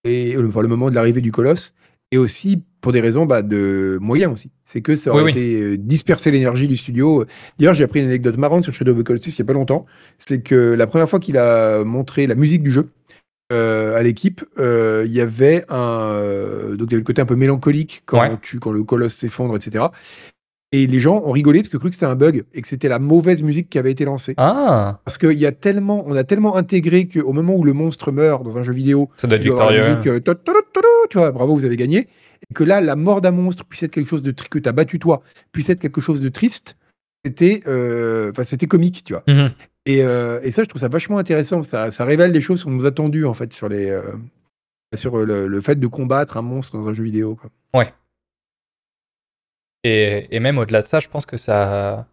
[0.05, 1.73] et le, le moment de l'arrivée du colosse,
[2.11, 4.51] et aussi pour des raisons bah, de moyens aussi.
[4.63, 7.25] C'est que ça aurait été euh, disperser l'énergie du studio.
[7.57, 9.53] D'ailleurs, j'ai appris une anecdote marrante sur Shadow of the Colossus il n'y a pas
[9.53, 9.85] longtemps.
[10.17, 12.89] C'est que la première fois qu'il a montré la musique du jeu
[13.51, 17.25] euh, à l'équipe, euh, il y avait un donc il y avait le côté un
[17.25, 19.85] peu mélancolique quand, tu, quand le colosse s'effondre, etc.
[20.71, 22.89] Et les gens ont rigolé parce qu'ils cru que c'était un bug et que c'était
[22.89, 24.35] la mauvaise musique qui avait été lancée.
[24.37, 24.99] Ah.
[25.03, 28.43] Parce qu'il y a tellement, on a tellement intégré qu'au moment où le monstre meurt
[28.43, 29.99] dans un jeu vidéo, ça doit être victorieux.
[31.09, 32.07] tu vois, bravo, vous avez gagné
[32.49, 34.71] et que là, la mort d'un monstre puisse être quelque chose de que tu as
[34.71, 35.21] battu toi,
[35.51, 36.77] puisse être quelque chose de triste,
[37.25, 39.23] c'était euh, c'était comique, tu vois.
[39.27, 39.51] Mhm.
[39.85, 41.63] Et, euh, et, ça, je trouve ça vachement intéressant.
[41.63, 44.13] Ça, révèle des choses qu'on nous attendu en fait sur les euh,
[44.95, 47.39] sur le, fait de combattre un monstre dans un jeu vidéo.
[47.73, 47.93] Ouais.
[49.83, 52.07] Et, même au-delà de ça, je pense que ça.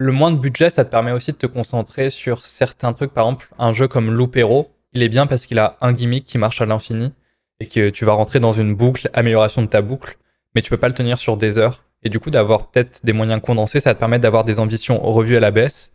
[0.00, 3.12] Le moins de budget, ça te permet aussi de te concentrer sur certains trucs.
[3.12, 6.38] Par exemple, un jeu comme Loopero, il est bien parce qu'il a un gimmick qui
[6.38, 7.12] marche à l'infini
[7.58, 10.16] et que tu vas rentrer dans une boucle, amélioration de ta boucle,
[10.54, 11.84] mais tu peux pas le tenir sur des heures.
[12.02, 15.00] Et du coup, d'avoir peut-être des moyens condensés, ça va te permettre d'avoir des ambitions
[15.00, 15.92] revues à la baisse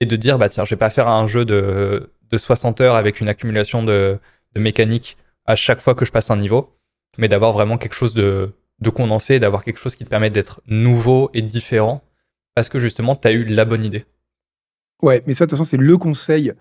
[0.00, 2.96] et de dire, bah tiens, je vais pas faire un jeu de, de 60 heures
[2.96, 4.18] avec une accumulation de,
[4.54, 5.16] de mécanique
[5.46, 6.76] à chaque fois que je passe un niveau,
[7.18, 10.60] mais d'avoir vraiment quelque chose de, de condensé, d'avoir quelque chose qui te permet d'être
[10.66, 12.02] nouveau et différent,
[12.54, 14.04] parce que justement, tu as eu la bonne idée.
[15.02, 16.52] Ouais, mais ça, de toute façon, c'est le conseil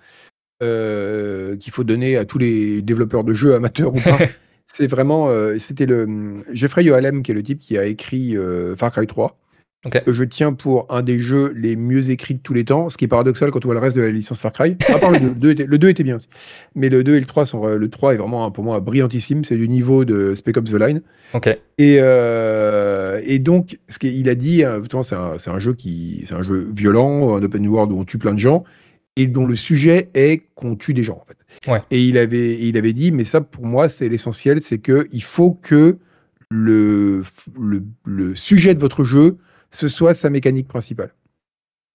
[0.62, 4.18] euh, qu'il faut donner à tous les développeurs de jeux amateurs ou pas.
[4.68, 8.76] c'est vraiment, euh, c'était le Jeffrey Yoalem qui est le type qui a écrit euh,
[8.76, 9.38] Far Cry 3.
[10.04, 12.98] Que je tiens pour un des jeux les mieux écrits de tous les temps, ce
[12.98, 14.76] qui est paradoxal quand on voit le reste de la licence Far Cry.
[14.88, 16.28] À part le 2, le 2, était, bien aussi.
[16.74, 19.56] Mais le 2 et le 3 sont, le 3 est vraiment pour moi brillantissime, c'est
[19.56, 21.02] du niveau de Spec Ops The Line.
[21.78, 24.64] Et, et donc, ce qu'il a dit,
[25.04, 28.18] c'est un, un, jeu qui, c'est un jeu violent, un open world où on tue
[28.18, 28.64] plein de gens
[29.16, 31.82] et dont le sujet est qu'on tue des gens en fait.
[31.92, 35.24] Et il avait, il avait dit, mais ça pour moi c'est l'essentiel, c'est que il
[35.24, 35.98] faut que
[36.52, 37.24] le,
[38.06, 39.38] le, sujet de votre jeu
[39.72, 41.14] ce soit sa mécanique principale.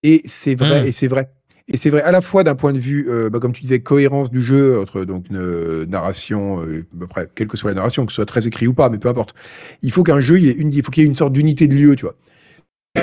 [0.03, 0.87] Et c'est vrai, hmm.
[0.87, 1.31] et c'est vrai.
[1.73, 3.81] Et c'est vrai à la fois d'un point de vue, euh, bah, comme tu disais,
[3.81, 8.13] cohérence du jeu entre donc une narration, euh, après quelle que soit la narration, que
[8.13, 9.35] ce soit très écrit ou pas, mais peu importe.
[9.83, 11.75] Il faut qu'un jeu, il, une, il faut qu'il y ait une sorte d'unité de
[11.75, 12.17] lieu, tu vois.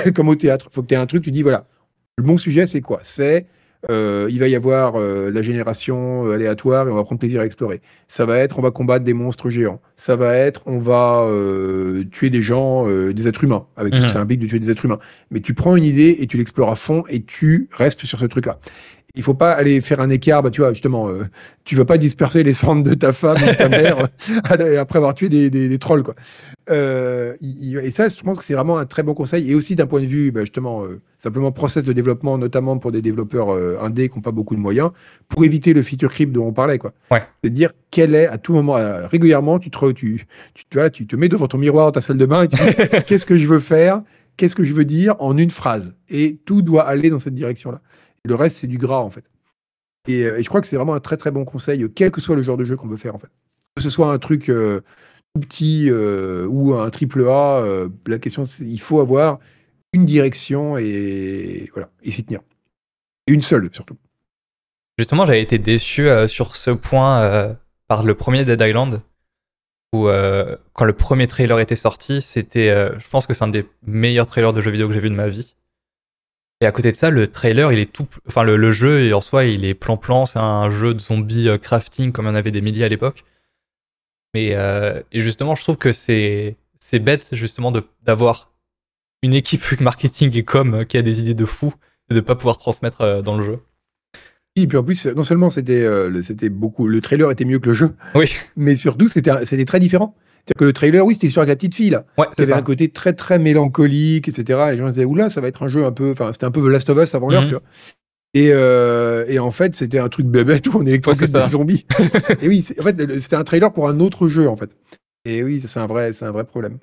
[0.14, 1.66] comme au théâtre, il faut que tu aies un truc, tu dis voilà,
[2.18, 3.00] le bon sujet c'est quoi?
[3.02, 3.46] C'est
[3.90, 7.40] euh, il va y avoir euh, la génération euh, aléatoire et on va prendre plaisir
[7.40, 7.80] à explorer.
[8.08, 9.80] Ça va être, on va combattre des monstres géants.
[9.96, 11.26] Ça va être, on va
[12.10, 14.98] tuer des gens, des êtres humains, avec tout ça implique de tuer des êtres humains.
[15.30, 18.26] Mais tu prends une idée et tu l'explores à fond et tu restes sur ce
[18.26, 18.58] truc-là
[19.14, 21.24] il faut pas aller faire un écart, bah, tu vois, justement, euh,
[21.64, 24.08] tu vas pas disperser les cendres de ta femme ou de ta mère
[24.60, 26.14] euh, après avoir tué des, trolls, quoi.
[26.70, 29.50] Euh, et ça, je pense que c'est vraiment un très bon conseil.
[29.50, 30.84] Et aussi d'un point de vue, bah, justement,
[31.16, 33.50] simplement process de développement, notamment pour des développeurs
[33.82, 34.90] indés qui n'ont pas beaucoup de moyens,
[35.28, 36.92] pour éviter le feature creep dont on parlait, quoi.
[37.10, 38.76] C'est de dire quel est, à tout moment,
[39.08, 42.26] régulièrement, tu te, tu, tu, tu te mets devant ton miroir dans ta salle de
[42.26, 44.02] bain et tu dis, qu'est-ce que je veux faire?
[44.36, 45.94] Qu'est-ce que je veux dire en une phrase?
[46.08, 47.80] Et tout doit aller dans cette direction-là.
[48.24, 49.24] Le reste, c'est du gras, en fait.
[50.08, 52.36] Euh, et, je crois que c'est vraiment un très très bon conseil, quel que soit
[52.36, 53.30] le genre de jeu qu'on veut faire, en fait.
[53.76, 54.80] Que ce soit un truc euh,
[55.34, 57.64] tout petit euh, ou un triple A,
[58.06, 59.38] la question, c'est il faut avoir
[59.92, 62.40] une direction et voilà, et s'y tenir.
[63.26, 63.96] une seule, surtout.
[64.98, 69.00] Justement, j'avais été déçu sur ce point par le premier Dead Island,
[69.94, 70.08] où
[70.72, 72.68] quand le premier trailer était sorti, c'était,
[72.98, 75.14] je pense que c'est un des meilleurs trailers de jeux vidéo que j'ai vu de
[75.14, 75.54] ma vie.
[76.60, 78.08] Et à côté de ça, le trailer, il est tout.
[78.26, 80.26] Enfin, le, jeu, en soi, il est plan-plan.
[80.26, 82.88] C'est un jeu de zombie euh, crafting comme il y en avait des milliers à
[82.88, 83.24] l'époque.
[84.34, 87.72] Mais euh, et justement, je trouve que c'est c'est bête justement
[88.04, 88.52] d'avoir
[89.22, 91.72] une équipe marketing et com euh, qui a des idées de fou
[92.10, 93.58] et de pas pouvoir transmettre dans le jeu.
[94.56, 95.86] Et puis en plus, non seulement c'était
[96.22, 99.78] c'était beaucoup, le trailer était mieux que le jeu, oui, mais surtout c'était c'était très
[99.78, 100.16] différent.
[100.56, 102.04] Que le trailer, oui, c'était sur la petite fille, là.
[102.16, 104.60] Ouais, c'est avait un côté très, très mélancolique, etc.
[104.70, 106.12] Les gens disaient, oula, ça va être un jeu un peu.
[106.12, 107.48] Enfin, c'était un peu The Last of Us avant l'heure, mhm.
[107.48, 107.62] tu vois.
[108.34, 111.86] Et, euh, et, en fait, c'était un truc bébête où on électrocute des zombies.
[112.42, 114.70] et oui, en fait, c'était un trailer pour un autre jeu, en fait.
[115.24, 116.78] Et oui, c'est un vrai, c'est un vrai problème.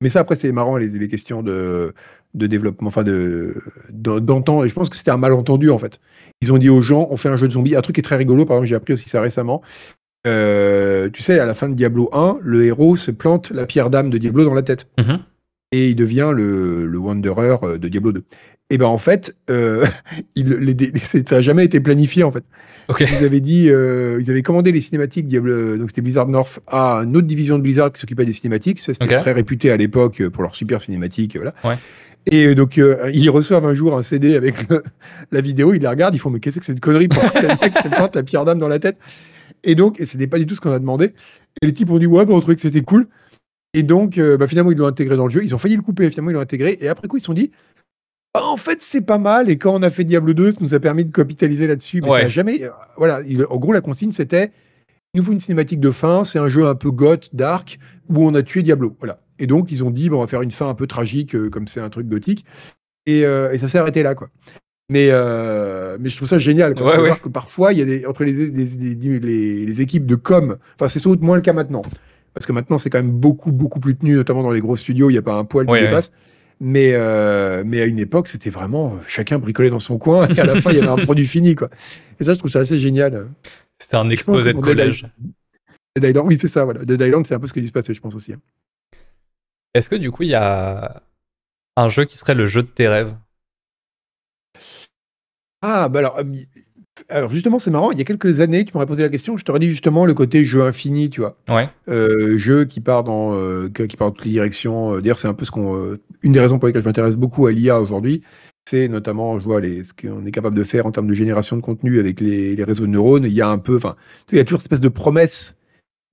[0.00, 1.94] Mais ça, après, c'est marrant, les, les questions de,
[2.34, 3.56] de développement, enfin, de,
[3.90, 4.64] d'entendre.
[4.64, 6.00] Et je pense que c'était un malentendu, en fait.
[6.40, 7.74] Ils ont dit aux gens, on fait un jeu de zombies.
[7.74, 9.62] Un truc qui est très rigolo, par exemple, j'ai appris aussi ça récemment.
[10.26, 13.90] Euh, tu sais, à la fin de Diablo 1, le héros se plante la pierre
[13.90, 14.88] d'âme de Diablo dans la tête.
[14.98, 15.20] Mhm.
[15.70, 18.24] Et il devient le, le Wanderer euh, de Diablo 2.
[18.70, 19.86] Et ben en fait, euh,
[20.34, 22.44] il, les, ça n'a jamais été planifié en fait.
[23.00, 27.02] Ils avaient dit, euh, ils avaient commandé les cinématiques Diablo, donc c'était Blizzard North à
[27.04, 28.80] une autre division de Blizzard qui s'occupait des cinématiques.
[28.80, 31.54] Ça c'était très réputé à l'époque pour leur super cinématique, voilà.
[31.64, 31.76] Ouais.
[32.30, 34.56] Et donc, euh, ils reçoivent un jour un CD avec
[35.32, 38.16] la vidéo, ils les regardent, ils font Mais qu'est-ce que c'est une connerie pour que
[38.16, 38.96] la pierre d'âme dans la tête?
[39.64, 41.14] Et donc, et c'était pas du tout ce qu'on a demandé.
[41.62, 43.06] Et les types ont dit Ouais, bah, on trouvait que c'était cool.
[43.74, 45.44] Et donc, bah, finalement, ils l'ont intégré dans le jeu.
[45.44, 46.78] Ils ont failli le couper, finalement, ils l'ont intégré.
[46.80, 47.50] Et après coup, ils se sont dit
[48.34, 49.50] bah, en fait, c'est pas mal.
[49.50, 52.00] Et quand on a fait Diablo 2, ça nous a permis de capitaliser là-dessus.
[52.02, 52.62] Mais ça a jamais.
[52.62, 53.20] Euh, voilà.
[53.50, 54.52] en gros, la consigne, c'était
[55.14, 56.24] il nous faut une cinématique de fin.
[56.24, 57.78] C'est un jeu un peu goth, dark,
[58.08, 58.94] où on a tué Diablo.
[58.98, 59.20] Voilà.
[59.38, 61.48] Et donc, ils ont dit, bon, on va faire une fin un peu tragique, euh,
[61.48, 62.44] comme c'est un truc gothique.
[63.06, 64.28] Et, euh, et ça s'est arrêté là, quoi.
[64.90, 65.08] Mais,
[65.98, 66.74] mais je trouve ça génial.
[66.74, 70.14] Quoi, ouais, Voir que parfois, il y a des, entre les, les, les, équipes de
[70.14, 71.82] com, enfin, c'est sans doute moins le cas maintenant.
[72.34, 75.10] Parce que maintenant, c'est quand même beaucoup, beaucoup plus tenu, notamment dans les gros studios,
[75.10, 76.12] il n'y a pas un poil qui dépasse.
[76.60, 80.40] Mais, euh, mais à une époque, c'était vraiment euh, chacun bricolait dans son coin et
[80.40, 81.54] à la fin, il y avait un produit fini.
[81.54, 81.68] Quoi.
[82.18, 83.28] Et ça, je trouve ça assez génial.
[83.78, 85.06] C'était un exposé de collège.
[85.96, 86.64] Dead Island, oui, c'est ça.
[86.64, 86.84] Voilà.
[86.84, 88.34] Dead Island, c'est un peu ce qui se passait, je pense aussi.
[89.74, 91.02] Est-ce que du coup, il y a
[91.76, 93.14] un jeu qui serait le jeu de tes rêves?
[95.62, 96.24] Ah, bah alors, euh,
[97.08, 97.90] alors justement, c'est marrant.
[97.90, 99.36] Il y a quelques années, tu m'aurais posé la question.
[99.36, 101.36] Je t'aurais dit justement le côté jeu infini, tu vois.
[101.48, 101.68] Ouais.
[101.88, 105.00] Euh, jeu qui part dans, euh, qui part dans toutes les directions.
[105.00, 107.52] D'ailleurs, c'est un peu ce qu'on, une des raisons pour lesquelles je m'intéresse beaucoup à
[107.52, 108.22] l'IA aujourd'hui.
[108.68, 111.56] C'est notamment, je vois les, ce qu'on est capable de faire en termes de génération
[111.56, 113.24] de contenu avec les, les réseaux de neurones.
[113.24, 113.96] Il y a un peu, enfin,
[114.30, 115.56] il y a toujours cette espèce de promesse.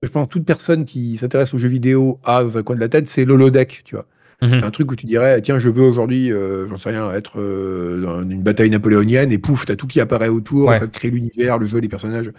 [0.02, 2.88] Je pense toute personne qui s'intéresse aux jeux vidéo a dans un coin de la
[2.88, 4.06] tête, c'est l'holodeck, tu vois.
[4.42, 4.64] Mhm.
[4.64, 8.02] Un truc où tu dirais, tiens, je veux aujourd'hui, euh, j'en sais rien, être euh,
[8.02, 11.58] dans une bataille napoléonienne, et pouf, t'as tout qui apparaît autour, ça te crée l'univers,
[11.58, 12.30] le jeu, les personnages.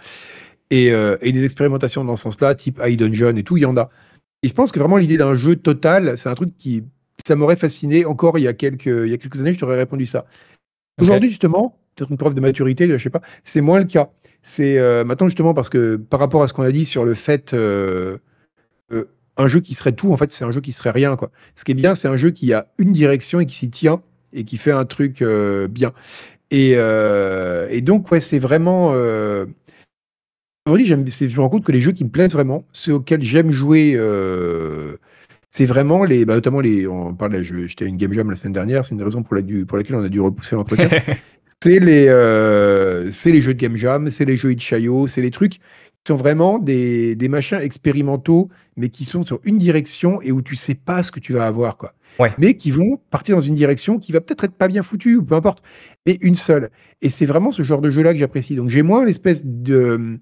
[0.70, 3.66] Et, euh, et des expérimentations dans ce sens-là, type High Dungeon et tout, il y
[3.66, 3.90] en a.
[4.42, 6.84] Et je pense que vraiment l'idée d'un jeu total, c'est un truc qui,
[7.26, 9.76] ça m'aurait fasciné encore il y a quelques, il y a quelques années, je t'aurais
[9.76, 10.26] répondu ça.
[11.00, 14.10] Aujourd'hui, justement, peut-être une preuve de maturité, je sais pas, c'est moins le cas.
[14.42, 17.54] C'est maintenant justement parce que par rapport à ce qu'on a dit sur le fait
[19.38, 21.16] un jeu qui serait tout, en fait, c'est un jeu qui serait rien.
[21.16, 21.30] Quoi.
[21.54, 24.02] Ce qui est bien, c'est un jeu qui a une direction et qui s'y tient
[24.32, 25.92] et qui fait un truc euh, bien.
[26.50, 28.90] Et, euh, et, donc, ouais, c'est vraiment.
[28.94, 29.46] Euh...
[30.66, 33.50] Aujourd'hui, je me rends compte que les jeux qui me plaisent vraiment, ceux auxquels j'aime
[33.50, 34.96] jouer, euh,
[35.50, 36.24] c'est vraiment les.
[36.24, 36.86] Bah, notamment les.
[36.86, 39.42] On parlait, j'étais à une Game Jam la semaine dernière, c'est une raison pour, la,
[39.66, 40.90] pour laquelle on a dû repousser l'entretien.
[41.62, 42.06] c'est les,
[43.12, 45.58] c'est les jeux de Game Jam, c'est les jeux Itch.io, c'est les trucs
[46.06, 50.56] sont vraiment des, des, machins expérimentaux, mais qui sont sur une direction et où tu
[50.56, 51.94] sais pas ce que tu vas avoir, quoi.
[52.38, 55.24] Mais qui vont partir dans une direction qui va peut-être être pas bien foutue, ou
[55.24, 55.62] peu importe,
[56.06, 56.70] mais une seule.
[57.00, 58.56] Et c'est vraiment ce genre de jeu-là que j'apprécie.
[58.56, 60.18] Donc j'ai moins l'espèce de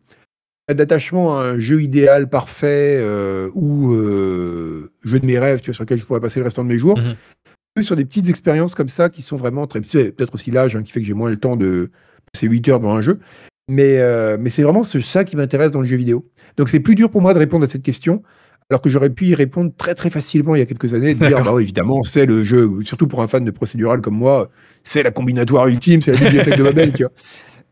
[0.68, 5.74] d'attachement à un jeu idéal, parfait, euh, ou euh, jeu de mes rêves, tu vois,
[5.74, 7.82] sur lequel je pourrais passer le restant de mes jours, mm-hmm.
[7.82, 9.80] sur des petites expériences comme ça qui sont vraiment très...
[9.80, 11.90] Peut-être aussi l'âge hein, qui fait que j'ai moins le temps de
[12.32, 13.20] passer 8 heures devant un jeu,
[13.68, 16.28] mais, euh, mais c'est vraiment ça qui m'intéresse dans le jeu vidéo.
[16.56, 18.22] Donc c'est plus dur pour moi de répondre à cette question,
[18.70, 21.26] alors que j'aurais pu y répondre très très facilement il y a quelques années, de
[21.26, 24.50] dire, bah oui, évidemment, c'est le jeu, surtout pour un fan de procédural comme moi,
[24.82, 27.12] c'est la combinatoire ultime, c'est la bibliothèque de Babel, tu vois.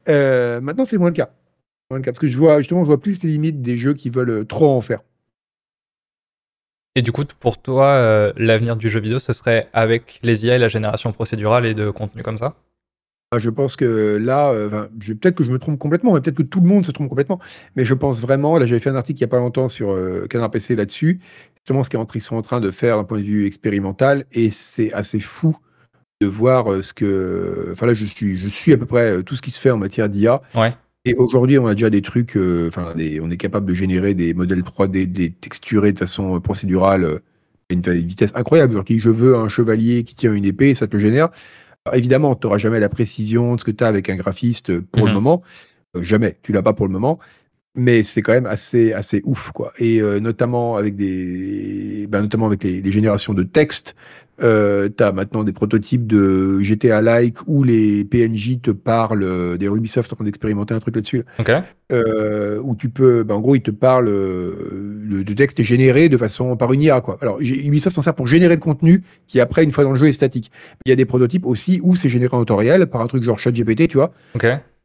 [0.08, 1.30] Euh, maintenant, c'est moins le cas.
[1.90, 2.12] Moins le cas.
[2.12, 4.44] Parce que je vois, justement, je vois plus les limites des jeux qui veulent euh,
[4.44, 5.00] trop en faire.
[6.96, 10.58] Et du coup, pour toi, l'avenir du jeu vidéo, ce serait avec les IA et
[10.58, 12.54] la génération procédurale et de contenu comme ça?
[13.34, 16.42] Ah, je pense que là, euh, peut-être que je me trompe complètement, mais peut-être que
[16.42, 17.40] tout le monde se trompe complètement.
[17.74, 19.90] Mais je pense vraiment, là j'avais fait un article il n'y a pas longtemps sur
[19.90, 21.20] euh, Canard PC là-dessus,
[21.56, 24.92] justement ce qu'ils sont en train de faire d'un point de vue expérimental, et c'est
[24.92, 25.56] assez fou
[26.20, 27.70] de voir euh, ce que.
[27.72, 29.78] Enfin là, je suis, je suis à peu près tout ce qui se fait en
[29.78, 30.40] matière d'IA.
[30.54, 30.72] Ouais.
[31.04, 32.38] Et aujourd'hui, on a déjà des trucs,
[32.68, 37.20] enfin, on est capable de générer des modèles 3D, des texturés de façon procédurale,
[37.68, 38.72] à une vitesse incroyable.
[38.72, 41.30] Genre, je veux un chevalier qui tient une épée, ça te le génère
[41.92, 45.02] évidemment, tu n'auras jamais la précision de ce que tu as avec un graphiste pour
[45.02, 45.14] le mhm.
[45.14, 45.42] moment.
[45.96, 47.18] Euh, jamais, tu l'as pas pour le moment.
[47.76, 49.72] Mais c'est quand même assez, assez ouf, quoi.
[49.78, 53.96] Et euh, notamment avec des, ben, notamment avec les, générations de texte,
[54.42, 60.12] euh, tu as maintenant des prototypes de GTA-like où les PNJ te parlent, des Ubisoft
[60.12, 61.24] en train d'expérimenter un truc là-dessus,
[61.90, 66.56] où tu peux, ben, en gros, ils te parlent, le, texte est généré de façon
[66.56, 67.18] par une IA, quoi.
[67.20, 70.06] Alors, Ubisoft s'en sert pour générer le contenu qui, après, une fois dans le jeu,
[70.06, 70.50] est statique.
[70.86, 73.22] Il y a des prototypes aussi où c'est généré en temps réel par un truc
[73.22, 74.12] genre ChatGPT, tu vois.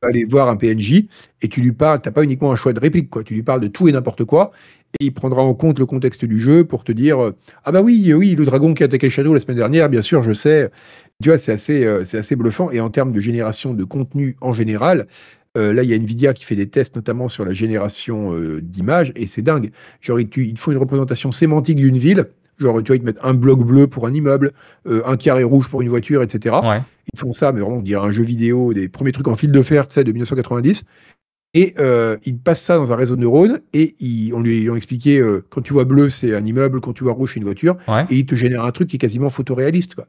[0.02, 1.06] aller voir un PNJ
[1.42, 3.24] et tu lui parles, t'as pas uniquement un choix de réplique, quoi.
[3.24, 4.52] Tu lui parles de tout et n'importe quoi
[5.00, 7.82] et il prendra en compte le contexte du jeu pour te dire euh, ah bah
[7.82, 10.72] oui oui le dragon qui a attaqué Shadow la semaine dernière bien sûr je sais.
[11.22, 12.72] Tu vois c'est assez euh, c'est assez bluffant.
[12.72, 15.08] Et en termes de génération de contenu en général
[15.58, 19.12] euh, là il y a Nvidia qui fait des tests notamment sur la génération d'images
[19.16, 19.72] et c'est dingue.
[20.02, 22.26] Genre il, il faut une représentation sémantique d'une ville.
[22.58, 24.54] Genre tu vois ils te mettent un bloc bleu pour un immeuble
[24.86, 26.58] un carré rouge pour une voiture etc
[27.14, 29.52] ils font ça mais vraiment on dirait un jeu vidéo des premiers trucs en fil
[29.52, 30.84] de fer tu sais de 1990
[31.54, 33.96] et euh, il passe ça dans un réseau de neurones et
[34.34, 37.14] on lui a expliqué euh, quand tu vois bleu, c'est un immeuble, quand tu vois
[37.14, 37.78] rouge, c'est une voiture.
[38.10, 39.96] Et il te génère un truc qui est quasiment photoréaliste.
[39.96, 40.08] Quoi.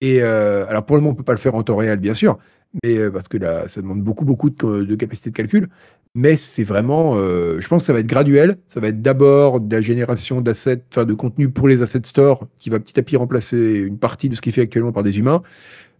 [0.00, 2.14] Et euh, alors pour le moment, on peut pas le faire en temps réel, bien
[2.14, 2.38] sûr,
[2.84, 5.68] mais parce que là, ça demande beaucoup, beaucoup de, capacité de calcul.
[6.14, 8.56] Mais c'est vraiment, je pense que ça va être graduel.
[8.68, 12.46] Ça va être d'abord de la génération d'assets, enfin de contenu pour les assets store,
[12.58, 15.02] qui va petit à petit remplacer une partie de ce qui est fait actuellement par
[15.02, 15.42] des humains.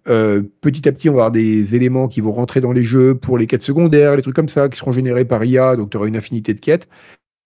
[0.09, 3.15] Euh, petit à petit, on va avoir des éléments qui vont rentrer dans les jeux
[3.15, 5.97] pour les quêtes secondaires, les trucs comme ça, qui seront générés par IA, donc tu
[5.97, 6.89] auras une infinité de quêtes.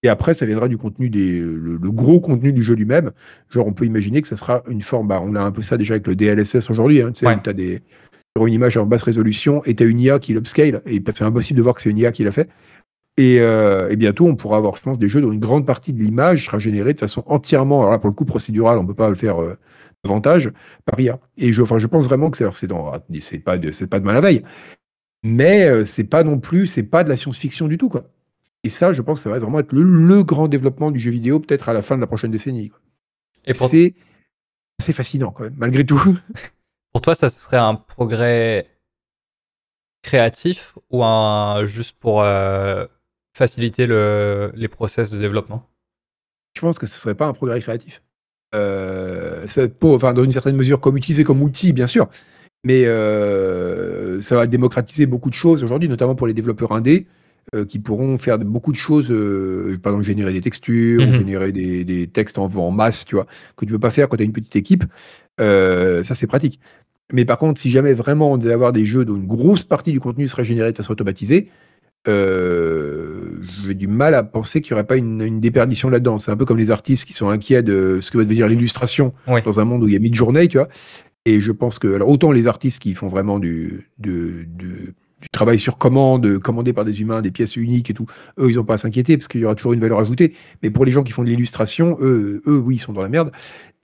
[0.03, 3.13] Et après, ça viendra du contenu des, le, gros contenu du jeu lui-même.
[3.49, 5.79] Genre, on peut imaginer que ça sera une forme, bah, on a un peu ça
[5.79, 7.81] déjà avec le DLSS aujourd'hui, hein, tu sais, as des,
[8.39, 11.57] une image en basse résolution et tu as une IA qui l'upscale, et c'est impossible
[11.57, 12.51] de voir que c'est une IA qui l'a fait.
[13.17, 15.93] Et, euh, et, bientôt, on pourra avoir, je pense, des jeux dont une grande partie
[15.93, 18.89] de l'image sera générée de façon entièrement, alors là, pour le coup, procédural, on ne
[18.89, 19.57] peut pas le faire euh,
[20.05, 20.51] davantage
[20.85, 21.19] par IA.
[21.37, 22.69] Et je, enfin, je pense vraiment que c'est, c'est,
[23.21, 24.45] c'est pas de, c'est pas de mal à veille,
[25.23, 28.05] mais euh, c'est pas non plus, c'est pas de la science-fiction du tout, quoi.
[28.63, 31.69] Et ça, je pense, ça va vraiment être le, grand développement du jeu vidéo, peut-être
[31.69, 32.73] à la fin de la prochaine décennie.
[33.45, 33.95] Et c'est
[34.81, 36.19] assez fascinant, quand même, malgré tout.
[36.93, 38.69] Pour toi, ça serait un progrès
[40.03, 42.87] créatif ou un juste pour euh,
[43.37, 45.69] faciliter le, les process de développement?
[46.55, 48.03] Je pense que ce serait pas un progrès créatif.
[48.55, 49.47] Euh,
[49.83, 52.09] enfin, dans une certaine mesure, comme utilisé comme outil, bien sûr,
[52.65, 57.07] mais euh, ça va démocratiser beaucoup de choses aujourd'hui, notamment pour les développeurs indés.
[57.55, 59.09] Euh, qui pourront faire beaucoup de choses,
[59.83, 61.13] par exemple générer des textures, mhm.
[61.13, 64.23] générer des, textes en, en, masse, tu vois, que tu peux pas faire quand tu
[64.23, 64.85] as une petite équipe.
[65.39, 66.59] ça, c'est pratique.
[67.13, 69.93] Mais par contre, si jamais vraiment on devait avoir des jeux dont une grosse partie
[69.93, 71.51] du contenu serait générée de façon automatisée,
[72.07, 76.19] euh, j'ai du mal à penser qu'il n'y aurait pas une, déperdition là-dedans.
[76.19, 79.13] C'est un peu comme les artistes qui sont inquiets de ce que va devenir l'illustration
[79.27, 80.69] dans un monde où il y a mid-journée, tu vois.
[81.25, 84.95] Et je pense que, alors autant les artistes qui font vraiment du, du, du,
[85.33, 88.05] travail sur commande, commandé par des humains, des pièces uniques et tout,
[88.39, 90.35] eux, ils n'ont pas à s'inquiéter parce qu'il y aura toujours une valeur ajoutée.
[90.63, 93.09] Mais pour les gens qui font de l'illustration, eux, eux, oui, ils sont dans la
[93.09, 93.33] merde.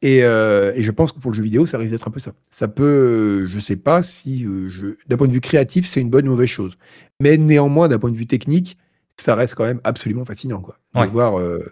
[0.02, 2.20] Et, euh, et, je pense que pour le jeu vidéo, ça risque d'être un peu
[2.20, 2.32] ça.
[2.50, 6.26] Ça peut, je sais pas si, euh, d'un point de vue créatif, c'est une bonne
[6.26, 6.78] ou mauvaise chose.
[7.20, 8.76] Mais néanmoins, d'un point de vue technique,
[9.16, 10.60] ça reste quand même absolument fascinant.
[10.60, 10.78] Quoi.
[11.06, 11.64] voir, euh,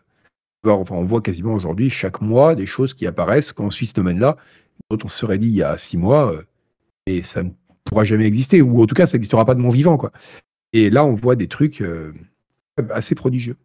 [0.62, 3.86] voir, enfin, on voit quasiment aujourd'hui, chaque mois, des choses qui apparaissent quand on suit
[3.86, 4.36] ce domaine-là,
[4.90, 6.32] dont on se serait dit il y a six mois,
[7.06, 7.50] et ça ne
[7.84, 9.96] pourra jamais exister, ou en tout cas, ça n'existera pas de mon vivant.
[9.96, 10.12] Quoi.
[10.72, 11.82] Et là, on voit des trucs
[12.90, 13.56] assez prodigieux.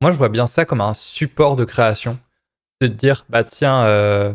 [0.00, 2.18] Moi, je vois bien ça comme un support de création
[2.80, 4.32] de dire, bah tiens, euh,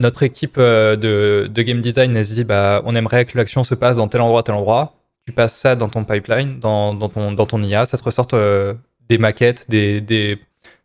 [0.00, 3.64] notre équipe euh, de, de, game design elle se dit, bah, on aimerait que l'action
[3.64, 4.94] se passe dans tel endroit, tel endroit.
[5.26, 8.34] Tu passes ça dans ton pipeline, dans, dans ton, dans ton IA, ça te ressorte
[8.34, 8.74] euh,
[9.08, 10.38] des maquettes, des, des,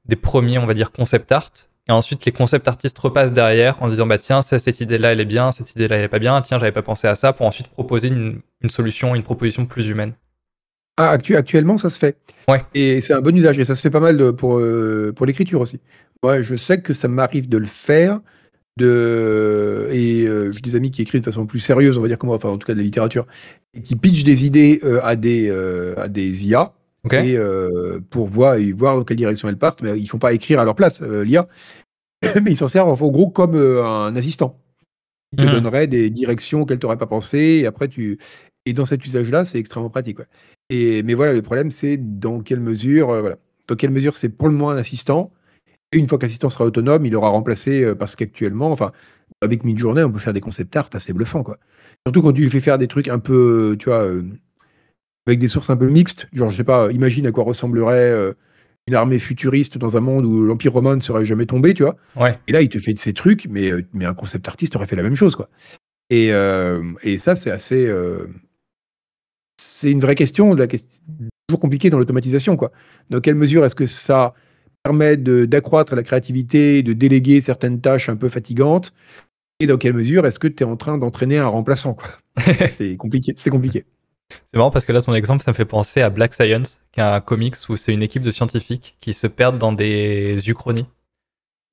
[0.06, 1.52] des, premiers, on va dire, concept art.
[1.88, 5.20] Et ensuite, les concept artistes repassent derrière en disant, bah tiens, ça, cette idée-là, elle
[5.22, 7.46] est bien, cette idée-là, elle est pas bien, tiens, j'avais pas pensé à ça, pour
[7.46, 10.14] ensuite proposer une, une solution, une proposition plus humaine.
[10.98, 12.18] Ah, actuellement, ça se fait.
[12.48, 12.64] Ouais.
[12.74, 13.60] Et c'est un bon usage.
[13.60, 14.62] Et ça se fait pas mal de, pour,
[15.16, 15.82] pour l'écriture aussi.
[16.24, 18.22] Ouais, je sais que ça m'arrive de le faire.
[18.78, 19.88] De...
[19.92, 22.28] Et euh, j'ai des amis qui écrivent de façon plus sérieuse, on va dire comme
[22.28, 23.26] moi, enfin en tout cas de la littérature,
[23.74, 26.74] et qui pitchent des idées euh, à, des, euh, à des IA.
[27.12, 27.38] Et
[28.10, 30.66] pour voir, et voir dans quelle direction elles partent, mais ils font pas écrire à
[30.66, 31.48] leur place, l'IA,
[32.42, 34.60] mais ils s'en servent en gros comme un assistant.
[35.32, 35.52] Il te mhm.
[35.52, 38.18] donnerait des directions auxquelles tu n'aurais pas pensé, et après tu.
[38.66, 40.18] Et dans cet usage-là, c'est extrêmement pratique.
[40.72, 43.38] Et, mais voilà, le problème, c'est dans quelle mesure, voilà.
[43.68, 45.32] Dans quelle mesure c'est pour le moins un assistant,
[45.96, 48.92] une fois que l'assistant sera autonome, il aura remplacé euh, parce qu'actuellement, enfin,
[49.42, 51.58] avec Midjourney, on peut faire des concept art assez bluffants, quoi.
[52.06, 54.24] Surtout quand tu lui fais faire des trucs un peu, euh, tu vois, euh,
[55.26, 56.28] avec des sources un peu mixtes.
[56.34, 58.34] Genre, je sais pas, imagine à quoi ressemblerait
[58.88, 61.96] une armée futuriste dans un monde où l'Empire romain ne serait jamais tombé, tu vois.
[62.48, 64.96] Et là, il te fait de ces trucs, mais, mais un concept artiste aurait fait
[64.96, 65.50] la même chose, quoi.
[66.12, 66.28] Et,
[67.02, 67.92] et ça, c'est assez.
[69.60, 70.88] c'est une vraie question, la question,
[71.48, 72.72] toujours compliquée dans l'automatisation, quoi.
[73.10, 74.36] Dans quelle mesure est-ce que ça
[74.86, 78.94] permet d'accroître la créativité, de déléguer certaines tâches un peu fatigantes
[79.60, 81.98] Et dans quelle mesure est-ce que tu es en train d'entraîner un remplaçant
[82.70, 83.34] C'est compliqué.
[83.36, 83.86] C'est compliqué.
[84.46, 87.00] C'est marrant parce que là, ton exemple, ça me fait penser à Black Science, qui
[87.00, 90.86] est un comics où c'est une équipe de scientifiques qui se perdent dans des uchronies.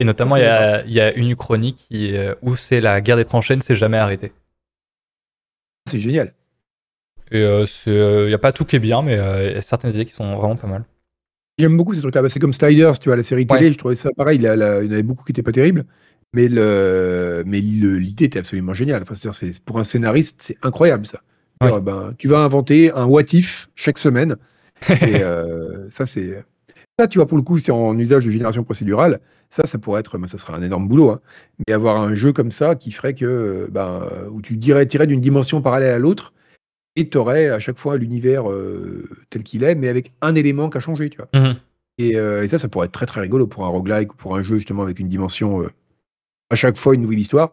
[0.01, 3.57] Et notamment, il y, a, une uchronie qui, euh, où c'est la guerre des tranchées
[3.57, 4.33] ne s'est jamais arrêtée.
[5.87, 6.33] C'est génial.
[7.31, 10.07] Et il n'y a pas tout qui est bien, mais il y a certaines idées
[10.07, 10.85] qui sont vraiment pas mal.
[11.59, 12.23] J'aime beaucoup ces trucs-là.
[12.23, 14.39] Bah, c'est comme Sliders, tu vois, la série télé, je trouvais ça pareil.
[14.39, 15.85] Il y en avait beaucoup qui n'étaient pas terribles.
[16.35, 19.03] Mais le, mais l'idée était absolument géniale.
[19.03, 21.21] Enfin, c'est, pour un scénariste, c'est incroyable ça.
[21.61, 24.37] ben, tu vas inventer un what if chaque semaine.
[24.89, 26.43] et euh, ça, c'est.
[26.99, 29.21] Ça, tu vois, pour le coup, c'est en usage de génération procédurale.
[29.51, 31.11] Ça, ça pourrait être, ben, ça serait un énorme boulot.
[31.11, 31.21] Hein.
[31.67, 35.21] Mais avoir un jeu comme ça qui ferait que, ben, où tu dirais, tirer d'une
[35.21, 36.33] dimension parallèle à l'autre,
[36.97, 40.71] et tu aurais à chaque fois l'univers euh, tel qu'il est, mais avec un élément
[40.71, 41.29] qui a changé, tu vois.
[41.33, 41.57] Mmh
[41.99, 44.35] et, euh, et, ça, ça pourrait être très très rigolo pour un roguelike ou pour
[44.35, 45.67] un jeu justement avec une dimension
[46.49, 47.53] à chaque fois une nouvelle histoire.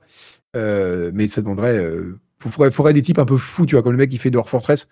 [0.56, 1.78] Euh, mais ça demanderait.
[1.78, 4.32] Euh, il faudrait, des types un peu fous, tu vois, comme le mec qui fait
[4.32, 4.88] Dwarf Fortress,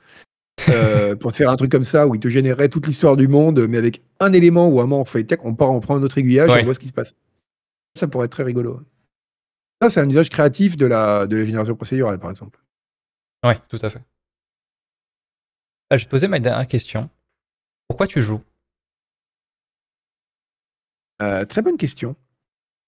[0.69, 3.27] euh, pour te faire un truc comme ça où il te générerait toute l'histoire du
[3.27, 6.03] monde, mais avec un élément où un moment on fait, on part, on prend un
[6.03, 7.15] autre aiguillage et on voit ce qui se passe.
[7.97, 8.81] Ça pourrait être très rigolo.
[9.81, 12.59] Ça, c'est un usage créatif de la, de la génération procédurale, par exemple.
[13.45, 14.01] Oui, tout à fait.
[15.89, 17.09] Ah, je vais te poser ma dernière question.
[17.87, 18.41] Pourquoi tu joues?
[21.19, 22.15] Très bonne question.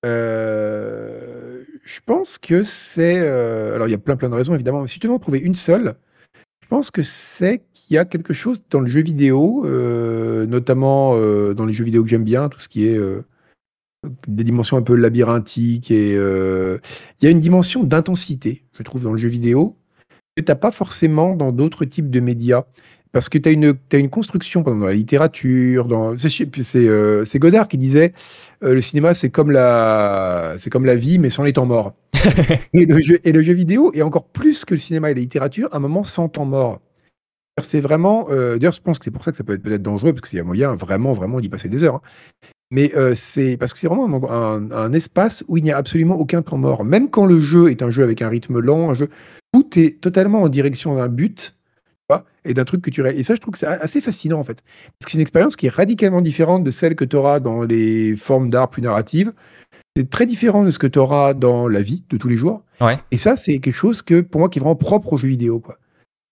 [0.06, 3.20] Euh, je pense que c'est.
[3.20, 4.82] Euh, alors, il y a plein, plein de raisons, évidemment.
[4.82, 5.96] Mais si tu veux en trouver une seule,
[6.62, 11.14] je pense que c'est qu'il y a quelque chose dans le jeu vidéo, euh, notamment
[11.54, 13.00] dans les jeux vidéo que j'aime bien, tout ce qui est
[14.28, 15.92] des dimensions un peu labyrinthiques.
[15.92, 19.78] Et il y a une dimension d'intensité, je trouve, dans le jeu vidéo,
[20.40, 22.64] que tu n'as pas forcément dans d'autres types de médias.
[23.12, 27.68] Parce que tu as une, as une construction dans la littérature, dans, c'est, c'est Godard
[27.68, 28.14] qui disait
[28.64, 31.94] euh, le cinéma, c'est comme, la, c'est comme la vie, mais sans les temps morts.
[32.74, 35.22] et, le jeu, et le jeu vidéo est encore plus que le cinéma et la
[35.22, 36.82] littérature, un moment sans temps mort.
[37.62, 38.28] C'est vraiment.
[38.30, 40.30] Euh, d'ailleurs, je pense que c'est pour ça que ça peut être peut-être dangereux, parce
[40.30, 41.96] qu'il y a moyen vraiment, vraiment d'y passer des heures.
[41.96, 42.02] Hein.
[42.72, 46.16] Mais euh, c'est parce que c'est vraiment un, un, espace où il n'y a absolument
[46.16, 46.84] aucun temps mort.
[46.84, 49.10] Même quand le jeu est un jeu avec un rythme lent, un jeu,
[49.54, 51.56] tout est totalement en direction d'un but
[52.46, 54.64] et d'un truc que tu Et ça, je trouve que c'est assez fascinant, en fait.
[54.64, 57.64] Parce que c'est une expérience qui est radicalement différente de celle que tu auras dans
[57.64, 59.34] les formes d'art plus narratives.
[59.96, 62.64] C'est très différent de ce que tu auras dans la vie de tous les jours.
[63.12, 65.60] Et ça, c'est quelque chose que, pour moi, qui est vraiment propre aux jeux vidéo,
[65.60, 65.78] quoi.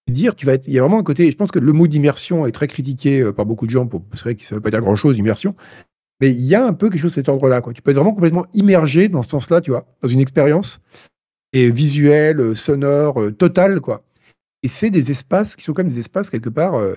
[0.10, 1.86] Dire, tu vas être, il y a vraiment un côté, je pense que le mot
[1.86, 4.62] d'immersion est très critiqué euh, par beaucoup de gens, pour, c'est vrai que ça veut
[4.62, 5.54] pas dire grand chose, immersion,
[6.20, 7.62] mais il y a un peu quelque chose de cet ordre-là.
[7.74, 10.80] Tu peux être vraiment complètement immergé dans ce sens-là, tu vois, dans une expérience
[11.54, 14.04] et visuelle, euh, sonore, euh, totale, quoi.
[14.64, 16.96] Et c'est des espaces qui sont quand même des espaces quelque part euh,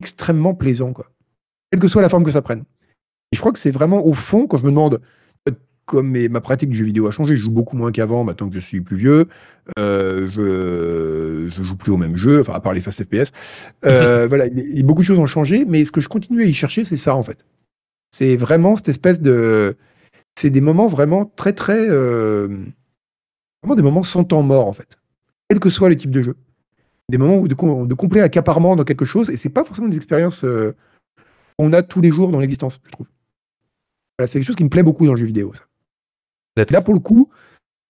[0.00, 1.06] extrêmement plaisants, quoi.
[1.70, 2.64] Quelle que soit la forme que ça prenne.
[3.32, 5.00] Et je crois que c'est vraiment au fond, quand je me demande,
[5.84, 8.54] comme ma pratique du jeu vidéo a changé, je joue beaucoup moins qu'avant, maintenant que
[8.54, 9.26] je suis plus vieux,
[9.78, 13.32] je, je joue plus au même jeu, enfin à part les fast FPS.
[13.82, 14.46] Voilà,
[14.82, 17.14] beaucoup de choses ont changé, mais ce que je continue à y chercher, c'est ça
[17.14, 17.44] en fait.
[18.10, 19.76] C'est vraiment cette espèce de,
[20.36, 22.64] c'est des moments vraiment très très, vraiment
[23.76, 24.98] des moments sans temps mort en fait,
[25.48, 26.36] quel que soit le type de jeu
[27.10, 30.44] des moments de, de complet accaparement dans quelque chose, et c'est pas forcément des expériences
[30.44, 30.74] euh,
[31.58, 33.06] qu'on a tous les jours dans l'existence, je trouve.
[34.20, 35.52] c'est quelque chose qui me plaît beaucoup dans le jeu vidéo.
[35.54, 35.64] Ça.
[36.70, 37.30] Là, pour le coup,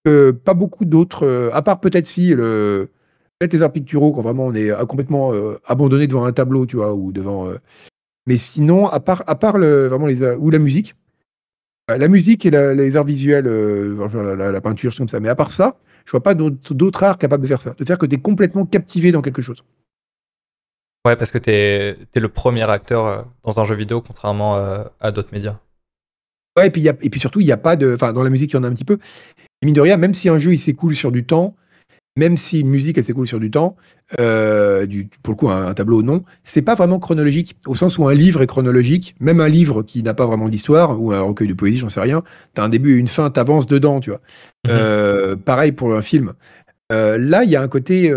[0.06, 2.90] euh, pas beaucoup d'autres, euh, à part peut-être si le,
[3.38, 5.32] peut-être les arts picturaux, quand vraiment on est complètement
[5.64, 7.50] abandonné devant un tableau, tu vois, ou devant.
[8.28, 10.94] Mais sinon, à part, à part le, vraiment les, ou la musique,
[11.88, 15.18] la musique et les arts visuels, la, la, la, peinture, comme ça.
[15.18, 17.98] Mais à part ça, je vois pas d'autres arts capables de faire ça, de faire
[17.98, 19.64] que tu es complètement captivé dans quelque chose.
[21.06, 24.84] Ouais, parce que tu es, le premier acteur euh, dans un jeu vidéo, contrairement euh,
[25.00, 25.58] à d'autres médias.
[26.56, 27.94] Ouais, et puis, y a, et puis surtout, il n'y a pas de.
[27.94, 28.98] Enfin, dans la musique, il y en a un petit peu.
[29.62, 31.54] Et mine de rien, même si un jeu il s'écoule sur du temps,
[32.18, 33.76] même si musique elle s'écoule sur du temps,
[34.18, 38.08] euh, du, pour le coup un, tableau non, c'est pas vraiment chronologique au sens où
[38.08, 41.46] un livre est chronologique, même un livre qui n'a pas vraiment d'histoire ou un recueil
[41.46, 42.24] de poésie, j'en sais rien,
[42.54, 44.20] t'as un début et une fin, t'avances dedans, tu vois.
[44.66, 44.70] Mhm.
[44.72, 46.32] Euh, pareil pour un film.
[46.90, 48.12] Euh, là, il y a un côté,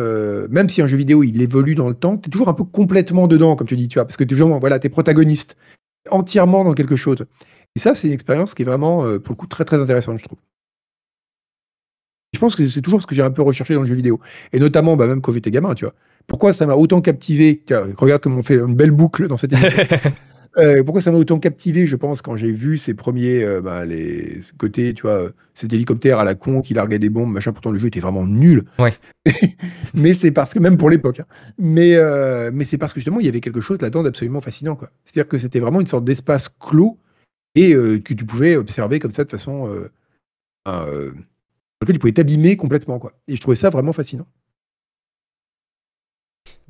[0.50, 3.28] même si un jeu vidéo il évolue dans le temps, t'es toujours un peu complètement
[3.28, 5.58] dedans, comme tu dis, tu vois, parce que tu vraiment, voilà, t'es protagoniste,
[6.10, 7.26] entièrement dans quelque chose.
[7.76, 10.26] Et ça, c'est une expérience qui est vraiment, pour le coup, très très intéressante, je
[10.26, 10.40] trouve.
[12.42, 14.20] Je pense que c'est toujours ce que j'ai un peu recherché dans le jeu vidéo.
[14.52, 15.94] Et notamment, bah, même quand j'étais gamin, tu vois.
[16.26, 17.62] Pourquoi ça m'a autant captivé
[17.96, 19.84] Regarde comme on fait une belle boucle dans cette émission.
[20.58, 23.86] Euh, pourquoi ça m'a autant captivé, je pense, quand j'ai vu ces premiers euh, bah,
[23.86, 27.54] les côtés, tu vois, cet hélicoptère à la con qui larguait des bombes, machin.
[27.54, 28.66] Pourtant, le jeu était vraiment nul.
[28.78, 28.94] Ouais.
[29.94, 31.26] mais c'est parce que, même pour l'époque, hein.
[31.58, 34.76] mais, euh, mais c'est parce que justement, il y avait quelque chose là-dedans d'absolument fascinant.
[34.76, 34.90] quoi.
[35.06, 36.98] C'est-à-dire que c'était vraiment une sorte d'espace clos
[37.56, 39.70] et que tu pouvais observer comme ça de façon
[41.82, 43.00] lequel tu pouvais t'abîmer complètement.
[43.00, 43.14] Quoi.
[43.28, 44.28] Et je trouvais ça vraiment fascinant.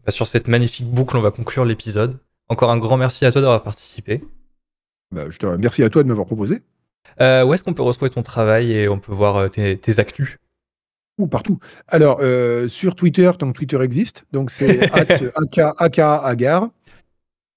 [0.05, 2.19] Bah, sur cette magnifique boucle, on va conclure l'épisode.
[2.49, 4.21] Encore un grand merci à toi d'avoir participé.
[5.11, 6.61] Bah, je te remercie à toi de m'avoir proposé.
[7.19, 10.37] Euh, où est-ce qu'on peut retrouver ton travail et on peut voir euh, tes, actus?
[11.17, 11.59] Ou partout.
[11.87, 14.89] Alors, euh, sur Twitter, tant que Twitter existe, donc c'est
[15.77, 16.71] aka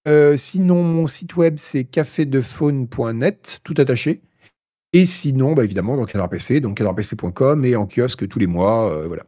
[0.06, 4.20] euh, sinon, mon site web, c'est cafédefaune.net, tout attaché.
[4.94, 8.90] Et sinon, bah, évidemment, dans Canard PC, donc canardpc.com et en kiosque tous les mois.
[8.92, 9.24] Euh, voilà.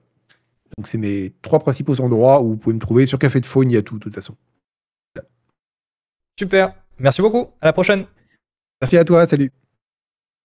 [0.78, 3.04] Donc, c'est mes trois principaux endroits où vous pouvez me trouver.
[3.04, 4.36] Sur Café de Faune, il y a tout, de toute façon.
[6.38, 6.72] Super.
[7.00, 7.48] Merci beaucoup.
[7.60, 8.06] À la prochaine.
[8.80, 9.26] Merci à toi.
[9.26, 9.50] Salut.